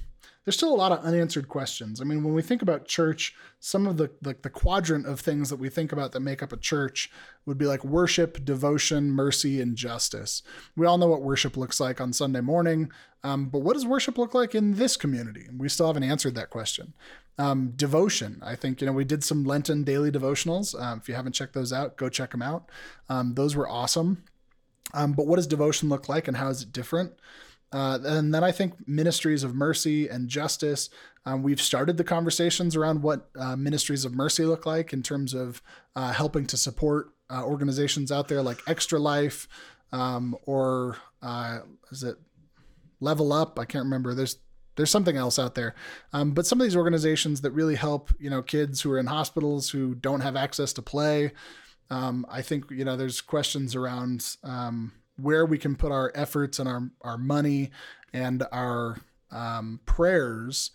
there's 0.48 0.56
still 0.56 0.74
a 0.74 0.76
lot 0.76 0.94
of 0.94 1.04
unanswered 1.04 1.50
questions. 1.50 2.00
I 2.00 2.06
mean, 2.06 2.24
when 2.24 2.34
we 2.34 2.42
think 2.42 2.62
about 2.62 2.86
church, 2.86 3.36
some 3.60 3.86
of 3.86 3.98
the 3.98 4.10
like 4.24 4.44
the, 4.44 4.50
quadrant 4.50 5.06
of 5.06 5.20
things 5.20 5.50
that 5.50 5.58
we 5.58 5.68
think 5.68 5.92
about 5.92 6.14
that 6.14 6.22
make 6.22 6.42
up 6.42 6.54
a 6.54 6.58
church 6.58 7.12
would 7.46 7.58
be 7.58 7.66
like 7.66 7.84
worship, 7.84 8.46
devotion, 8.46 9.12
mercy, 9.12 9.60
and 9.60 9.76
justice. 9.76 10.44
We 10.78 10.86
all 10.86 10.98
know 10.98 11.10
what 11.10 11.22
worship 11.22 11.58
looks 11.58 11.82
like 11.82 12.00
on 12.00 12.14
Sunday 12.14 12.40
morning, 12.40 12.94
um, 13.26 13.50
but 13.50 13.60
what 13.60 13.74
does 13.74 13.86
worship 13.86 14.18
look 14.18 14.34
like 14.34 14.56
in 14.56 14.76
this 14.76 14.96
community? 14.96 15.48
We 15.54 15.68
still 15.68 15.88
haven't 15.88 16.04
answered 16.04 16.36
that 16.36 16.50
question. 16.50 16.94
Um, 17.38 17.74
devotion. 17.76 18.42
I 18.42 18.56
think, 18.56 18.80
you 18.80 18.88
know, 18.88 18.94
we 18.94 19.04
did 19.04 19.26
some 19.26 19.44
Lenten 19.44 19.84
daily 19.84 20.12
devotionals. 20.12 20.82
Um, 20.82 21.00
if 21.00 21.10
you 21.10 21.16
haven't 21.16 21.34
checked 21.34 21.56
those 21.56 21.74
out, 21.74 21.98
go 21.98 22.08
check 22.08 22.32
them 22.32 22.42
out. 22.42 22.70
Um, 23.10 23.34
those 23.34 23.54
were 23.54 23.68
awesome. 23.68 24.24
Um, 24.94 25.12
but 25.12 25.28
what 25.28 25.36
does 25.36 25.46
devotion 25.46 25.90
look 25.90 26.08
like 26.08 26.30
and 26.30 26.38
how 26.38 26.48
is 26.48 26.62
it 26.62 26.72
different? 26.72 27.12
Uh, 27.72 28.00
and 28.04 28.34
then 28.34 28.44
I 28.44 28.52
think 28.52 28.88
ministries 28.88 29.44
of 29.44 29.54
mercy 29.54 30.08
and 30.08 30.30
justice. 30.30 30.90
Um, 31.26 31.44
we've 31.44 31.62
started 31.62 31.98
the 31.98 32.04
conversations 32.04 32.76
around 32.76 33.02
what 33.02 33.30
uh, 33.38 33.56
ministries 33.56 34.06
of 34.06 34.14
mercy 34.14 34.46
look 34.46 34.66
like 34.66 34.94
in 34.94 35.04
terms 35.04 35.34
of 35.34 35.62
uh, 35.96 36.14
helping 36.14 36.46
to 36.48 36.58
support 36.58 37.10
uh, 37.30 37.44
organizations 37.44 38.12
out 38.12 38.30
there 38.30 38.42
like 38.42 38.62
Extra 38.68 38.98
Life 38.98 39.48
um, 39.92 40.36
or 40.46 40.98
uh, 41.22 41.60
is 41.92 42.04
it 42.04 42.18
Level 43.00 43.34
Up? 43.34 43.60
I 43.60 43.66
can't 43.66 43.84
remember. 43.84 44.14
There's 44.14 44.38
there's 44.76 44.92
something 44.92 45.18
else 45.18 45.40
out 45.40 45.56
there. 45.56 45.74
Um, 46.14 46.32
but 46.32 46.46
some 46.46 46.62
of 46.62 46.66
these 46.66 46.76
organizations 46.76 47.42
that 47.42 47.52
really 47.52 47.74
help, 47.74 48.12
you 48.20 48.30
know, 48.30 48.44
kids 48.44 48.80
who 48.80 48.92
are 48.92 49.00
in 49.00 49.08
hospitals 49.08 49.72
who 49.72 49.96
don't 49.96 50.22
have 50.22 50.36
access 50.36 50.72
to 50.74 50.84
play. 50.84 51.32
Um, 51.90 52.28
I 52.30 52.44
think, 52.44 52.70
you 52.70 52.86
know, 52.86 52.96
there's 52.96 53.20
questions 53.20 53.74
around 53.74 54.36
um, 54.44 54.92
where 55.18 55.46
we 55.46 55.58
can 55.58 55.76
put 55.76 55.92
our 55.92 56.12
efforts 56.16 56.60
and 56.60 56.70
our, 56.70 56.90
our 57.02 57.18
money 57.18 57.72
and 58.14 58.44
our 58.52 58.98
um, 59.32 59.80
prayers 59.86 60.72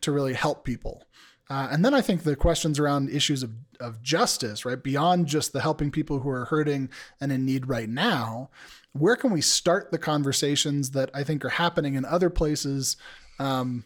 to 0.00 0.12
really 0.12 0.34
help 0.34 0.64
people. 0.64 1.04
Uh, 1.48 1.68
and 1.70 1.84
then 1.84 1.94
I 1.94 2.00
think 2.00 2.24
the 2.24 2.36
questions 2.36 2.78
around 2.78 3.08
issues 3.08 3.42
of, 3.42 3.52
of 3.80 4.02
justice, 4.02 4.64
right? 4.64 4.82
Beyond 4.82 5.26
just 5.26 5.52
the 5.52 5.60
helping 5.60 5.92
people 5.92 6.18
who 6.18 6.28
are 6.28 6.46
hurting 6.46 6.90
and 7.20 7.30
in 7.30 7.44
need 7.44 7.68
right 7.68 7.88
now, 7.88 8.50
where 8.92 9.14
can 9.14 9.30
we 9.32 9.40
start 9.40 9.92
the 9.92 9.98
conversations 9.98 10.90
that 10.90 11.10
I 11.14 11.22
think 11.22 11.44
are 11.44 11.50
happening 11.50 11.94
in 11.94 12.04
other 12.04 12.30
places 12.30 12.96
um, 13.38 13.84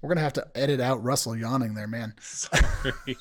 we're 0.00 0.08
gonna 0.08 0.20
have 0.20 0.32
to 0.34 0.46
edit 0.54 0.80
out 0.80 1.02
Russell 1.02 1.36
yawning 1.36 1.74
there, 1.74 1.88
man. 1.88 2.14
Sorry. 2.20 2.92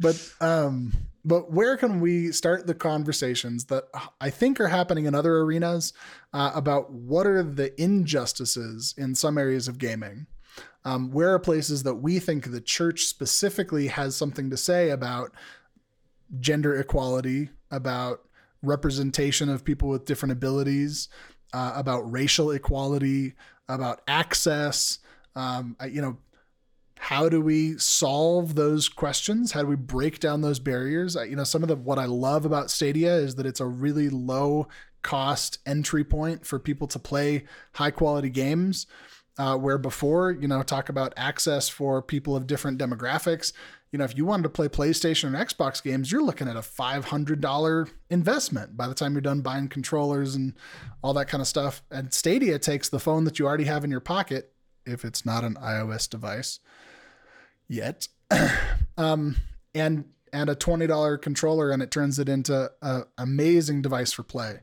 But 0.00 0.32
um, 0.40 0.92
but 1.28 1.52
where 1.52 1.76
can 1.76 2.00
we 2.00 2.32
start 2.32 2.66
the 2.66 2.74
conversations 2.74 3.66
that 3.66 3.84
I 4.18 4.30
think 4.30 4.58
are 4.60 4.68
happening 4.68 5.04
in 5.04 5.14
other 5.14 5.40
arenas 5.40 5.92
uh, 6.32 6.52
about 6.54 6.90
what 6.90 7.26
are 7.26 7.42
the 7.42 7.78
injustices 7.80 8.94
in 8.96 9.14
some 9.14 9.36
areas 9.36 9.68
of 9.68 9.76
gaming? 9.76 10.26
Um, 10.86 11.10
where 11.10 11.34
are 11.34 11.38
places 11.38 11.82
that 11.82 11.96
we 11.96 12.18
think 12.18 12.50
the 12.50 12.62
church 12.62 13.02
specifically 13.02 13.88
has 13.88 14.16
something 14.16 14.48
to 14.48 14.56
say 14.56 14.88
about 14.88 15.32
gender 16.40 16.74
equality, 16.76 17.50
about 17.70 18.22
representation 18.62 19.50
of 19.50 19.66
people 19.66 19.90
with 19.90 20.06
different 20.06 20.32
abilities, 20.32 21.10
uh, 21.52 21.72
about 21.76 22.10
racial 22.10 22.52
equality, 22.52 23.34
about 23.68 24.00
access. 24.08 25.00
Um, 25.36 25.76
you 25.90 26.00
know, 26.00 26.16
how 26.98 27.28
do 27.28 27.40
we 27.40 27.78
solve 27.78 28.54
those 28.54 28.88
questions? 28.88 29.52
How 29.52 29.62
do 29.62 29.68
we 29.68 29.76
break 29.76 30.18
down 30.18 30.40
those 30.40 30.58
barriers? 30.58 31.14
You 31.14 31.36
know, 31.36 31.44
some 31.44 31.62
of 31.62 31.68
the 31.68 31.76
what 31.76 31.98
I 31.98 32.06
love 32.06 32.44
about 32.44 32.70
Stadia 32.70 33.14
is 33.14 33.36
that 33.36 33.46
it's 33.46 33.60
a 33.60 33.66
really 33.66 34.08
low 34.08 34.68
cost 35.02 35.58
entry 35.64 36.04
point 36.04 36.44
for 36.44 36.58
people 36.58 36.86
to 36.88 36.98
play 36.98 37.44
high 37.74 37.90
quality 37.90 38.30
games. 38.30 38.86
Uh, 39.38 39.56
where 39.56 39.78
before, 39.78 40.32
you 40.32 40.48
know, 40.48 40.64
talk 40.64 40.88
about 40.88 41.14
access 41.16 41.68
for 41.68 42.02
people 42.02 42.34
of 42.34 42.48
different 42.48 42.76
demographics. 42.76 43.52
You 43.92 44.00
know, 44.00 44.04
if 44.04 44.16
you 44.16 44.24
wanted 44.24 44.42
to 44.42 44.48
play 44.48 44.66
PlayStation 44.66 45.32
or 45.32 45.44
Xbox 45.44 45.80
games, 45.80 46.10
you're 46.10 46.24
looking 46.24 46.48
at 46.48 46.56
a 46.56 46.60
$500 46.60 47.90
investment 48.10 48.76
by 48.76 48.88
the 48.88 48.94
time 48.94 49.12
you're 49.12 49.20
done 49.20 49.40
buying 49.40 49.68
controllers 49.68 50.34
and 50.34 50.54
all 51.02 51.14
that 51.14 51.28
kind 51.28 51.40
of 51.40 51.46
stuff. 51.46 51.84
And 51.88 52.12
Stadia 52.12 52.58
takes 52.58 52.88
the 52.88 52.98
phone 52.98 53.22
that 53.26 53.38
you 53.38 53.46
already 53.46 53.62
have 53.62 53.84
in 53.84 53.92
your 53.92 54.00
pocket, 54.00 54.54
if 54.84 55.04
it's 55.04 55.24
not 55.24 55.44
an 55.44 55.54
iOS 55.54 56.10
device 56.10 56.58
yet, 57.68 58.08
um, 58.96 59.36
and 59.74 60.04
and 60.32 60.50
a 60.50 60.54
$20 60.54 61.22
controller, 61.22 61.70
and 61.70 61.82
it 61.82 61.90
turns 61.90 62.18
it 62.18 62.28
into 62.28 62.70
an 62.82 63.04
amazing 63.16 63.82
device 63.82 64.12
for 64.12 64.22
play. 64.22 64.60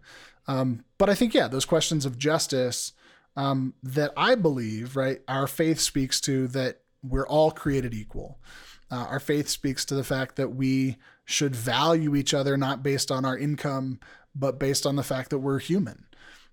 Um, 0.48 0.84
but 0.98 1.10
I 1.10 1.16
think, 1.16 1.34
yeah, 1.34 1.48
those 1.48 1.66
questions 1.66 2.06
of 2.06 2.18
justice 2.18 2.94
um, 3.36 3.74
that 3.84 4.12
I 4.16 4.36
believe, 4.36 4.96
right, 4.96 5.22
our 5.28 5.48
faith 5.48 5.80
speaks 5.80 6.22
to 6.22 6.48
that 6.50 6.82
we're 7.04 7.28
all 7.28 7.52
created 7.52 7.94
equal. 7.94 8.40
Uh, 8.92 9.08
our 9.10 9.20
faith 9.20 9.50
speaks 9.50 9.86
to 9.86 9.96
the 9.96 10.04
fact 10.04 10.36
that 10.36 10.56
we 10.56 10.98
should 11.26 11.56
value 11.56 12.16
each 12.16 12.34
other 12.34 12.56
not 12.56 12.84
based 12.84 13.12
on 13.12 13.26
our 13.26 13.38
income, 13.38 14.00
but 14.36 14.60
based 14.60 14.86
on 14.86 14.96
the 14.96 15.04
fact 15.04 15.32
that 15.32 15.40
we're 15.40 15.60
human. 15.60 16.06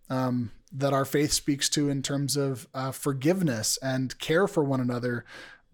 Um, 0.09 0.51
that 0.75 0.93
our 0.93 1.05
faith 1.05 1.33
speaks 1.33 1.69
to 1.71 1.91
in 1.91 2.03
terms 2.03 2.37
of 2.37 2.67
uh, 2.73 2.93
forgiveness 2.93 3.79
and 3.83 4.19
care 4.19 4.49
for 4.49 4.65
one 4.65 4.81
another, 4.81 5.25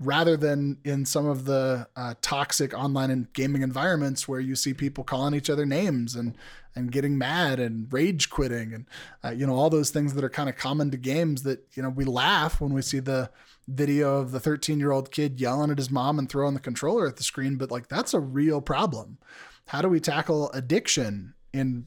rather 0.01 0.36
than 0.36 0.78
in 0.84 1.05
some 1.05 1.26
of 1.26 1.44
the 1.44 1.88
uh, 1.96 2.14
toxic 2.22 2.72
online 2.72 3.11
and 3.11 3.32
gaming 3.32 3.62
environments 3.62 4.28
where 4.28 4.40
you 4.40 4.55
see 4.55 4.72
people 4.72 5.03
calling 5.03 5.34
each 5.34 5.51
other 5.51 5.66
names 5.66 6.14
and 6.14 6.36
and 6.74 6.92
getting 6.92 7.18
mad 7.18 7.59
and 7.59 7.92
rage 7.92 8.30
quitting 8.30 8.72
and 8.72 8.86
uh, 9.24 9.30
you 9.30 9.46
know 9.46 9.55
all 9.55 9.68
those 9.68 9.90
things 9.90 10.14
that 10.14 10.22
are 10.22 10.28
kind 10.28 10.49
of 10.49 10.57
common 10.57 10.90
to 10.90 10.96
games 10.96 11.42
that 11.42 11.66
you 11.74 11.82
know 11.82 11.88
we 11.88 12.05
laugh 12.05 12.61
when 12.61 12.72
we 12.72 12.82
see 12.82 13.01
the 13.01 13.28
video 13.66 14.18
of 14.18 14.30
the 14.30 14.40
13 14.40 14.78
year 14.78 14.92
old 14.92 15.11
kid 15.11 15.40
yelling 15.40 15.70
at 15.70 15.78
his 15.78 15.90
mom 15.90 16.18
and 16.18 16.28
throwing 16.28 16.55
the 16.55 16.61
controller 16.61 17.07
at 17.07 17.16
the 17.16 17.22
screen 17.22 17.57
but 17.57 17.70
like 17.70 17.88
that's 17.88 18.14
a 18.14 18.20
real 18.20 18.61
problem. 18.61 19.18
How 19.66 19.82
do 19.82 19.88
we 19.88 20.01
tackle 20.01 20.51
addiction 20.53 21.34
in 21.53 21.86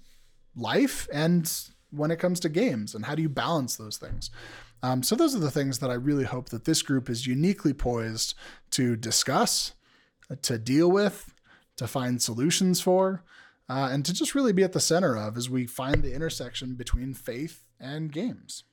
life 0.56 1.08
and 1.12 1.52
when 1.90 2.12
it 2.12 2.20
comes 2.20 2.40
to 2.42 2.50
games 2.50 2.94
and 2.94 3.06
how 3.06 3.16
do 3.16 3.22
you 3.22 3.30
balance 3.30 3.78
those 3.78 3.98
things 3.98 4.30
um, 4.84 5.04
so 5.04 5.16
those 5.16 5.36
are 5.36 5.40
the 5.40 5.52
things 5.52 5.80
that 5.80 5.90
i 5.90 5.96
really 5.96 6.26
hope 6.26 6.50
that 6.50 6.66
this 6.66 6.82
group 6.82 7.10
is 7.10 7.28
uniquely 7.28 7.74
poised 7.74 8.34
to 8.70 8.96
discuss 8.96 9.74
to 10.42 10.58
deal 10.58 10.90
with 10.90 11.34
to 11.76 11.88
find 11.88 12.22
solutions 12.22 12.80
for 12.80 13.24
uh, 13.72 13.88
and 13.90 14.06
to 14.06 14.14
just 14.14 14.36
really 14.36 14.52
be 14.52 14.64
at 14.64 14.74
the 14.74 14.80
center 14.82 15.16
of 15.16 15.38
as 15.38 15.50
we 15.50 15.66
find 15.66 16.04
the 16.04 16.14
intersection 16.14 16.76
between 16.76 17.14
faith 17.14 17.64
and 17.80 18.12
games. 18.12 18.66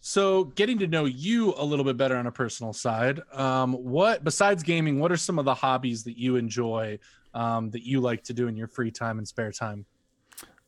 So, 0.00 0.44
getting 0.44 0.78
to 0.78 0.86
know 0.86 1.04
you 1.04 1.52
a 1.56 1.64
little 1.64 1.84
bit 1.84 1.96
better 1.96 2.16
on 2.16 2.28
a 2.28 2.32
personal 2.32 2.72
side, 2.72 3.20
um, 3.32 3.72
what 3.72 4.22
besides 4.22 4.62
gaming, 4.62 5.00
what 5.00 5.10
are 5.10 5.16
some 5.16 5.38
of 5.38 5.44
the 5.44 5.54
hobbies 5.54 6.04
that 6.04 6.16
you 6.16 6.36
enjoy 6.36 6.98
um, 7.34 7.70
that 7.70 7.82
you 7.82 8.00
like 8.00 8.22
to 8.24 8.32
do 8.32 8.46
in 8.46 8.56
your 8.56 8.68
free 8.68 8.92
time 8.92 9.18
and 9.18 9.26
spare 9.26 9.50
time? 9.50 9.84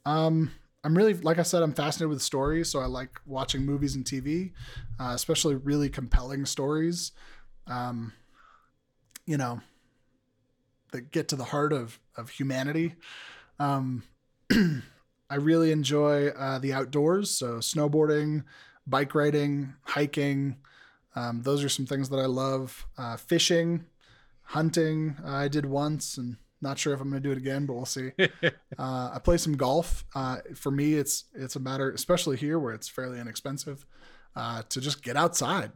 Um, 0.04 0.50
I'm 0.84 0.94
really, 0.94 1.14
like 1.14 1.38
I 1.38 1.42
said, 1.42 1.62
I'm 1.62 1.72
fascinated 1.72 2.10
with 2.10 2.20
stories, 2.20 2.68
so 2.70 2.78
I 2.80 2.84
like 2.84 3.18
watching 3.24 3.64
movies 3.64 3.94
and 3.94 4.04
TV, 4.04 4.52
uh, 5.00 5.12
especially 5.14 5.54
really 5.54 5.88
compelling 5.88 6.44
stories. 6.44 7.12
Um, 7.66 8.12
you 9.24 9.38
know, 9.38 9.60
that 10.92 11.10
get 11.10 11.28
to 11.28 11.36
the 11.36 11.44
heart 11.44 11.72
of 11.72 11.98
of 12.16 12.28
humanity. 12.28 12.94
Um, 13.58 14.04
I 15.30 15.36
really 15.36 15.72
enjoy 15.72 16.28
uh, 16.28 16.58
the 16.58 16.74
outdoors, 16.74 17.30
so 17.30 17.56
snowboarding, 17.56 18.44
bike 18.86 19.14
riding, 19.14 19.74
hiking. 19.82 20.56
Um, 21.16 21.42
those 21.42 21.64
are 21.64 21.68
some 21.68 21.86
things 21.86 22.10
that 22.10 22.18
I 22.18 22.26
love. 22.26 22.86
Uh, 22.98 23.16
fishing, 23.16 23.86
hunting. 24.42 25.16
Uh, 25.24 25.30
I 25.30 25.48
did 25.48 25.64
once, 25.64 26.18
and 26.18 26.36
not 26.64 26.78
sure 26.78 26.92
if 26.92 27.00
I'm 27.00 27.08
going 27.10 27.22
to 27.22 27.28
do 27.28 27.30
it 27.30 27.38
again, 27.38 27.66
but 27.66 27.74
we'll 27.74 27.86
see. 27.86 28.10
Uh, 28.76 29.12
I 29.14 29.20
play 29.20 29.36
some 29.36 29.56
golf. 29.56 30.04
Uh, 30.16 30.38
for 30.56 30.72
me, 30.72 30.94
it's 30.94 31.26
it's 31.32 31.54
a 31.54 31.60
matter, 31.60 31.92
especially 31.92 32.36
here 32.36 32.58
where 32.58 32.74
it's 32.74 32.88
fairly 32.88 33.20
inexpensive, 33.20 33.86
uh, 34.34 34.62
to 34.68 34.80
just 34.80 35.00
get 35.00 35.16
outside. 35.16 35.70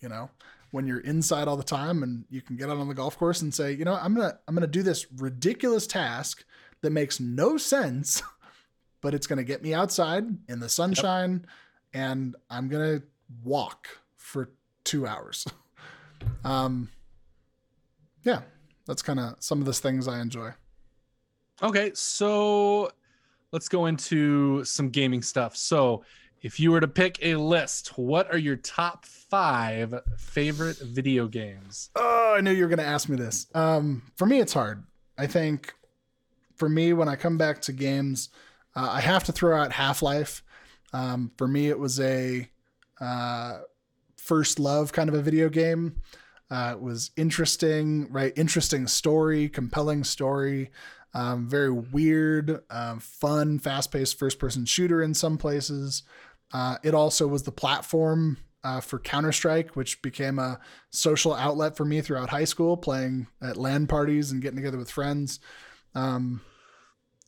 You 0.00 0.10
know, 0.10 0.28
when 0.72 0.86
you're 0.86 1.00
inside 1.00 1.48
all 1.48 1.56
the 1.56 1.62
time 1.62 2.02
and 2.02 2.24
you 2.28 2.42
can 2.42 2.56
get 2.56 2.68
out 2.68 2.78
on 2.78 2.88
the 2.88 2.94
golf 2.94 3.16
course 3.16 3.40
and 3.40 3.54
say, 3.54 3.72
you 3.72 3.84
know, 3.84 3.94
I'm 3.94 4.14
gonna 4.14 4.38
I'm 4.48 4.54
gonna 4.54 4.66
do 4.66 4.82
this 4.82 5.06
ridiculous 5.12 5.86
task 5.86 6.44
that 6.80 6.90
makes 6.90 7.20
no 7.20 7.56
sense, 7.56 8.22
but 9.00 9.14
it's 9.14 9.26
gonna 9.26 9.44
get 9.44 9.62
me 9.62 9.72
outside 9.72 10.24
in 10.48 10.60
the 10.60 10.68
sunshine, 10.68 11.46
yep. 11.94 12.02
and 12.02 12.36
I'm 12.50 12.68
gonna 12.68 13.02
walk 13.44 13.88
for 14.16 14.50
two 14.84 15.06
hours. 15.06 15.46
um, 16.44 16.90
yeah, 18.24 18.42
that's 18.86 19.02
kind 19.02 19.20
of 19.20 19.36
some 19.38 19.60
of 19.60 19.66
the 19.66 19.72
things 19.72 20.08
I 20.08 20.20
enjoy. 20.20 20.50
Okay, 21.62 21.92
so 21.94 22.90
let's 23.52 23.68
go 23.68 23.86
into 23.86 24.64
some 24.64 24.88
gaming 24.88 25.22
stuff. 25.22 25.56
So 25.56 26.04
if 26.42 26.58
you 26.58 26.72
were 26.72 26.80
to 26.80 26.88
pick 26.88 27.18
a 27.22 27.36
list, 27.36 27.96
what 27.96 28.32
are 28.32 28.38
your 28.38 28.56
top 28.56 29.04
five 29.04 29.94
favorite 30.18 30.78
video 30.78 31.28
games? 31.28 31.90
Oh, 31.94 32.34
I 32.36 32.40
knew 32.40 32.50
you 32.50 32.64
were 32.64 32.68
going 32.68 32.78
to 32.78 32.84
ask 32.84 33.08
me 33.08 33.16
this. 33.16 33.46
Um, 33.54 34.02
for 34.16 34.26
me, 34.26 34.40
it's 34.40 34.52
hard. 34.52 34.84
I 35.16 35.26
think 35.26 35.72
for 36.56 36.68
me, 36.68 36.92
when 36.92 37.08
I 37.08 37.14
come 37.14 37.38
back 37.38 37.60
to 37.62 37.72
games, 37.72 38.30
uh, 38.74 38.88
I 38.90 39.00
have 39.00 39.24
to 39.24 39.32
throw 39.32 39.56
out 39.56 39.72
Half 39.72 40.02
Life. 40.02 40.42
Um, 40.92 41.30
for 41.36 41.46
me, 41.46 41.68
it 41.68 41.78
was 41.78 42.00
a 42.00 42.48
uh, 43.00 43.60
first 44.16 44.58
love 44.58 44.92
kind 44.92 45.08
of 45.08 45.14
a 45.14 45.22
video 45.22 45.48
game. 45.48 45.96
Uh, 46.52 46.72
it 46.72 46.82
was 46.82 47.12
interesting, 47.16 48.06
right? 48.12 48.34
Interesting 48.36 48.86
story, 48.86 49.48
compelling 49.48 50.04
story, 50.04 50.70
um, 51.14 51.48
very 51.48 51.72
weird, 51.72 52.60
um, 52.68 53.00
fun, 53.00 53.58
fast 53.58 53.90
paced 53.90 54.18
first 54.18 54.38
person 54.38 54.66
shooter 54.66 55.02
in 55.02 55.14
some 55.14 55.38
places. 55.38 56.02
Uh, 56.52 56.76
it 56.82 56.92
also 56.92 57.26
was 57.26 57.44
the 57.44 57.52
platform 57.52 58.36
uh, 58.64 58.82
for 58.82 58.98
Counter 58.98 59.32
Strike, 59.32 59.76
which 59.76 60.02
became 60.02 60.38
a 60.38 60.60
social 60.90 61.32
outlet 61.32 61.74
for 61.74 61.86
me 61.86 62.02
throughout 62.02 62.28
high 62.28 62.44
school, 62.44 62.76
playing 62.76 63.28
at 63.40 63.56
LAN 63.56 63.86
parties 63.86 64.30
and 64.30 64.42
getting 64.42 64.56
together 64.56 64.76
with 64.76 64.90
friends. 64.90 65.40
Um, 65.94 66.42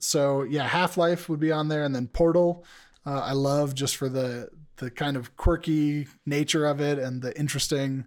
so 0.01 0.43
yeah, 0.43 0.69
Half 0.69 0.99
Life 0.99 1.31
would 1.31 1.41
be 1.41 1.51
on 1.51 1.69
there, 1.69 1.85
and 1.85 1.95
then 1.95 2.09
Portal. 2.09 2.63
Uh, 3.07 3.21
I 3.21 3.33
love 3.33 3.75
just 3.75 3.97
for 3.97 4.11
the 4.11 4.51
the 4.77 4.91
kind 4.91 5.17
of 5.17 5.35
quirky 5.39 6.09
nature 6.27 6.67
of 6.67 6.83
it 6.83 6.99
and 6.99 7.23
the 7.23 7.35
interesting 7.39 8.05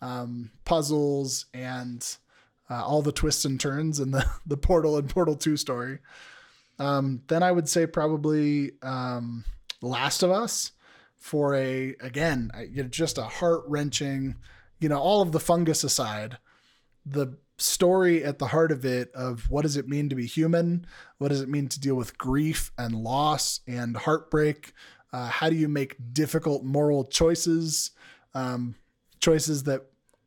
um, 0.00 0.50
puzzles 0.64 1.46
and 1.54 2.16
uh, 2.70 2.84
all 2.84 3.02
the 3.02 3.12
twists 3.12 3.44
and 3.44 3.60
turns 3.60 4.00
in 4.00 4.10
the 4.10 4.26
the 4.46 4.56
Portal 4.56 4.96
and 4.96 5.08
Portal 5.08 5.36
Two 5.36 5.56
story. 5.56 5.98
Um, 6.78 7.22
then 7.28 7.42
I 7.42 7.50
would 7.50 7.68
say 7.68 7.86
probably 7.86 8.72
um, 8.82 9.44
Last 9.82 10.22
of 10.22 10.30
Us 10.30 10.72
for 11.16 11.54
a 11.54 11.94
again 12.00 12.50
you 12.70 12.82
know, 12.82 12.88
just 12.88 13.18
a 13.18 13.24
heart 13.24 13.62
wrenching. 13.66 14.36
You 14.80 14.88
know, 14.88 14.98
all 14.98 15.22
of 15.22 15.32
the 15.32 15.40
fungus 15.40 15.82
aside, 15.82 16.38
the 17.04 17.36
story 17.58 18.22
at 18.22 18.38
the 18.38 18.46
heart 18.46 18.70
of 18.70 18.84
it 18.84 19.10
of 19.12 19.50
what 19.50 19.62
does 19.62 19.76
it 19.76 19.88
mean 19.88 20.08
to 20.08 20.14
be 20.14 20.26
human 20.26 20.86
what 21.18 21.28
does 21.28 21.40
it 21.40 21.48
mean 21.48 21.68
to 21.68 21.80
deal 21.80 21.96
with 21.96 22.16
grief 22.16 22.70
and 22.78 22.94
loss 22.94 23.60
and 23.66 23.96
heartbreak 23.96 24.72
uh, 25.12 25.26
how 25.26 25.50
do 25.50 25.56
you 25.56 25.66
make 25.66 25.96
difficult 26.12 26.62
moral 26.62 27.04
choices 27.04 27.90
um, 28.34 28.76
choices 29.20 29.64
that 29.64 29.82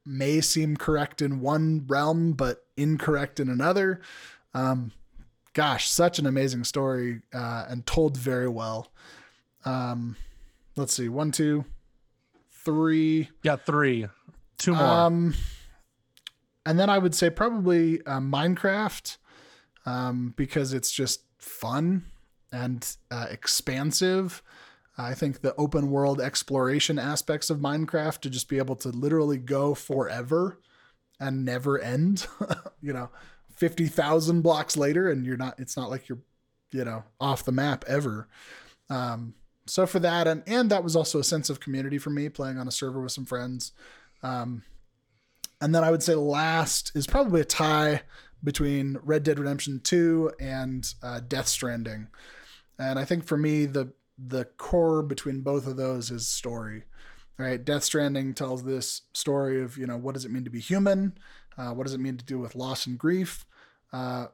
may 0.06 0.42
seem 0.42 0.76
correct 0.76 1.22
in 1.22 1.42
one 1.42 1.86
realm 1.88 2.34
but 2.34 2.66
incorrect 2.78 3.40
in 3.40 3.50
another. 3.50 4.02
Um, 4.54 4.92
gosh 5.54 5.90
such 5.90 6.20
an 6.20 6.26
amazing 6.26 6.64
story 6.64 7.22
uh, 7.34 7.66
and 7.68 7.86
told 7.86 8.18
very 8.18 8.48
well. 8.48 8.92
Um, 9.66 10.16
let's 10.76 10.94
see 10.94 11.10
one 11.10 11.32
two 11.32 11.66
three. 12.52 13.30
Yeah 13.44 13.58
three. 13.58 14.08
Two 14.58 14.74
more. 14.76 14.84
Um 14.84 15.34
and 16.66 16.80
then 16.80 16.90
I 16.90 16.98
would 16.98 17.16
say 17.16 17.30
probably 17.30 18.06
uh, 18.06 18.20
Minecraft 18.20 19.18
um, 19.86 20.34
because 20.38 20.74
it's 20.74 20.92
just 20.92 21.24
fun 21.38 22.06
and 22.52 22.96
uh, 23.10 23.28
expansive. 23.30 24.44
I 24.98 25.14
think 25.14 25.42
the 25.42 25.56
open 25.56 25.90
world 25.90 26.20
exploration 26.20 27.00
aspects 27.00 27.50
of 27.50 27.60
Minecraft 27.60 28.20
to 28.22 28.30
just 28.30 28.50
be 28.50 28.58
able 28.58 28.76
to 28.78 28.90
literally 28.90 29.38
go 29.38 29.74
forever 29.74 30.60
and 31.20 31.46
never 31.46 31.80
end, 31.80 32.28
you 32.82 32.92
know, 32.92 33.10
50,000 33.56 34.42
blocks 34.42 34.76
later 34.76 35.10
and 35.10 35.26
you're 35.26 35.38
not, 35.38 35.60
it's 35.60 35.78
not 35.78 35.90
like 35.90 36.10
you're, 36.10 36.20
you 36.72 36.84
know, 36.84 37.04
off 37.20 37.46
the 37.46 37.52
map 37.52 37.86
ever. 37.88 38.28
Um, 38.90 39.36
so 39.68 39.86
for 39.86 40.00
that, 40.00 40.28
and, 40.28 40.44
and 40.46 40.70
that 40.72 40.84
was 40.84 40.96
also 40.96 41.20
a 41.20 41.24
sense 41.24 41.50
of 41.50 41.60
community 41.60 41.98
for 41.98 42.10
me 42.10 42.28
playing 42.28 42.58
on 42.58 42.68
a 42.68 42.72
server 42.72 43.02
with 43.02 43.12
some 43.12 43.26
friends. 43.26 43.72
Um, 44.24 44.64
and 45.62 45.74
then 45.74 45.84
I 45.84 45.92
would 45.92 46.04
say 46.04 46.16
last 46.16 46.92
is 46.96 47.08
probably 47.08 47.40
a 47.42 47.46
tie 47.46 48.02
between 48.44 48.98
Red 49.04 49.24
Dead 49.24 49.40
Redemption 49.40 49.80
2 49.84 50.32
and 50.40 50.92
uh, 51.04 51.22
Death 51.26 51.48
Stranding. 51.48 52.08
And 52.80 52.98
I 52.98 53.06
think 53.06 53.26
for 53.26 53.38
me, 53.38 53.66
the 53.68 53.94
the 54.28 54.46
core 54.58 55.04
between 55.04 55.42
both 55.42 55.68
of 55.68 55.78
those 55.78 56.12
is 56.12 56.28
story. 56.28 56.84
Right, 57.38 57.64
Death 57.64 57.84
Stranding 57.84 58.36
tells 58.36 58.64
this 58.64 59.02
story 59.14 59.64
of 59.64 59.78
you 59.78 59.88
know 59.88 59.98
what 59.98 60.14
does 60.14 60.26
it 60.26 60.32
mean 60.32 60.44
to 60.44 60.52
be 60.52 60.60
human, 60.60 61.18
uh, 61.58 61.72
what 61.72 61.86
does 61.86 61.96
it 61.96 62.00
mean 62.00 62.18
to 62.18 62.26
deal 62.26 62.38
with 62.38 62.56
loss 62.56 62.86
and 62.86 63.00
grief. 63.00 63.46
Uh, 63.92 64.28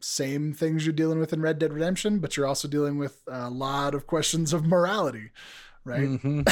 same 0.00 0.52
things 0.52 0.86
you're 0.86 0.92
dealing 0.92 1.18
with 1.18 1.32
in 1.32 1.42
Red 1.42 1.58
Dead 1.58 1.72
Redemption, 1.72 2.20
but 2.20 2.36
you're 2.36 2.46
also 2.46 2.68
dealing 2.68 2.98
with 2.98 3.22
a 3.26 3.50
lot 3.50 3.94
of 3.94 4.06
questions 4.06 4.52
of 4.52 4.64
morality 4.64 5.30
right? 5.88 6.08
Mm-hmm. 6.08 6.42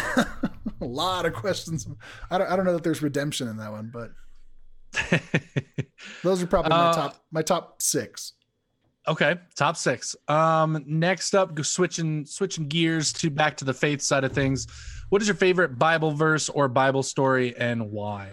a 0.81 0.85
lot 0.85 1.27
of 1.27 1.35
questions. 1.35 1.87
I 2.31 2.39
don't, 2.39 2.51
I 2.51 2.57
don't 2.57 2.65
know 2.65 2.73
that 2.73 2.83
there's 2.83 3.03
redemption 3.03 3.49
in 3.49 3.59
that 3.59 3.71
one, 3.71 3.93
but 3.93 4.11
those 6.23 6.43
are 6.43 6.47
probably 6.47 6.71
my 6.71 6.77
uh, 6.77 6.93
top 6.95 7.25
my 7.31 7.43
top 7.43 7.83
six. 7.83 8.33
Okay, 9.09 9.37
top 9.55 9.77
six. 9.77 10.17
Um, 10.27 10.83
next 10.87 11.35
up, 11.35 11.57
switching 11.65 12.27
switching 12.27 12.67
gears 12.67 13.13
to 13.15 13.31
back 13.31 13.57
to 13.59 13.65
the 13.65 13.75
faith 13.75 14.03
side 14.03 14.25
of 14.25 14.33
things. 14.33 14.67
What 15.11 15.23
is 15.23 15.29
your 15.29 15.37
favorite 15.37 15.79
Bible 15.79 16.11
verse 16.11 16.49
or 16.49 16.67
Bible 16.69 17.05
story, 17.05 17.57
and 17.57 17.93
why? 17.93 18.31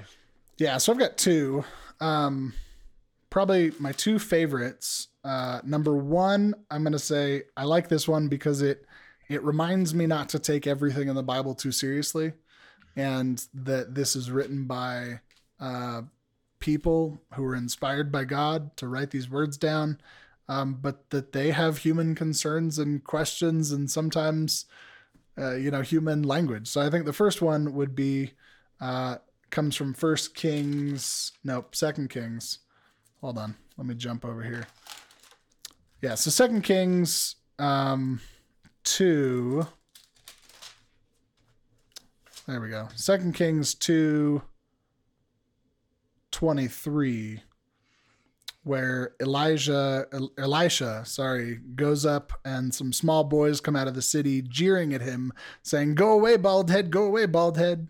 Yeah, 0.58 0.78
so 0.78 0.92
I've 0.92 1.00
got 1.00 1.18
two. 1.18 1.64
Um, 2.00 2.54
probably 3.30 3.72
my 3.80 3.92
two 3.92 4.18
favorites. 4.18 5.10
Uh, 5.24 5.62
number 5.64 5.96
one, 5.96 6.56
I'm 6.72 6.84
gonna 6.84 6.98
say 6.98 7.44
I 7.56 7.66
like 7.66 7.88
this 7.88 8.08
one 8.08 8.28
because 8.28 8.62
it 8.62 8.86
it 9.30 9.44
reminds 9.44 9.94
me 9.94 10.08
not 10.08 10.30
to 10.30 10.40
take 10.40 10.66
everything 10.66 11.08
in 11.08 11.16
the 11.16 11.24
Bible 11.24 11.54
too 11.54 11.72
seriously, 11.72 12.34
and 12.96 13.46
that 13.54 13.94
this 13.94 14.16
is 14.16 14.32
written 14.32 14.66
by 14.66 15.20
uh, 15.60 16.02
people 16.60 17.20
who 17.36 17.44
were 17.44 17.56
inspired 17.56 18.12
by 18.12 18.24
God 18.24 18.76
to 18.78 18.88
write 18.88 19.12
these 19.12 19.30
words 19.30 19.58
down, 19.58 20.00
um, 20.48 20.80
but 20.82 21.10
that 21.12 21.32
they 21.32 21.52
have 21.52 21.80
human 21.80 22.16
concerns 22.16 22.80
and 22.80 23.04
questions, 23.04 23.72
and 23.72 23.90
sometimes, 23.90 24.66
uh, 25.38 25.56
you 25.56 25.72
know, 25.72 25.82
human 25.82 26.24
language. 26.24 26.68
So 26.68 26.82
I 26.82 26.90
think 26.90 27.06
the 27.06 27.14
first 27.14 27.42
one 27.42 27.74
would 27.74 27.96
be 27.96 28.32
uh, 28.82 29.18
comes 29.50 29.76
from 29.76 29.94
First 29.94 30.36
Kings, 30.36 31.32
nope, 31.44 31.76
Second 31.76 32.10
Kings. 32.10 32.60
Hold 33.22 33.38
on, 33.38 33.56
let 33.78 33.88
me 33.88 33.96
jump 33.96 34.26
over 34.26 34.44
here. 34.44 34.68
Yeah, 36.02 36.16
so 36.16 36.30
Second 36.30 36.64
Kings. 36.64 37.36
Um, 37.60 38.20
two. 38.84 39.66
There 42.48 42.60
we 42.60 42.70
go. 42.70 42.90
Second 42.96 43.36
Kings 43.36 43.74
2 43.74 44.42
23 46.32 47.42
where 48.64 49.14
Elijah 49.22 50.08
Elisha, 50.38 51.04
sorry, 51.06 51.60
goes 51.76 52.06
up 52.06 52.34
and 52.46 52.74
some 52.74 52.94
small 52.94 53.24
boys 53.24 53.62
come 53.62 53.76
out 53.76 53.88
of 53.88 53.94
the 53.94 54.02
city 54.02 54.42
jeering 54.42 54.94
at 54.94 55.02
him 55.02 55.34
saying, 55.62 55.96
"Go 55.96 56.12
away, 56.12 56.38
bald 56.38 56.70
head, 56.70 56.92
go 56.92 57.04
away, 57.04 57.26
bald 57.26 57.58
head." 57.58 57.90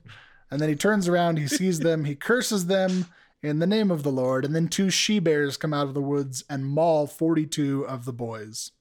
And 0.49 0.59
then 0.59 0.69
he 0.69 0.75
turns 0.75 1.07
around, 1.07 1.37
he 1.37 1.47
sees 1.47 1.79
them, 1.79 2.05
he 2.05 2.15
curses 2.15 2.67
them 2.67 3.07
in 3.41 3.59
the 3.59 3.67
name 3.67 3.91
of 3.91 4.03
the 4.03 4.11
Lord, 4.11 4.45
and 4.45 4.55
then 4.55 4.67
two 4.67 4.89
she 4.89 5.19
bears 5.19 5.57
come 5.57 5.73
out 5.73 5.87
of 5.87 5.93
the 5.93 6.01
woods 6.01 6.43
and 6.49 6.65
maul 6.65 7.07
42 7.07 7.85
of 7.85 8.05
the 8.05 8.13
boys. 8.13 8.71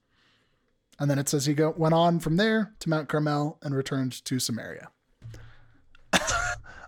And 0.98 1.10
then 1.10 1.18
it 1.18 1.28
says 1.28 1.46
he 1.46 1.54
go, 1.54 1.74
went 1.76 1.94
on 1.94 2.20
from 2.20 2.36
there 2.36 2.74
to 2.78 2.88
Mount 2.88 3.08
Carmel 3.08 3.58
and 3.62 3.74
returned 3.74 4.24
to 4.24 4.38
Samaria. 4.38 4.88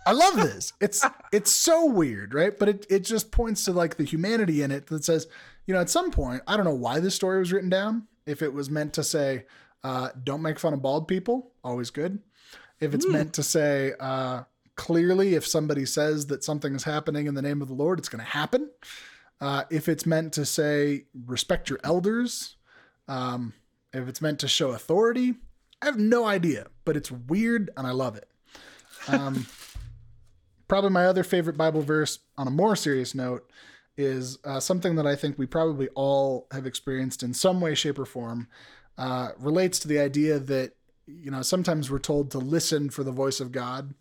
I 0.07 0.13
love 0.13 0.37
this. 0.37 0.73
It's 0.81 1.05
it's 1.33 1.51
so 1.51 1.87
weird, 1.87 2.35
right? 2.35 2.59
But 2.59 2.69
it, 2.69 2.87
it 2.91 3.01
just 3.01 3.31
points 3.31 3.65
to 3.65 3.73
like 3.73 3.97
the 3.97 4.05
humanity 4.05 4.63
in 4.63 4.71
it 4.71 4.87
that 4.89 5.05
says, 5.05 5.27
you 5.67 5.75
know, 5.75 5.81
at 5.81 5.91
some 5.91 6.11
point, 6.11 6.43
I 6.47 6.57
don't 6.57 6.67
know 6.67 6.75
why 6.75 7.01
this 7.01 7.15
story 7.15 7.39
was 7.39 7.53
written 7.53 7.71
down. 7.71 8.07
If 8.27 8.43
it 8.43 8.53
was 8.53 8.71
meant 8.71 8.93
to 8.95 9.05
say, 9.05 9.47
uh, 9.83 10.11
don't 10.23 10.43
make 10.43 10.59
fun 10.59 10.75
of 10.75 10.83
bald 10.83 11.09
people, 11.09 11.53
always 11.63 11.91
good. 11.91 12.21
If 12.81 12.95
it's 12.95 13.07
mm. 13.07 13.13
meant 13.13 13.35
to 13.35 13.43
say, 13.43 13.93
uh, 14.01 14.43
clearly, 14.77 15.35
if 15.35 15.47
somebody 15.47 15.87
says 15.87 16.27
that 16.27 16.45
something 16.45 16.75
is 16.75 16.85
happening 16.85 17.27
in 17.27 17.35
the 17.35 17.43
name 17.43 17.63
of 17.63 17.69
the 17.69 17.75
Lord, 17.75 17.99
it's 17.99 18.09
going 18.09 18.25
to 18.25 18.31
happen. 18.31 18.71
Uh, 19.41 19.65
if 19.71 19.89
it's 19.89 20.07
meant 20.07 20.33
to 20.35 20.45
say, 20.45 21.05
respect 21.27 21.69
your 21.69 21.81
elders, 21.85 22.57
um, 23.09 23.53
if 23.93 24.09
it's 24.09 24.21
meant 24.21 24.39
to 24.41 24.49
show 24.49 24.71
authority, 24.71 25.35
I 25.83 25.87
have 25.87 25.99
no 25.99 26.25
idea, 26.25 26.67
but 26.85 26.97
it's 26.97 27.11
weird 27.11 27.71
and 27.77 27.87
I 27.87 27.91
love 27.91 28.17
it. 28.17 28.29
Um, 29.09 29.47
probably 30.75 30.91
my 30.91 31.07
other 31.07 31.23
favorite 31.23 31.57
Bible 31.57 31.83
verse 31.83 32.19
on 32.37 32.49
a 32.49 32.51
more 32.51 32.75
serious 32.75 33.15
note 33.15 33.49
is 33.97 34.39
uh, 34.45 34.59
something 34.59 34.97
that 34.97 35.07
I 35.07 35.15
think 35.15 35.39
we 35.39 35.47
probably 35.47 35.87
all 35.95 36.49
have 36.51 36.67
experienced 36.67 37.23
in 37.23 37.33
some 37.33 37.61
way, 37.61 37.77
shape, 37.77 37.97
or 37.97 38.05
form. 38.05 38.49
Uh, 38.99 39.29
relates 39.39 39.79
to 39.79 39.87
the 39.87 40.01
idea 40.01 40.41
that 40.41 40.73
you 41.07 41.31
know 41.31 41.43
sometimes 41.43 41.93
we're 41.93 42.01
told 42.01 42.33
to 42.33 42.39
listen 42.39 42.91
for 42.91 43.05
the 43.05 43.13
voice 43.13 43.39
of 43.39 43.53
God, 43.53 43.95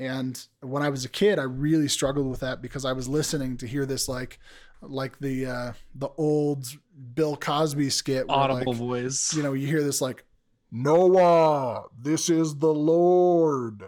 and 0.00 0.44
when 0.60 0.82
I 0.82 0.88
was 0.88 1.04
a 1.04 1.08
kid, 1.08 1.38
I 1.38 1.44
really 1.44 1.86
struggled 1.86 2.28
with 2.28 2.40
that 2.40 2.60
because 2.60 2.84
I 2.84 2.94
was 2.94 3.06
listening 3.06 3.56
to 3.58 3.68
hear 3.68 3.86
this 3.86 4.08
like 4.08 4.40
like 4.82 5.20
the 5.20 5.46
uh 5.46 5.72
the 5.94 6.08
old 6.18 6.66
Bill 7.14 7.36
Cosby 7.36 7.90
skit 7.90 8.26
audible 8.28 8.72
like, 8.72 8.76
voice. 8.76 9.32
You 9.36 9.44
know, 9.44 9.52
you 9.52 9.68
hear 9.68 9.84
this 9.84 10.00
like 10.00 10.24
Noah, 10.72 11.84
this 11.96 12.28
is 12.28 12.56
the 12.56 12.74
Lord. 12.74 13.84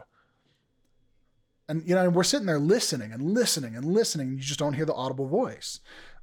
And 1.70 1.88
you 1.88 1.94
know, 1.94 2.10
we're 2.10 2.24
sitting 2.24 2.46
there 2.46 2.58
listening 2.58 3.12
and 3.12 3.22
listening 3.22 3.76
and 3.76 3.84
listening, 3.84 4.26
and 4.26 4.38
you 4.38 4.44
just 4.44 4.58
don't 4.58 4.72
hear 4.72 4.84
the 4.84 4.92
audible 4.92 5.28
voice. 5.28 5.78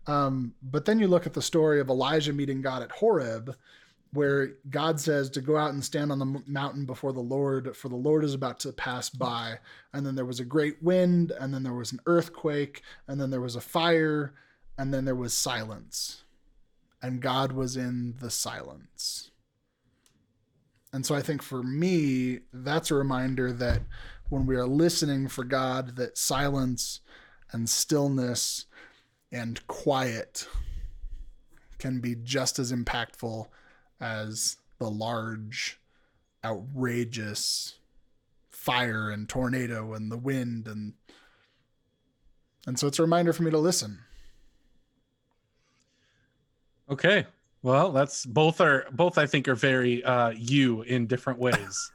Um, 0.05 0.55
but 0.61 0.83
then 0.83 0.99
you 0.99 1.07
look 1.07 1.25
at 1.25 1.33
the 1.33 1.41
story 1.41 1.79
of 1.79 1.87
Elijah 1.87 2.33
meeting 2.33 2.61
God 2.61 2.81
at 2.81 2.91
Horeb, 2.91 3.55
where 4.11 4.55
God 4.69 4.99
says 4.99 5.29
to 5.29 5.41
go 5.41 5.55
out 5.55 5.71
and 5.71 5.81
stand 5.81 6.11
on 6.11 6.19
the 6.19 6.43
mountain 6.47 6.85
before 6.85 7.13
the 7.13 7.21
Lord, 7.21 7.77
for 7.77 7.87
the 7.87 7.95
Lord 7.95 8.25
is 8.25 8.33
about 8.33 8.59
to 8.61 8.73
pass 8.73 9.09
by. 9.09 9.59
And 9.93 10.05
then 10.05 10.15
there 10.15 10.25
was 10.25 10.41
a 10.41 10.45
great 10.45 10.83
wind, 10.83 11.31
and 11.31 11.53
then 11.53 11.63
there 11.63 11.73
was 11.73 11.93
an 11.93 12.01
earthquake, 12.07 12.81
and 13.07 13.19
then 13.19 13.29
there 13.29 13.39
was 13.39 13.55
a 13.55 13.61
fire, 13.61 14.33
and 14.77 14.93
then 14.93 15.05
there 15.05 15.15
was 15.15 15.33
silence. 15.33 16.25
And 17.01 17.21
God 17.21 17.53
was 17.53 17.77
in 17.77 18.15
the 18.19 18.29
silence. 18.29 19.31
And 20.91 21.05
so 21.05 21.15
I 21.15 21.21
think 21.21 21.41
for 21.41 21.63
me, 21.63 22.39
that's 22.51 22.91
a 22.91 22.95
reminder 22.95 23.53
that 23.53 23.81
when 24.29 24.45
we 24.45 24.55
are 24.55 24.67
listening 24.67 25.27
for 25.27 25.43
God, 25.43 25.95
that 25.95 26.17
silence 26.17 27.01
and 27.51 27.69
stillness 27.69 28.65
and 29.31 29.65
quiet 29.67 30.47
can 31.77 31.99
be 31.99 32.15
just 32.15 32.59
as 32.59 32.71
impactful 32.71 33.47
as 33.99 34.57
the 34.79 34.89
large, 34.89 35.79
outrageous 36.43 37.75
fire 38.49 39.09
and 39.09 39.29
tornado 39.29 39.93
and 39.93 40.11
the 40.11 40.17
wind 40.17 40.67
and 40.67 40.93
and 42.65 42.77
so 42.77 42.85
it's 42.85 42.99
a 42.99 43.01
reminder 43.01 43.31
for 43.31 43.43
me 43.43 43.51
to 43.51 43.57
listen. 43.57 43.99
Okay. 46.89 47.25
Well, 47.61 47.93
that's 47.93 48.25
both 48.25 48.59
are 48.59 48.85
both 48.91 49.17
I 49.17 49.25
think 49.25 49.47
are 49.47 49.55
very 49.55 50.03
uh 50.03 50.31
you 50.31 50.81
in 50.81 51.07
different 51.07 51.39
ways. 51.39 51.91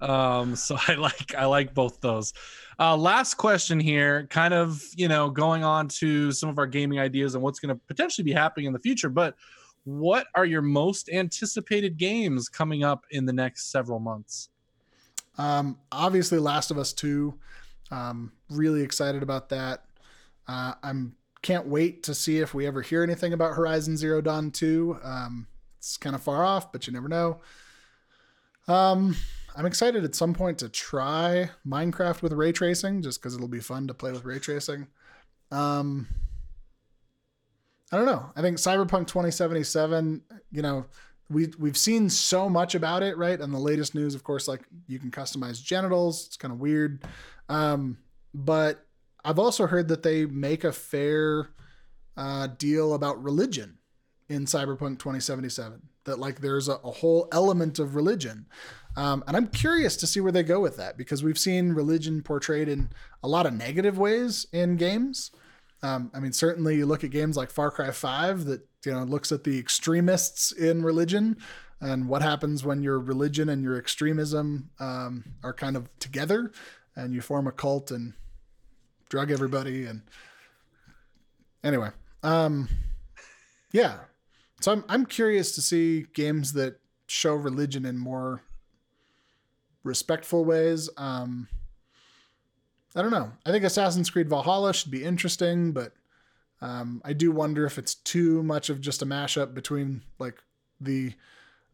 Um 0.00 0.56
so 0.56 0.76
I 0.88 0.94
like 0.94 1.34
I 1.34 1.46
like 1.46 1.74
both 1.74 2.00
those. 2.00 2.32
Uh 2.78 2.96
last 2.96 3.34
question 3.34 3.78
here, 3.80 4.26
kind 4.28 4.54
of, 4.54 4.82
you 4.96 5.08
know, 5.08 5.30
going 5.30 5.64
on 5.64 5.88
to 5.88 6.32
some 6.32 6.48
of 6.48 6.58
our 6.58 6.66
gaming 6.66 6.98
ideas 6.98 7.34
and 7.34 7.42
what's 7.42 7.60
going 7.60 7.74
to 7.74 7.80
potentially 7.86 8.24
be 8.24 8.32
happening 8.32 8.66
in 8.66 8.72
the 8.72 8.78
future, 8.78 9.08
but 9.08 9.36
what 9.84 10.26
are 10.34 10.44
your 10.44 10.62
most 10.62 11.08
anticipated 11.08 11.96
games 11.96 12.48
coming 12.48 12.84
up 12.84 13.04
in 13.10 13.26
the 13.26 13.32
next 13.32 13.70
several 13.70 13.98
months? 13.98 14.50
Um, 15.38 15.78
obviously, 15.90 16.38
Last 16.38 16.70
of 16.70 16.78
Us 16.78 16.92
Two. 16.92 17.38
Um, 17.90 18.32
really 18.50 18.82
excited 18.82 19.22
about 19.22 19.48
that. 19.48 19.84
Uh, 20.46 20.74
I'm 20.82 21.16
can't 21.42 21.66
wait 21.66 22.02
to 22.02 22.14
see 22.14 22.38
if 22.38 22.52
we 22.52 22.66
ever 22.66 22.82
hear 22.82 23.02
anything 23.02 23.32
about 23.32 23.54
Horizon 23.54 23.96
Zero 23.96 24.20
Dawn 24.20 24.50
Two. 24.50 24.98
Um, 25.02 25.46
it's 25.78 25.96
kind 25.96 26.14
of 26.14 26.22
far 26.22 26.44
off, 26.44 26.72
but 26.72 26.86
you 26.86 26.92
never 26.92 27.08
know. 27.08 27.40
Um, 28.68 29.16
I'm 29.60 29.66
excited 29.66 30.04
at 30.04 30.14
some 30.14 30.32
point 30.32 30.56
to 30.60 30.70
try 30.70 31.50
Minecraft 31.68 32.22
with 32.22 32.32
ray 32.32 32.50
tracing, 32.50 33.02
just 33.02 33.20
because 33.20 33.34
it'll 33.34 33.46
be 33.46 33.60
fun 33.60 33.88
to 33.88 33.92
play 33.92 34.10
with 34.10 34.24
ray 34.24 34.38
tracing. 34.38 34.86
Um, 35.50 36.08
I 37.92 37.98
don't 37.98 38.06
know. 38.06 38.30
I 38.34 38.40
think 38.40 38.56
Cyberpunk 38.56 39.06
2077, 39.08 40.22
you 40.50 40.62
know, 40.62 40.86
we 41.28 41.48
we've 41.58 41.76
seen 41.76 42.08
so 42.08 42.48
much 42.48 42.74
about 42.74 43.02
it, 43.02 43.18
right? 43.18 43.38
And 43.38 43.52
the 43.52 43.58
latest 43.58 43.94
news, 43.94 44.14
of 44.14 44.24
course, 44.24 44.48
like 44.48 44.62
you 44.86 44.98
can 44.98 45.10
customize 45.10 45.62
genitals. 45.62 46.28
It's 46.28 46.38
kind 46.38 46.54
of 46.54 46.58
weird. 46.58 47.04
Um, 47.50 47.98
but 48.32 48.86
I've 49.26 49.38
also 49.38 49.66
heard 49.66 49.88
that 49.88 50.02
they 50.02 50.24
make 50.24 50.64
a 50.64 50.72
fair 50.72 51.48
uh, 52.16 52.46
deal 52.46 52.94
about 52.94 53.22
religion 53.22 53.76
in 54.26 54.46
Cyberpunk 54.46 55.00
2077. 55.00 55.82
That 56.04 56.18
like 56.18 56.40
there's 56.40 56.70
a, 56.70 56.76
a 56.76 56.90
whole 56.90 57.28
element 57.30 57.78
of 57.78 57.94
religion. 57.94 58.46
Um, 58.96 59.22
and 59.26 59.36
I'm 59.36 59.46
curious 59.46 59.96
to 59.96 60.06
see 60.06 60.20
where 60.20 60.32
they 60.32 60.42
go 60.42 60.60
with 60.60 60.76
that 60.76 60.96
because 60.96 61.22
we've 61.22 61.38
seen 61.38 61.72
religion 61.72 62.22
portrayed 62.22 62.68
in 62.68 62.90
a 63.22 63.28
lot 63.28 63.46
of 63.46 63.54
negative 63.54 63.98
ways 63.98 64.46
in 64.52 64.76
games. 64.76 65.30
Um, 65.82 66.10
I 66.12 66.20
mean, 66.20 66.32
certainly 66.32 66.76
you 66.76 66.86
look 66.86 67.04
at 67.04 67.10
games 67.10 67.36
like 67.36 67.50
Far 67.50 67.70
Cry 67.70 67.90
5 67.90 68.44
that, 68.46 68.66
you 68.84 68.92
know, 68.92 69.04
looks 69.04 69.32
at 69.32 69.44
the 69.44 69.58
extremists 69.58 70.52
in 70.52 70.82
religion 70.82 71.36
and 71.80 72.08
what 72.08 72.20
happens 72.20 72.64
when 72.64 72.82
your 72.82 72.98
religion 72.98 73.48
and 73.48 73.62
your 73.62 73.78
extremism 73.78 74.70
um, 74.78 75.24
are 75.42 75.54
kind 75.54 75.76
of 75.76 75.88
together 75.98 76.52
and 76.94 77.14
you 77.14 77.20
form 77.20 77.46
a 77.46 77.52
cult 77.52 77.90
and 77.90 78.12
drug 79.08 79.30
everybody. 79.30 79.86
And 79.86 80.02
anyway, 81.64 81.90
um, 82.22 82.68
yeah. 83.72 83.98
So 84.60 84.72
I'm, 84.72 84.84
I'm 84.88 85.06
curious 85.06 85.54
to 85.54 85.62
see 85.62 86.06
games 86.12 86.52
that 86.52 86.80
show 87.06 87.34
religion 87.34 87.86
in 87.86 87.96
more 87.96 88.42
respectful 89.82 90.44
ways. 90.44 90.90
Um, 90.96 91.48
I 92.94 93.02
don't 93.02 93.10
know. 93.10 93.32
I 93.46 93.50
think 93.50 93.64
Assassin's 93.64 94.10
Creed 94.10 94.28
Valhalla 94.28 94.74
should 94.74 94.90
be 94.90 95.04
interesting, 95.04 95.72
but 95.72 95.92
um, 96.60 97.00
I 97.04 97.12
do 97.12 97.30
wonder 97.30 97.64
if 97.64 97.78
it's 97.78 97.94
too 97.94 98.42
much 98.42 98.68
of 98.68 98.80
just 98.80 99.02
a 99.02 99.06
mashup 99.06 99.54
between 99.54 100.02
like 100.18 100.42
the 100.80 101.14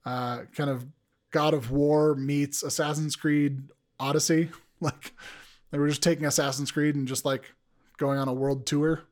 uh, 0.05 0.43
kind 0.55 0.71
of 0.71 0.87
God 1.31 1.55
of 1.55 1.71
War 1.71 2.15
meets 2.15 2.63
Assassin's 2.63 3.17
Creed 3.17 3.63
Odyssey. 3.99 4.51
Like 4.79 5.15
they 5.71 5.79
were 5.79 5.89
just 5.89 6.03
taking 6.03 6.27
Assassin's 6.27 6.71
Creed 6.71 6.97
and 6.97 7.09
just 7.09 7.25
like 7.25 7.55
going 7.97 8.19
on 8.19 8.29
a 8.29 8.33
world 8.35 8.67
tour. 8.67 9.05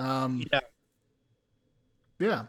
Um, 0.00 0.42
yeah, 0.52 0.60
yeah. 2.18 2.42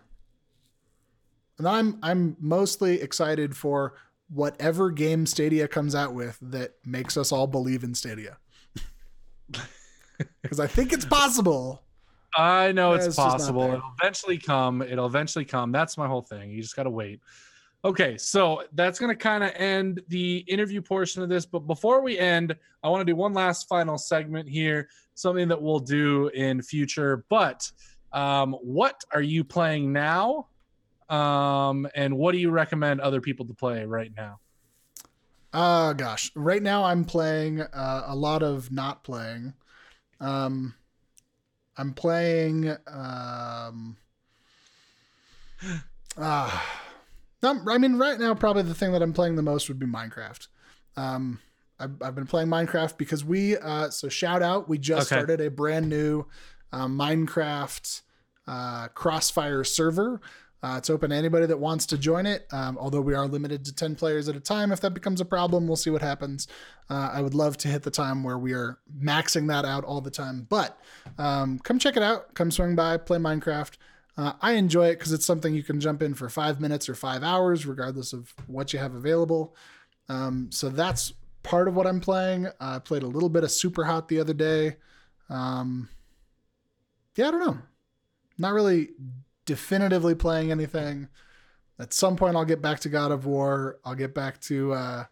And 1.59 1.67
I'm 1.67 1.99
I'm 2.01 2.37
mostly 2.39 2.99
excited 2.99 3.55
for 3.55 3.93
whatever 4.33 4.89
game 4.91 5.25
Stadia 5.25 5.67
comes 5.67 5.93
out 5.93 6.13
with 6.13 6.37
that 6.41 6.73
makes 6.85 7.17
us 7.17 7.31
all 7.31 7.47
believe 7.47 7.83
in 7.83 7.93
Stadia. 7.93 8.37
Because 10.43 10.59
I 10.59 10.67
think 10.67 10.93
it's 10.93 11.05
possible. 11.05 11.81
I 12.37 12.71
know 12.73 12.93
it's, 12.93 13.07
it's 13.07 13.15
possible. 13.15 13.63
It'll 13.63 13.93
eventually 13.99 14.37
come. 14.37 14.83
It'll 14.83 15.07
eventually 15.07 15.45
come. 15.45 15.71
That's 15.71 15.97
my 15.97 16.05
whole 16.05 16.21
thing. 16.21 16.51
You 16.51 16.61
just 16.61 16.75
got 16.75 16.83
to 16.83 16.91
wait. 16.91 17.21
Okay, 17.83 18.17
so 18.17 18.63
that's 18.73 18.99
going 18.99 19.09
to 19.09 19.15
kind 19.15 19.43
of 19.43 19.51
end 19.55 20.01
the 20.09 20.37
interview 20.47 20.81
portion 20.81 21.23
of 21.23 21.29
this. 21.29 21.47
But 21.47 21.61
before 21.61 22.01
we 22.01 22.19
end, 22.19 22.55
I 22.83 22.89
want 22.89 23.01
to 23.01 23.05
do 23.05 23.15
one 23.15 23.33
last 23.33 23.67
final 23.67 23.97
segment 23.97 24.47
here, 24.47 24.89
something 25.15 25.47
that 25.47 25.59
we'll 25.59 25.79
do 25.79 26.27
in 26.35 26.61
future. 26.61 27.25
But 27.29 27.71
um, 28.13 28.53
what 28.61 29.03
are 29.11 29.23
you 29.23 29.43
playing 29.43 29.91
now? 29.91 30.47
Um, 31.11 31.87
and 31.93 32.17
what 32.17 32.31
do 32.31 32.37
you 32.37 32.51
recommend 32.51 33.01
other 33.01 33.19
people 33.19 33.45
to 33.47 33.53
play 33.53 33.85
right 33.85 34.11
now? 34.15 34.39
Uh 35.53 35.91
gosh, 35.91 36.31
right 36.33 36.63
now 36.63 36.85
I'm 36.85 37.03
playing 37.03 37.59
uh, 37.59 38.03
a 38.07 38.15
lot 38.15 38.41
of 38.41 38.71
not 38.71 39.03
playing. 39.03 39.53
Um, 40.21 40.75
I'm 41.77 41.93
playing. 41.93 42.69
Um, 42.87 43.97
uh, 46.17 46.61
I 47.43 47.77
mean, 47.77 47.97
right 47.97 48.19
now 48.19 48.33
probably 48.35 48.63
the 48.63 48.75
thing 48.75 48.91
that 48.93 49.01
I'm 49.01 49.13
playing 49.13 49.35
the 49.35 49.41
most 49.41 49.67
would 49.67 49.79
be 49.79 49.87
Minecraft. 49.87 50.47
Um, 50.95 51.39
I've, 51.79 52.01
I've 52.01 52.15
been 52.15 52.27
playing 52.27 52.47
Minecraft 52.49 52.97
because 52.97 53.25
we. 53.25 53.57
Uh, 53.57 53.89
so 53.89 54.09
shout 54.09 54.41
out, 54.41 54.69
we 54.69 54.77
just 54.77 55.11
okay. 55.11 55.21
started 55.21 55.41
a 55.41 55.49
brand 55.49 55.89
new 55.89 56.27
uh, 56.71 56.87
Minecraft 56.87 58.01
uh, 58.47 58.87
Crossfire 58.89 59.63
server. 59.63 60.21
Uh, 60.63 60.75
it's 60.77 60.89
open 60.89 61.09
to 61.09 61.15
anybody 61.15 61.45
that 61.47 61.57
wants 61.57 61.85
to 61.87 61.97
join 61.97 62.25
it, 62.25 62.45
um, 62.51 62.77
although 62.77 63.01
we 63.01 63.15
are 63.15 63.27
limited 63.27 63.65
to 63.65 63.73
10 63.73 63.95
players 63.95 64.29
at 64.29 64.35
a 64.35 64.39
time. 64.39 64.71
If 64.71 64.79
that 64.81 64.93
becomes 64.93 65.19
a 65.19 65.25
problem, 65.25 65.67
we'll 65.67 65.75
see 65.75 65.89
what 65.89 66.03
happens. 66.03 66.47
Uh, 66.89 67.09
I 67.11 67.21
would 67.21 67.33
love 67.33 67.57
to 67.57 67.67
hit 67.67 67.81
the 67.81 67.91
time 67.91 68.23
where 68.23 68.37
we 68.37 68.53
are 68.53 68.77
maxing 68.95 69.47
that 69.47 69.65
out 69.65 69.83
all 69.83 70.01
the 70.01 70.11
time. 70.11 70.45
But 70.49 70.79
um, 71.17 71.57
come 71.59 71.79
check 71.79 71.97
it 71.97 72.03
out. 72.03 72.35
Come 72.35 72.51
swing 72.51 72.75
by, 72.75 72.97
play 72.97 73.17
Minecraft. 73.17 73.73
Uh, 74.17 74.33
I 74.41 74.53
enjoy 74.53 74.89
it 74.89 74.99
because 74.99 75.13
it's 75.13 75.25
something 75.25 75.55
you 75.55 75.63
can 75.63 75.79
jump 75.79 76.03
in 76.03 76.13
for 76.13 76.29
five 76.29 76.59
minutes 76.59 76.87
or 76.87 76.95
five 76.95 77.23
hours, 77.23 77.65
regardless 77.65 78.13
of 78.13 78.33
what 78.45 78.71
you 78.71 78.77
have 78.77 78.93
available. 78.93 79.55
Um, 80.09 80.49
so 80.51 80.69
that's 80.69 81.13
part 81.43 81.67
of 81.67 81.75
what 81.75 81.87
I'm 81.87 82.01
playing. 82.01 82.47
I 82.59 82.79
played 82.79 83.03
a 83.03 83.07
little 83.07 83.29
bit 83.29 83.43
of 83.43 83.51
Super 83.51 83.85
Hot 83.85 84.09
the 84.09 84.19
other 84.19 84.33
day. 84.33 84.75
Um, 85.29 85.89
yeah, 87.15 87.29
I 87.29 87.31
don't 87.31 87.45
know. 87.45 87.57
Not 88.37 88.53
really 88.53 88.89
definitively 89.51 90.15
playing 90.15 90.49
anything. 90.49 91.09
At 91.77 91.91
some 91.91 92.15
point, 92.15 92.37
I'll 92.37 92.45
get 92.45 92.61
back 92.61 92.79
to 92.81 92.89
God 92.89 93.11
of 93.11 93.25
War. 93.25 93.79
I'll 93.83 93.95
get 93.95 94.15
back 94.15 94.39
to 94.43 94.71
uh, 94.71 95.03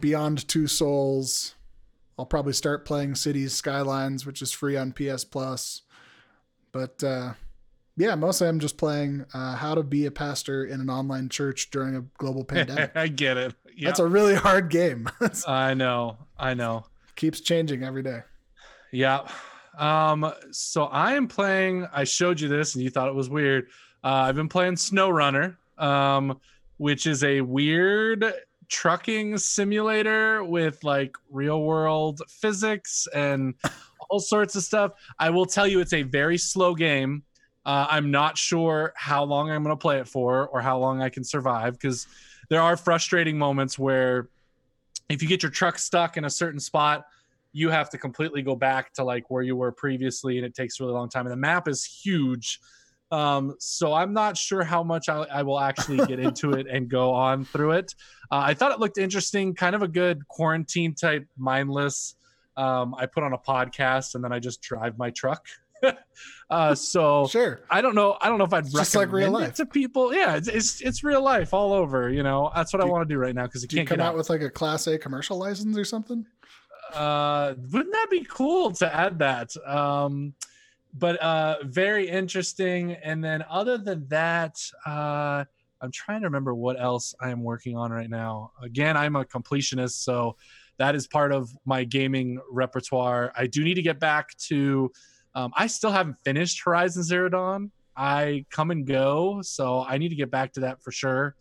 Beyond 0.00 0.46
Two 0.46 0.66
Souls. 0.66 1.54
I'll 2.18 2.26
probably 2.26 2.52
start 2.52 2.84
playing 2.84 3.14
Cities 3.14 3.54
Skylines, 3.54 4.26
which 4.26 4.42
is 4.42 4.52
free 4.52 4.76
on 4.76 4.92
PS 4.92 5.24
Plus. 5.24 5.80
But 6.72 7.02
uh, 7.02 7.32
yeah, 7.96 8.16
mostly 8.16 8.48
I'm 8.48 8.60
just 8.60 8.76
playing 8.76 9.24
uh, 9.32 9.56
how 9.56 9.74
to 9.74 9.82
be 9.82 10.04
a 10.04 10.10
pastor 10.10 10.66
in 10.66 10.82
an 10.82 10.90
online 10.90 11.30
church 11.30 11.70
during 11.70 11.96
a 11.96 12.02
global 12.18 12.44
pandemic. 12.54 12.94
I 12.94 13.08
get 13.08 13.38
it. 13.38 13.54
Yep. 13.74 13.86
That's 13.86 14.00
a 14.00 14.06
really 14.06 14.34
hard 14.34 14.68
game. 14.68 15.08
I 15.48 15.72
know. 15.72 16.18
I 16.38 16.52
know. 16.52 16.84
Keeps 17.16 17.40
changing 17.40 17.82
every 17.82 18.02
day. 18.02 18.20
Yeah. 18.92 19.26
Um, 19.78 20.32
so 20.50 20.84
I 20.84 21.14
am 21.14 21.28
playing. 21.28 21.86
I 21.92 22.04
showed 22.04 22.40
you 22.40 22.48
this, 22.48 22.74
and 22.74 22.82
you 22.82 22.90
thought 22.90 23.08
it 23.08 23.14
was 23.14 23.30
weird. 23.30 23.68
Uh, 24.02 24.26
I've 24.26 24.34
been 24.34 24.48
playing 24.48 24.74
SnowRunner, 24.74 25.56
um, 25.78 26.38
which 26.76 27.06
is 27.06 27.22
a 27.24 27.40
weird 27.40 28.24
trucking 28.68 29.38
simulator 29.38 30.44
with 30.44 30.82
like 30.84 31.16
real 31.30 31.62
world 31.62 32.20
physics 32.28 33.08
and 33.14 33.54
all 34.10 34.20
sorts 34.20 34.56
of 34.56 34.62
stuff. 34.62 34.92
I 35.18 35.30
will 35.30 35.46
tell 35.46 35.66
you, 35.66 35.80
it's 35.80 35.92
a 35.92 36.02
very 36.02 36.38
slow 36.38 36.74
game. 36.74 37.22
Uh, 37.64 37.86
I'm 37.88 38.10
not 38.10 38.36
sure 38.36 38.92
how 38.96 39.24
long 39.24 39.50
I'm 39.50 39.62
going 39.62 39.76
to 39.76 39.80
play 39.80 39.98
it 39.98 40.08
for 40.08 40.48
or 40.48 40.60
how 40.60 40.78
long 40.78 41.02
I 41.02 41.08
can 41.08 41.22
survive 41.22 41.74
because 41.74 42.06
there 42.48 42.62
are 42.62 42.76
frustrating 42.76 43.38
moments 43.38 43.78
where 43.78 44.28
if 45.08 45.22
you 45.22 45.28
get 45.28 45.42
your 45.42 45.52
truck 45.52 45.78
stuck 45.78 46.16
in 46.16 46.24
a 46.24 46.30
certain 46.30 46.60
spot, 46.60 47.06
you 47.52 47.70
have 47.70 47.90
to 47.90 47.98
completely 47.98 48.42
go 48.42 48.54
back 48.54 48.92
to 48.94 49.04
like 49.04 49.30
where 49.30 49.42
you 49.42 49.56
were 49.56 49.72
previously, 49.72 50.36
and 50.38 50.46
it 50.46 50.54
takes 50.54 50.78
a 50.78 50.82
really 50.84 50.94
long 50.94 51.08
time. 51.08 51.26
And 51.26 51.32
the 51.32 51.36
map 51.36 51.68
is 51.68 51.84
huge. 51.84 52.60
Um, 53.10 53.54
so 53.58 53.94
I'm 53.94 54.12
not 54.12 54.36
sure 54.36 54.62
how 54.62 54.82
much 54.82 55.08
I, 55.08 55.22
I 55.22 55.42
will 55.42 55.58
actually 55.58 56.04
get 56.06 56.18
into 56.20 56.52
it 56.52 56.66
and 56.66 56.88
go 56.90 57.12
on 57.14 57.46
through 57.46 57.72
it. 57.72 57.94
Uh, 58.30 58.42
I 58.44 58.52
thought 58.54 58.70
it 58.72 58.80
looked 58.80 58.98
interesting, 58.98 59.54
kind 59.54 59.74
of 59.74 59.82
a 59.82 59.88
good 59.88 60.28
quarantine 60.28 60.94
type 60.94 61.26
mindless. 61.38 62.16
Um, 62.56 62.94
I 62.94 63.06
put 63.06 63.22
on 63.22 63.32
a 63.32 63.38
podcast 63.38 64.14
and 64.14 64.22
then 64.22 64.30
I 64.32 64.40
just 64.40 64.60
drive 64.60 64.98
my 64.98 65.08
truck. 65.10 65.46
uh, 66.50 66.74
so 66.74 67.26
Sure. 67.28 67.60
I 67.70 67.80
don't 67.80 67.94
know. 67.94 68.18
I 68.20 68.28
don't 68.28 68.36
know 68.38 68.44
if 68.44 68.52
I'd 68.52 68.64
It's 68.66 68.74
just 68.74 68.94
like 68.96 69.12
real 69.12 69.26
recommend 69.28 69.42
it 69.42 69.46
life. 69.48 69.54
to 69.54 69.66
people. 69.66 70.12
Yeah, 70.12 70.36
it's, 70.36 70.48
it's 70.48 70.80
it's 70.80 71.04
real 71.04 71.22
life 71.22 71.54
all 71.54 71.72
over. 71.72 72.10
You 72.10 72.22
know, 72.22 72.50
that's 72.54 72.72
what 72.72 72.82
I 72.82 72.84
want 72.84 73.08
to 73.08 73.14
do 73.14 73.18
right 73.18 73.34
now 73.34 73.44
because 73.44 73.62
you 73.62 73.68
can't 73.68 73.88
come 73.88 73.98
get 73.98 74.04
out 74.04 74.10
out. 74.10 74.16
with 74.16 74.28
like 74.28 74.42
a 74.42 74.50
class 74.50 74.86
A 74.88 74.98
commercial 74.98 75.38
license 75.38 75.78
or 75.78 75.84
something? 75.84 76.26
Uh, 76.94 77.54
wouldn't 77.72 77.92
that 77.92 78.08
be 78.10 78.24
cool 78.24 78.72
to 78.72 78.94
add 78.94 79.18
that? 79.18 79.50
Um, 79.66 80.34
but 80.94 81.16
uh, 81.20 81.56
very 81.64 82.08
interesting. 82.08 82.92
And 82.92 83.22
then 83.22 83.44
other 83.48 83.78
than 83.78 84.08
that, 84.08 84.58
uh, 84.86 85.44
I'm 85.80 85.92
trying 85.92 86.20
to 86.22 86.26
remember 86.26 86.54
what 86.54 86.80
else 86.80 87.14
I 87.20 87.30
am 87.30 87.42
working 87.42 87.76
on 87.76 87.92
right 87.92 88.10
now. 88.10 88.52
Again, 88.62 88.96
I'm 88.96 89.16
a 89.16 89.24
completionist, 89.24 90.02
so 90.02 90.36
that 90.78 90.94
is 90.94 91.06
part 91.06 91.32
of 91.32 91.50
my 91.64 91.84
gaming 91.84 92.40
repertoire. 92.50 93.32
I 93.36 93.46
do 93.46 93.62
need 93.62 93.74
to 93.74 93.82
get 93.82 94.00
back 94.00 94.36
to. 94.48 94.90
Um, 95.34 95.52
I 95.56 95.66
still 95.66 95.90
haven't 95.90 96.18
finished 96.24 96.62
Horizon 96.64 97.02
Zero 97.02 97.28
Dawn. 97.28 97.70
I 97.96 98.44
come 98.50 98.70
and 98.70 98.86
go, 98.86 99.40
so 99.42 99.84
I 99.86 99.98
need 99.98 100.08
to 100.08 100.14
get 100.14 100.30
back 100.30 100.52
to 100.54 100.60
that 100.60 100.82
for 100.82 100.90
sure. 100.90 101.36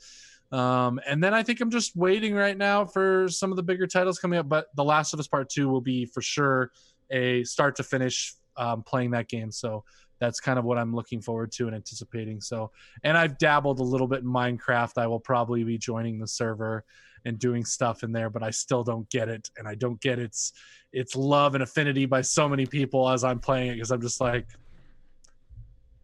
Um, 0.51 0.99
and 1.07 1.23
then 1.23 1.33
I 1.33 1.43
think 1.43 1.59
I'm 1.59 1.69
just 1.69 1.95
waiting 1.95 2.33
right 2.33 2.57
now 2.57 2.85
for 2.85 3.27
some 3.27 3.51
of 3.51 3.57
the 3.57 3.63
bigger 3.63 3.87
titles 3.87 4.19
coming 4.19 4.39
up. 4.39 4.47
But 4.47 4.67
The 4.75 4.83
Last 4.83 5.13
of 5.13 5.19
Us 5.19 5.27
Part 5.27 5.49
Two 5.49 5.69
will 5.69 5.81
be 5.81 6.05
for 6.05 6.21
sure 6.21 6.71
a 7.11 7.43
start 7.43 7.75
to 7.77 7.83
finish 7.83 8.33
um, 8.55 8.83
playing 8.83 9.11
that 9.11 9.27
game. 9.27 9.51
So 9.51 9.83
that's 10.19 10.39
kind 10.39 10.57
of 10.57 10.65
what 10.65 10.77
I'm 10.77 10.95
looking 10.95 11.21
forward 11.21 11.51
to 11.53 11.67
and 11.67 11.75
anticipating. 11.75 12.41
So, 12.41 12.71
and 13.03 13.17
I've 13.17 13.37
dabbled 13.37 13.79
a 13.79 13.83
little 13.83 14.07
bit 14.07 14.21
in 14.23 14.27
Minecraft. 14.27 14.97
I 14.97 15.07
will 15.07 15.19
probably 15.19 15.63
be 15.63 15.77
joining 15.77 16.19
the 16.19 16.27
server 16.27 16.83
and 17.25 17.37
doing 17.37 17.65
stuff 17.65 18.03
in 18.03 18.11
there, 18.11 18.29
but 18.29 18.41
I 18.41 18.49
still 18.49 18.83
don't 18.83 19.09
get 19.09 19.27
it, 19.27 19.49
and 19.57 19.67
I 19.67 19.75
don't 19.75 19.99
get 20.01 20.17
its 20.17 20.53
its 20.93 21.15
love 21.15 21.53
and 21.55 21.63
affinity 21.63 22.05
by 22.05 22.21
so 22.21 22.47
many 22.47 22.65
people 22.65 23.09
as 23.09 23.23
I'm 23.23 23.39
playing 23.39 23.71
it 23.71 23.73
because 23.75 23.91
I'm 23.91 24.01
just 24.01 24.21
like, 24.21 24.47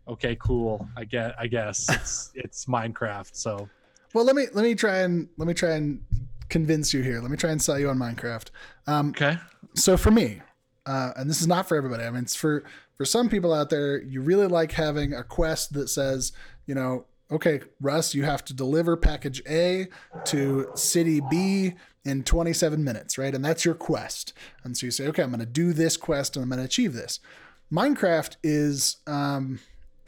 okay, 0.08 0.36
cool. 0.36 0.88
I 0.98 1.06
get, 1.06 1.34
I 1.40 1.48
guess 1.48 1.88
it's 1.90 2.32
it's 2.36 2.66
Minecraft. 2.66 3.36
So 3.36 3.70
Well, 4.14 4.26
let 4.26 4.36
me 4.36 4.48
let 4.54 4.64
me 4.64 4.76
try 4.76 5.00
and 5.00 5.28
let 5.38 5.48
me 5.48 5.54
try 5.54 5.72
and 5.72 6.04
convince 6.50 6.94
you 6.94 7.02
here. 7.02 7.20
Let 7.20 7.32
me 7.32 7.38
try 7.38 7.52
and 7.52 7.62
sell 7.62 7.80
you 7.80 7.90
on 7.90 7.98
Minecraft. 7.98 8.50
Um, 8.88 9.10
okay, 9.10 9.38
so 9.76 9.98
for 9.98 10.12
me, 10.12 10.42
uh, 10.86 11.12
and 11.16 11.30
this 11.30 11.42
is 11.42 11.48
not 11.48 11.68
for 11.68 11.76
everybody. 11.76 12.04
I 12.04 12.10
mean, 12.12 12.24
it's 12.24 12.36
for 12.36 12.64
for 12.96 13.06
some 13.06 13.30
people 13.30 13.54
out 13.54 13.70
there. 13.70 14.02
You 14.02 14.22
really 14.22 14.48
like 14.48 14.74
having 14.74 15.14
a 15.14 15.24
quest 15.24 15.74
that 15.74 15.90
says, 15.90 16.32
you 16.68 16.76
know, 16.76 17.06
okay, 17.32 17.62
Russ, 17.82 18.14
you 18.14 18.24
have 18.24 18.46
to 18.46 18.54
deliver 18.54 18.96
package 18.96 19.42
A 19.50 19.88
to 20.26 20.68
city 20.76 21.22
B 21.30 21.74
in 22.06 22.24
27 22.24 22.84
minutes, 22.84 23.18
right? 23.18 23.34
And 23.34 23.44
that's 23.44 23.66
your 23.66 23.76
quest. 23.76 24.34
And 24.64 24.78
so 24.78 24.86
you 24.86 24.92
say, 24.92 25.08
okay, 25.08 25.24
I'm 25.24 25.30
going 25.30 25.40
to 25.40 25.46
do 25.46 25.74
this 25.74 25.98
quest 25.98 26.36
and 26.36 26.44
I'm 26.44 26.50
going 26.50 26.60
to 26.60 26.66
achieve 26.66 26.94
this. 26.94 27.20
Minecraft 27.72 28.36
is 28.44 28.98
um, 29.08 29.60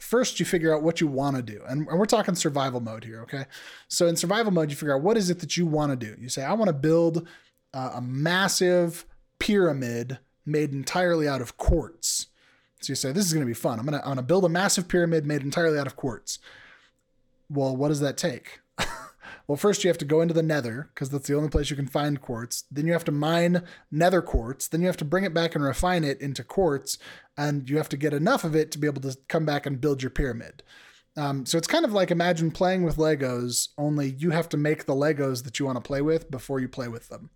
first 0.06 0.38
you 0.38 0.46
figure 0.46 0.74
out 0.74 0.82
what 0.82 1.00
you 1.00 1.06
want 1.06 1.36
to 1.36 1.42
do 1.42 1.60
and, 1.68 1.86
and 1.88 1.98
we're 1.98 2.06
talking 2.06 2.34
survival 2.34 2.80
mode 2.80 3.04
here 3.04 3.22
okay? 3.22 3.44
So 3.88 4.06
in 4.06 4.16
survival 4.16 4.52
mode 4.52 4.70
you 4.70 4.76
figure 4.76 4.94
out 4.94 5.02
what 5.02 5.16
is 5.16 5.30
it 5.30 5.40
that 5.40 5.56
you 5.56 5.66
want 5.66 5.90
to 5.90 5.96
do. 5.96 6.16
You 6.20 6.28
say 6.28 6.44
i 6.44 6.52
want 6.52 6.68
to 6.68 6.74
build 6.74 7.26
uh, 7.74 7.92
a 7.94 8.00
massive 8.00 9.04
pyramid 9.38 10.18
made 10.44 10.72
entirely 10.72 11.28
out 11.28 11.40
of 11.40 11.56
quartz. 11.56 12.28
So 12.80 12.92
you 12.92 12.94
say 12.94 13.10
this 13.10 13.26
is 13.26 13.32
going 13.32 13.44
to 13.44 13.50
be 13.50 13.54
fun. 13.54 13.80
I'm 13.80 13.86
going 13.86 14.16
to 14.16 14.22
build 14.22 14.44
a 14.44 14.48
massive 14.48 14.86
pyramid 14.86 15.26
made 15.26 15.42
entirely 15.42 15.78
out 15.78 15.86
of 15.86 15.96
quartz. 15.96 16.38
Well 17.50 17.76
what 17.76 17.88
does 17.88 18.00
that 18.00 18.16
take 18.16 18.60
well 19.46 19.56
first 19.56 19.84
you 19.84 19.88
have 19.88 19.98
to 19.98 20.04
go 20.04 20.20
into 20.20 20.34
the 20.34 20.42
nether 20.42 20.90
because 20.94 21.10
that's 21.10 21.28
the 21.28 21.36
only 21.36 21.48
place 21.48 21.70
you 21.70 21.76
can 21.76 21.86
find 21.86 22.20
quartz 22.20 22.64
then 22.70 22.86
you 22.86 22.92
have 22.92 23.04
to 23.04 23.12
mine 23.12 23.62
nether 23.90 24.22
quartz 24.22 24.68
then 24.68 24.80
you 24.80 24.86
have 24.86 24.96
to 24.96 25.04
bring 25.04 25.24
it 25.24 25.34
back 25.34 25.54
and 25.54 25.64
refine 25.64 26.04
it 26.04 26.20
into 26.20 26.42
quartz 26.44 26.98
and 27.36 27.68
you 27.68 27.76
have 27.76 27.88
to 27.90 27.96
get 27.96 28.14
enough 28.14 28.44
of 28.44 28.56
it 28.56 28.70
to 28.72 28.78
be 28.78 28.86
able 28.86 29.02
to 29.02 29.16
come 29.28 29.44
back 29.44 29.66
and 29.66 29.80
build 29.80 30.02
your 30.02 30.10
pyramid. 30.10 30.62
Um, 31.16 31.46
so 31.46 31.56
it's 31.56 31.66
kind 31.66 31.84
of 31.84 31.92
like 31.92 32.10
imagine 32.10 32.50
playing 32.50 32.82
with 32.82 32.96
Legos, 32.96 33.68
only 33.78 34.14
you 34.18 34.30
have 34.30 34.48
to 34.50 34.56
make 34.56 34.84
the 34.84 34.94
Legos 34.94 35.44
that 35.44 35.58
you 35.58 35.66
want 35.66 35.76
to 35.76 35.86
play 35.86 36.02
with 36.02 36.30
before 36.30 36.60
you 36.60 36.68
play 36.68 36.88
with 36.88 37.08
them. 37.08 37.30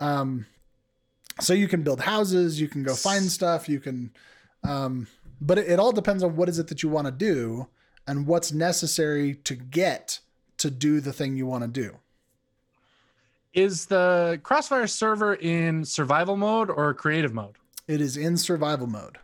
Um, 0.00 0.46
so 1.40 1.54
you 1.54 1.68
can 1.68 1.82
build 1.82 2.00
houses, 2.00 2.60
you 2.60 2.68
can 2.68 2.82
go 2.82 2.94
find 2.94 3.30
stuff, 3.30 3.68
you 3.68 3.78
can, 3.78 4.12
um, 4.64 5.06
but 5.40 5.56
it, 5.58 5.70
it 5.70 5.78
all 5.78 5.92
depends 5.92 6.22
on 6.22 6.34
what 6.34 6.48
is 6.48 6.58
it 6.58 6.66
that 6.68 6.82
you 6.82 6.88
want 6.88 7.06
to 7.06 7.12
do 7.12 7.68
and 8.08 8.26
what's 8.26 8.52
necessary 8.52 9.36
to 9.36 9.54
get 9.54 10.18
to 10.62 10.70
do 10.70 11.00
the 11.00 11.12
thing 11.12 11.36
you 11.36 11.46
want 11.46 11.62
to 11.62 11.68
do. 11.68 11.96
is 13.54 13.84
the 13.86 14.40
Crossfire 14.42 14.86
server 14.86 15.34
in 15.34 15.84
survival 15.84 16.36
mode 16.36 16.70
or 16.70 16.94
creative 16.94 17.34
mode? 17.34 17.56
It 17.86 18.00
is 18.00 18.16
in 18.16 18.36
survival 18.38 18.86
mode. 18.86 19.18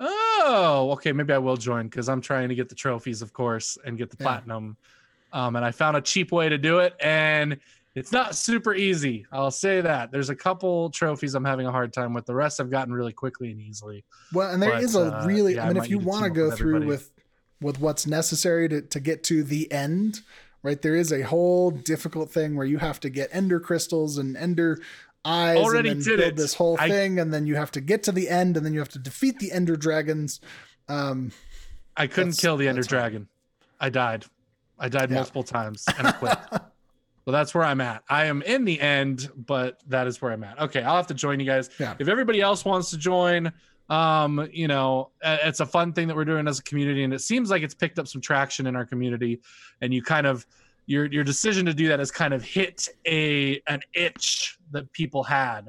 Oh, 0.00 0.88
okay. 0.92 1.12
Maybe 1.12 1.32
I 1.32 1.38
will 1.38 1.56
join 1.56 1.86
because 1.88 2.08
I'm 2.08 2.20
trying 2.20 2.48
to 2.48 2.54
get 2.54 2.68
the 2.68 2.74
trophies, 2.74 3.22
of 3.22 3.32
course, 3.32 3.78
and 3.84 3.96
get 3.98 4.10
the 4.10 4.16
Yeah. 4.18 4.24
platinum. 4.26 4.76
Um, 5.32 5.56
and 5.56 5.64
I 5.64 5.70
found 5.72 5.96
a 5.96 6.00
cheap 6.00 6.32
way 6.32 6.48
to 6.48 6.56
do 6.58 6.78
it, 6.78 6.94
and 7.00 7.58
it's 7.94 8.12
not 8.12 8.34
super 8.34 8.74
easy. 8.74 9.26
I'll 9.32 9.50
say 9.50 9.80
that. 9.80 10.10
There's 10.10 10.30
a 10.30 10.36
couple 10.36 10.90
trophies 10.90 11.34
I'm 11.34 11.44
having 11.44 11.66
a 11.66 11.70
hard 11.72 11.92
time 11.92 12.14
with. 12.14 12.24
The 12.26 12.34
rest 12.34 12.60
I've 12.60 12.70
gotten 12.70 12.92
really 12.94 13.12
quickly 13.12 13.50
and 13.50 13.60
easily. 13.60 14.04
Well, 14.32 14.50
and 14.52 14.62
there 14.62 14.70
But, 14.70 14.82
is 14.84 14.94
a 14.94 15.12
uh, 15.22 15.26
really, 15.26 15.56
yeah, 15.56 15.62
I 15.62 15.64
I 15.64 15.68
mean, 15.68 15.76
might 15.78 15.84
if 15.84 15.90
you 15.90 15.98
want 15.98 16.24
to 16.24 16.30
go 16.30 16.50
through 16.50 16.76
everybody. 16.76 16.86
with 16.86 17.10
with 17.60 17.78
what's 17.80 18.06
necessary 18.06 18.68
to 18.68 18.80
to 18.82 19.00
get 19.00 19.22
to 19.24 19.42
the 19.42 19.70
end, 19.72 20.20
right? 20.64 20.82
There 20.82 20.96
is 20.96 21.12
a 21.12 21.22
whole 21.22 21.70
difficult 21.70 22.32
thing 22.32 22.56
where 22.56 22.66
you 22.66 22.78
have 22.78 22.98
to 23.00 23.10
get 23.10 23.28
ender 23.32 23.60
crystals 23.60 24.18
and 24.18 24.36
ender 24.36 24.80
eyes 25.24 25.56
Already 25.58 25.90
and 25.90 26.04
build 26.04 26.18
it. 26.18 26.34
this 26.36 26.54
whole 26.54 26.76
I- 26.80 26.88
thing, 26.88 27.20
and 27.20 27.32
then 27.32 27.46
you 27.46 27.54
have 27.54 27.70
to 27.72 27.80
get 27.80 28.02
to 28.04 28.12
the 28.12 28.28
end, 28.28 28.56
and 28.56 28.66
then 28.66 28.72
you 28.72 28.80
have 28.80 28.88
to 28.90 28.98
defeat 28.98 29.38
the 29.38 29.52
ender 29.52 29.76
dragons. 29.76 30.40
Um, 30.88 31.30
I 31.96 32.08
couldn't 32.08 32.32
kill 32.36 32.56
the 32.56 32.66
Ender 32.66 32.80
hard. 32.82 32.88
Dragon. 32.88 33.28
I 33.80 33.88
died. 33.90 34.24
I 34.78 34.88
died 34.88 35.10
Yeah. 35.10 35.16
multiple 35.16 35.44
times 35.44 35.84
and 35.96 36.08
I 36.08 36.12
quit. 36.12 36.36
Well, 37.26 37.32
that's 37.32 37.54
where 37.54 37.64
I'm 37.64 37.80
at. 37.80 38.04
I 38.10 38.26
am 38.26 38.42
in 38.42 38.66
the 38.66 38.78
end, 38.78 39.30
but 39.34 39.80
that 39.88 40.06
is 40.06 40.20
where 40.20 40.30
I'm 40.30 40.44
at. 40.44 40.60
Okay, 40.60 40.82
I'll 40.82 40.96
have 40.96 41.06
to 41.06 41.14
join 41.14 41.40
you 41.40 41.46
guys. 41.46 41.70
Yeah. 41.80 41.94
If 41.98 42.08
everybody 42.08 42.42
else 42.42 42.66
wants 42.66 42.90
to 42.90 42.98
join, 42.98 43.50
um, 43.90 44.48
you 44.52 44.68
know, 44.68 45.10
it's 45.22 45.60
a 45.60 45.66
fun 45.66 45.92
thing 45.92 46.08
that 46.08 46.16
we're 46.16 46.24
doing 46.24 46.48
as 46.48 46.58
a 46.58 46.62
community, 46.62 47.04
and 47.04 47.12
it 47.12 47.20
seems 47.20 47.50
like 47.50 47.62
it's 47.62 47.74
picked 47.74 47.98
up 47.98 48.08
some 48.08 48.20
traction 48.20 48.66
in 48.66 48.76
our 48.76 48.86
community. 48.86 49.40
And 49.80 49.92
you 49.92 50.02
kind 50.02 50.26
of 50.26 50.46
your 50.86 51.06
your 51.06 51.24
decision 51.24 51.66
to 51.66 51.74
do 51.74 51.88
that 51.88 51.98
has 51.98 52.10
kind 52.10 52.34
of 52.34 52.42
hit 52.42 52.88
a 53.06 53.60
an 53.66 53.80
itch 53.94 54.58
that 54.72 54.90
people 54.92 55.22
had. 55.22 55.68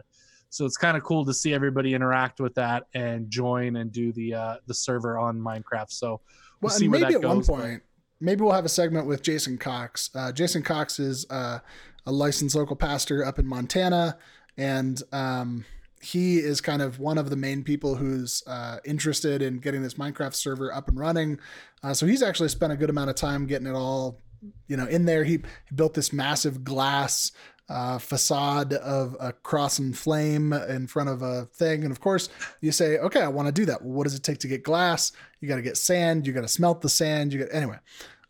So 0.49 0.66
it's 0.66 0.78
kind 0.78 0.95
of 0.95 1.03
cool 1.03 1.26
to 1.26 1.34
see 1.34 1.53
everybody 1.53 1.93
interact 1.93 2.39
with 2.39 2.55
that 2.55 2.88
and 2.93 3.30
join 3.30 3.76
and 3.76 3.91
do 3.91 4.13
the 4.13 4.34
uh, 4.34 4.55
the 4.68 4.74
server 4.74 5.18
on 5.18 5.38
Minecraft. 5.38 5.91
So 5.91 6.22
we'll 6.61 6.70
well, 6.70 6.72
see 6.72 6.86
and 6.86 6.91
where 6.93 7.01
maybe 7.01 7.16
at 7.16 7.22
one 7.22 7.38
goes, 7.38 7.47
but- 7.47 7.55
point, 7.55 7.84
maybe 8.22 8.41
we'll 8.41 8.53
have 8.53 8.66
a 8.66 8.70
segment 8.70 9.07
with 9.07 9.22
Jason 9.22 9.57
Cox. 9.57 10.09
Uh, 10.16 10.32
Jason 10.32 10.63
Cox 10.63 10.99
is 10.99 11.26
uh, 11.30 11.59
a 12.05 12.11
licensed 12.11 12.55
local 12.55 12.78
pastor 12.78 13.26
up 13.26 13.39
in 13.39 13.45
Montana, 13.45 14.18
and 14.57 15.01
um, 15.11 15.66
he 16.01 16.37
is 16.37 16.61
kind 16.61 16.81
of 16.81 16.99
one 16.99 17.17
of 17.17 17.29
the 17.29 17.35
main 17.35 17.63
people 17.63 17.95
who's 17.95 18.43
uh, 18.47 18.77
interested 18.85 19.41
in 19.41 19.59
getting 19.59 19.81
this 19.81 19.95
Minecraft 19.95 20.35
server 20.35 20.73
up 20.73 20.87
and 20.87 20.99
running. 20.99 21.39
Uh, 21.83 21.93
so 21.93 22.05
he's 22.05 22.21
actually 22.21 22.49
spent 22.49 22.73
a 22.73 22.75
good 22.75 22.89
amount 22.89 23.09
of 23.09 23.15
time 23.15 23.47
getting 23.47 23.67
it 23.67 23.73
all, 23.73 24.21
you 24.67 24.77
know, 24.77 24.85
in 24.85 25.05
there. 25.05 25.23
He, 25.23 25.39
he 25.67 25.75
built 25.75 25.93
this 25.93 26.13
massive 26.13 26.63
glass 26.63 27.31
uh, 27.67 27.97
facade 27.97 28.73
of 28.73 29.17
a 29.19 29.33
cross 29.33 29.79
and 29.79 29.97
flame 29.97 30.53
in 30.53 30.85
front 30.85 31.09
of 31.09 31.21
a 31.21 31.45
thing. 31.45 31.83
And 31.83 31.91
of 31.91 31.99
course, 31.99 32.29
you 32.61 32.71
say, 32.71 32.97
okay, 32.99 33.21
I 33.21 33.27
want 33.27 33.47
to 33.47 33.51
do 33.51 33.65
that. 33.65 33.81
Well, 33.81 33.93
what 33.93 34.03
does 34.03 34.15
it 34.15 34.23
take 34.23 34.39
to 34.39 34.47
get 34.47 34.63
glass? 34.63 35.11
You 35.41 35.47
got 35.47 35.55
to 35.55 35.61
get 35.61 35.77
sand. 35.77 36.27
You 36.27 36.33
got 36.33 36.41
to 36.41 36.47
smelt 36.47 36.81
the 36.81 36.89
sand. 36.89 37.33
You 37.33 37.39
got 37.39 37.53
anyway. 37.53 37.77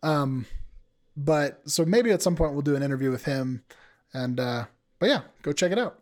Um, 0.04 0.46
but 1.18 1.62
so 1.70 1.84
maybe 1.86 2.12
at 2.12 2.22
some 2.22 2.36
point 2.36 2.54
we'll 2.54 2.62
do 2.62 2.76
an 2.76 2.84
interview 2.84 3.12
with 3.12 3.26
him. 3.26 3.64
And 4.14 4.40
uh, 4.40 4.66
but 5.00 5.10
yeah, 5.10 5.22
go 5.42 5.52
check 5.52 5.72
it 5.72 5.80
out. 5.80 6.00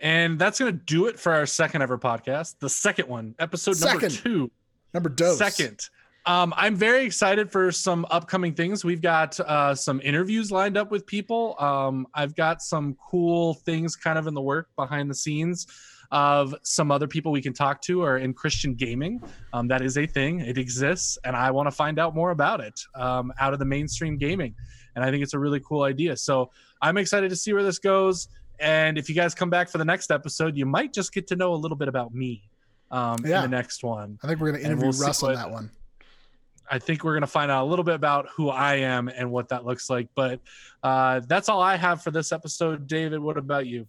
And 0.00 0.38
that's 0.38 0.58
going 0.58 0.72
to 0.72 0.84
do 0.84 1.06
it 1.06 1.18
for 1.18 1.32
our 1.32 1.44
second 1.44 1.82
ever 1.82 1.98
podcast, 1.98 2.58
the 2.58 2.70
second 2.70 3.08
one, 3.08 3.34
episode 3.38 3.80
number 3.80 4.08
two. 4.08 4.50
Number 4.94 5.10
dose. 5.10 5.38
Second. 5.38 5.88
Um, 6.26 6.52
I'm 6.56 6.76
very 6.76 7.04
excited 7.04 7.50
for 7.50 7.72
some 7.72 8.06
upcoming 8.10 8.54
things. 8.54 8.84
We've 8.84 9.00
got 9.00 9.38
uh, 9.40 9.74
some 9.74 10.00
interviews 10.02 10.50
lined 10.52 10.76
up 10.76 10.90
with 10.90 11.06
people. 11.06 11.56
Um, 11.58 12.06
I've 12.14 12.34
got 12.34 12.62
some 12.62 12.96
cool 13.10 13.54
things 13.54 13.96
kind 13.96 14.18
of 14.18 14.26
in 14.26 14.34
the 14.34 14.40
work 14.42 14.68
behind 14.76 15.10
the 15.10 15.14
scenes. 15.14 15.66
of 16.10 16.54
some 16.62 16.90
other 16.90 17.06
people 17.06 17.30
we 17.30 17.40
can 17.42 17.52
talk 17.52 17.80
to 17.82 18.02
are 18.02 18.18
in 18.18 18.34
Christian 18.34 18.74
gaming. 18.74 19.22
Um, 19.52 19.68
that 19.68 19.82
is 19.82 19.96
a 19.96 20.06
thing, 20.06 20.40
it 20.40 20.58
exists, 20.58 21.18
and 21.24 21.36
I 21.36 21.50
want 21.50 21.68
to 21.68 21.70
find 21.70 21.98
out 21.98 22.14
more 22.14 22.30
about 22.30 22.60
it 22.60 22.80
um, 22.94 23.32
out 23.38 23.52
of 23.52 23.58
the 23.58 23.64
mainstream 23.64 24.18
gaming. 24.18 24.54
And 24.96 25.04
I 25.04 25.10
think 25.10 25.22
it's 25.22 25.34
a 25.34 25.38
really 25.38 25.60
cool 25.60 25.84
idea. 25.84 26.16
So 26.16 26.50
I'm 26.82 26.96
excited 26.96 27.30
to 27.30 27.36
see 27.36 27.52
where 27.52 27.62
this 27.62 27.78
goes. 27.78 28.28
And 28.60 28.98
if 28.98 29.08
you 29.08 29.14
guys 29.14 29.34
come 29.34 29.50
back 29.50 29.68
for 29.68 29.78
the 29.78 29.84
next 29.84 30.10
episode, 30.10 30.56
you 30.56 30.66
might 30.66 30.92
just 30.92 31.12
get 31.12 31.26
to 31.28 31.36
know 31.36 31.54
a 31.54 31.56
little 31.56 31.76
bit 31.76 31.88
about 31.88 32.14
me 32.14 32.42
um, 32.90 33.18
Yeah. 33.24 33.44
in 33.44 33.50
the 33.50 33.56
next 33.56 33.82
one. 33.82 34.18
I 34.22 34.26
think 34.26 34.40
we're 34.40 34.50
going 34.50 34.60
to 34.60 34.66
interview 34.66 34.88
we'll 34.90 34.98
Russ 35.06 35.22
on 35.22 35.34
that 35.34 35.50
one. 35.50 35.70
I 36.70 36.78
think 36.78 37.02
we're 37.02 37.14
going 37.14 37.22
to 37.22 37.26
find 37.26 37.50
out 37.50 37.64
a 37.64 37.68
little 37.68 37.84
bit 37.84 37.96
about 37.96 38.28
who 38.36 38.48
I 38.48 38.76
am 38.76 39.08
and 39.08 39.32
what 39.32 39.48
that 39.48 39.64
looks 39.64 39.90
like. 39.90 40.08
But 40.14 40.40
uh, 40.84 41.20
that's 41.26 41.48
all 41.48 41.60
I 41.60 41.76
have 41.76 42.02
for 42.02 42.10
this 42.12 42.30
episode. 42.30 42.86
David, 42.86 43.18
what 43.18 43.36
about 43.36 43.66
you? 43.66 43.88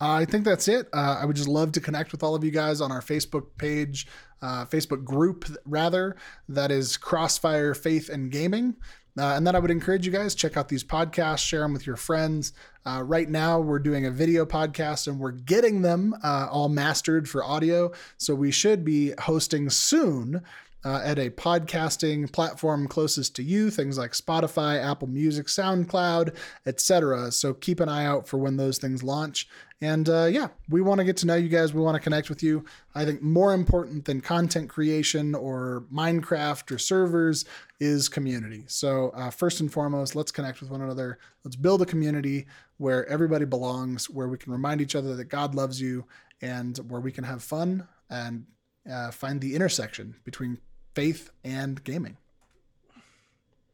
I 0.00 0.24
think 0.24 0.44
that's 0.44 0.66
it. 0.66 0.88
Uh, 0.92 1.18
I 1.20 1.24
would 1.24 1.36
just 1.36 1.48
love 1.48 1.70
to 1.72 1.80
connect 1.80 2.10
with 2.10 2.24
all 2.24 2.34
of 2.34 2.42
you 2.42 2.50
guys 2.50 2.80
on 2.80 2.90
our 2.90 3.00
Facebook 3.00 3.44
page, 3.58 4.08
uh, 4.42 4.64
Facebook 4.64 5.04
group, 5.04 5.44
rather. 5.66 6.16
That 6.48 6.72
is 6.72 6.96
Crossfire 6.96 7.74
Faith 7.74 8.08
and 8.08 8.30
Gaming. 8.30 8.74
Uh, 9.16 9.34
and 9.34 9.46
then 9.46 9.54
I 9.54 9.60
would 9.60 9.70
encourage 9.70 10.04
you 10.06 10.12
guys 10.12 10.34
check 10.34 10.56
out 10.56 10.68
these 10.68 10.82
podcasts, 10.82 11.38
share 11.46 11.60
them 11.60 11.72
with 11.72 11.86
your 11.86 11.96
friends. 11.96 12.52
Uh, 12.84 13.02
right 13.02 13.28
now, 13.28 13.60
we're 13.60 13.78
doing 13.78 14.06
a 14.06 14.10
video 14.10 14.44
podcast 14.44 15.06
and 15.06 15.18
we're 15.20 15.30
getting 15.30 15.82
them 15.82 16.14
uh, 16.22 16.48
all 16.50 16.68
mastered 16.68 17.28
for 17.28 17.44
audio. 17.44 17.92
So 18.18 18.34
we 18.34 18.50
should 18.50 18.84
be 18.84 19.12
hosting 19.20 19.70
soon 19.70 20.42
uh, 20.84 21.00
at 21.02 21.18
a 21.18 21.30
podcasting 21.30 22.30
platform 22.30 22.86
closest 22.86 23.34
to 23.36 23.42
you, 23.42 23.70
things 23.70 23.96
like 23.96 24.12
Spotify, 24.12 24.82
Apple 24.82 25.08
Music, 25.08 25.46
SoundCloud, 25.46 26.36
etc. 26.66 27.32
So 27.32 27.54
keep 27.54 27.80
an 27.80 27.88
eye 27.88 28.04
out 28.04 28.28
for 28.28 28.38
when 28.38 28.56
those 28.56 28.78
things 28.78 29.02
launch. 29.02 29.48
And 29.80 30.08
uh, 30.08 30.26
yeah, 30.26 30.48
we 30.68 30.80
want 30.80 30.98
to 30.98 31.04
get 31.04 31.16
to 31.18 31.26
know 31.26 31.34
you 31.34 31.48
guys. 31.48 31.74
We 31.74 31.80
want 31.80 31.94
to 31.94 32.00
connect 32.00 32.28
with 32.28 32.42
you. 32.42 32.64
I 32.94 33.04
think 33.04 33.22
more 33.22 33.52
important 33.52 34.04
than 34.04 34.20
content 34.20 34.68
creation 34.68 35.34
or 35.34 35.84
Minecraft 35.92 36.70
or 36.70 36.78
servers 36.78 37.44
is 37.80 38.08
community. 38.08 38.64
So 38.66 39.10
uh, 39.10 39.30
first 39.30 39.60
and 39.60 39.72
foremost, 39.72 40.14
let's 40.14 40.32
connect 40.32 40.60
with 40.60 40.70
one 40.70 40.80
another. 40.80 41.18
Let's 41.44 41.56
build 41.56 41.82
a 41.82 41.86
community 41.86 42.46
where 42.78 43.06
everybody 43.08 43.44
belongs, 43.44 44.08
where 44.08 44.28
we 44.28 44.38
can 44.38 44.52
remind 44.52 44.80
each 44.80 44.94
other 44.94 45.16
that 45.16 45.24
God 45.24 45.54
loves 45.54 45.80
you, 45.80 46.04
and 46.40 46.76
where 46.88 47.00
we 47.00 47.12
can 47.12 47.24
have 47.24 47.42
fun 47.42 47.86
and 48.10 48.46
uh, 48.90 49.10
find 49.10 49.40
the 49.40 49.54
intersection 49.54 50.14
between 50.24 50.58
faith 50.94 51.30
and 51.44 51.82
gaming. 51.84 52.16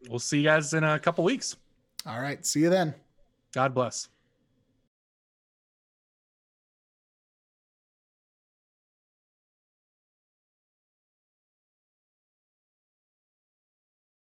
We'll 0.08 0.18
see 0.18 0.38
you 0.38 0.44
guys 0.44 0.72
in 0.72 0.82
a 0.84 0.98
couple 0.98 1.24
weeks. 1.24 1.56
All 2.06 2.20
right. 2.20 2.44
See 2.44 2.60
you 2.60 2.70
then. 2.70 2.94
God 3.52 3.74
bless. 3.74 4.08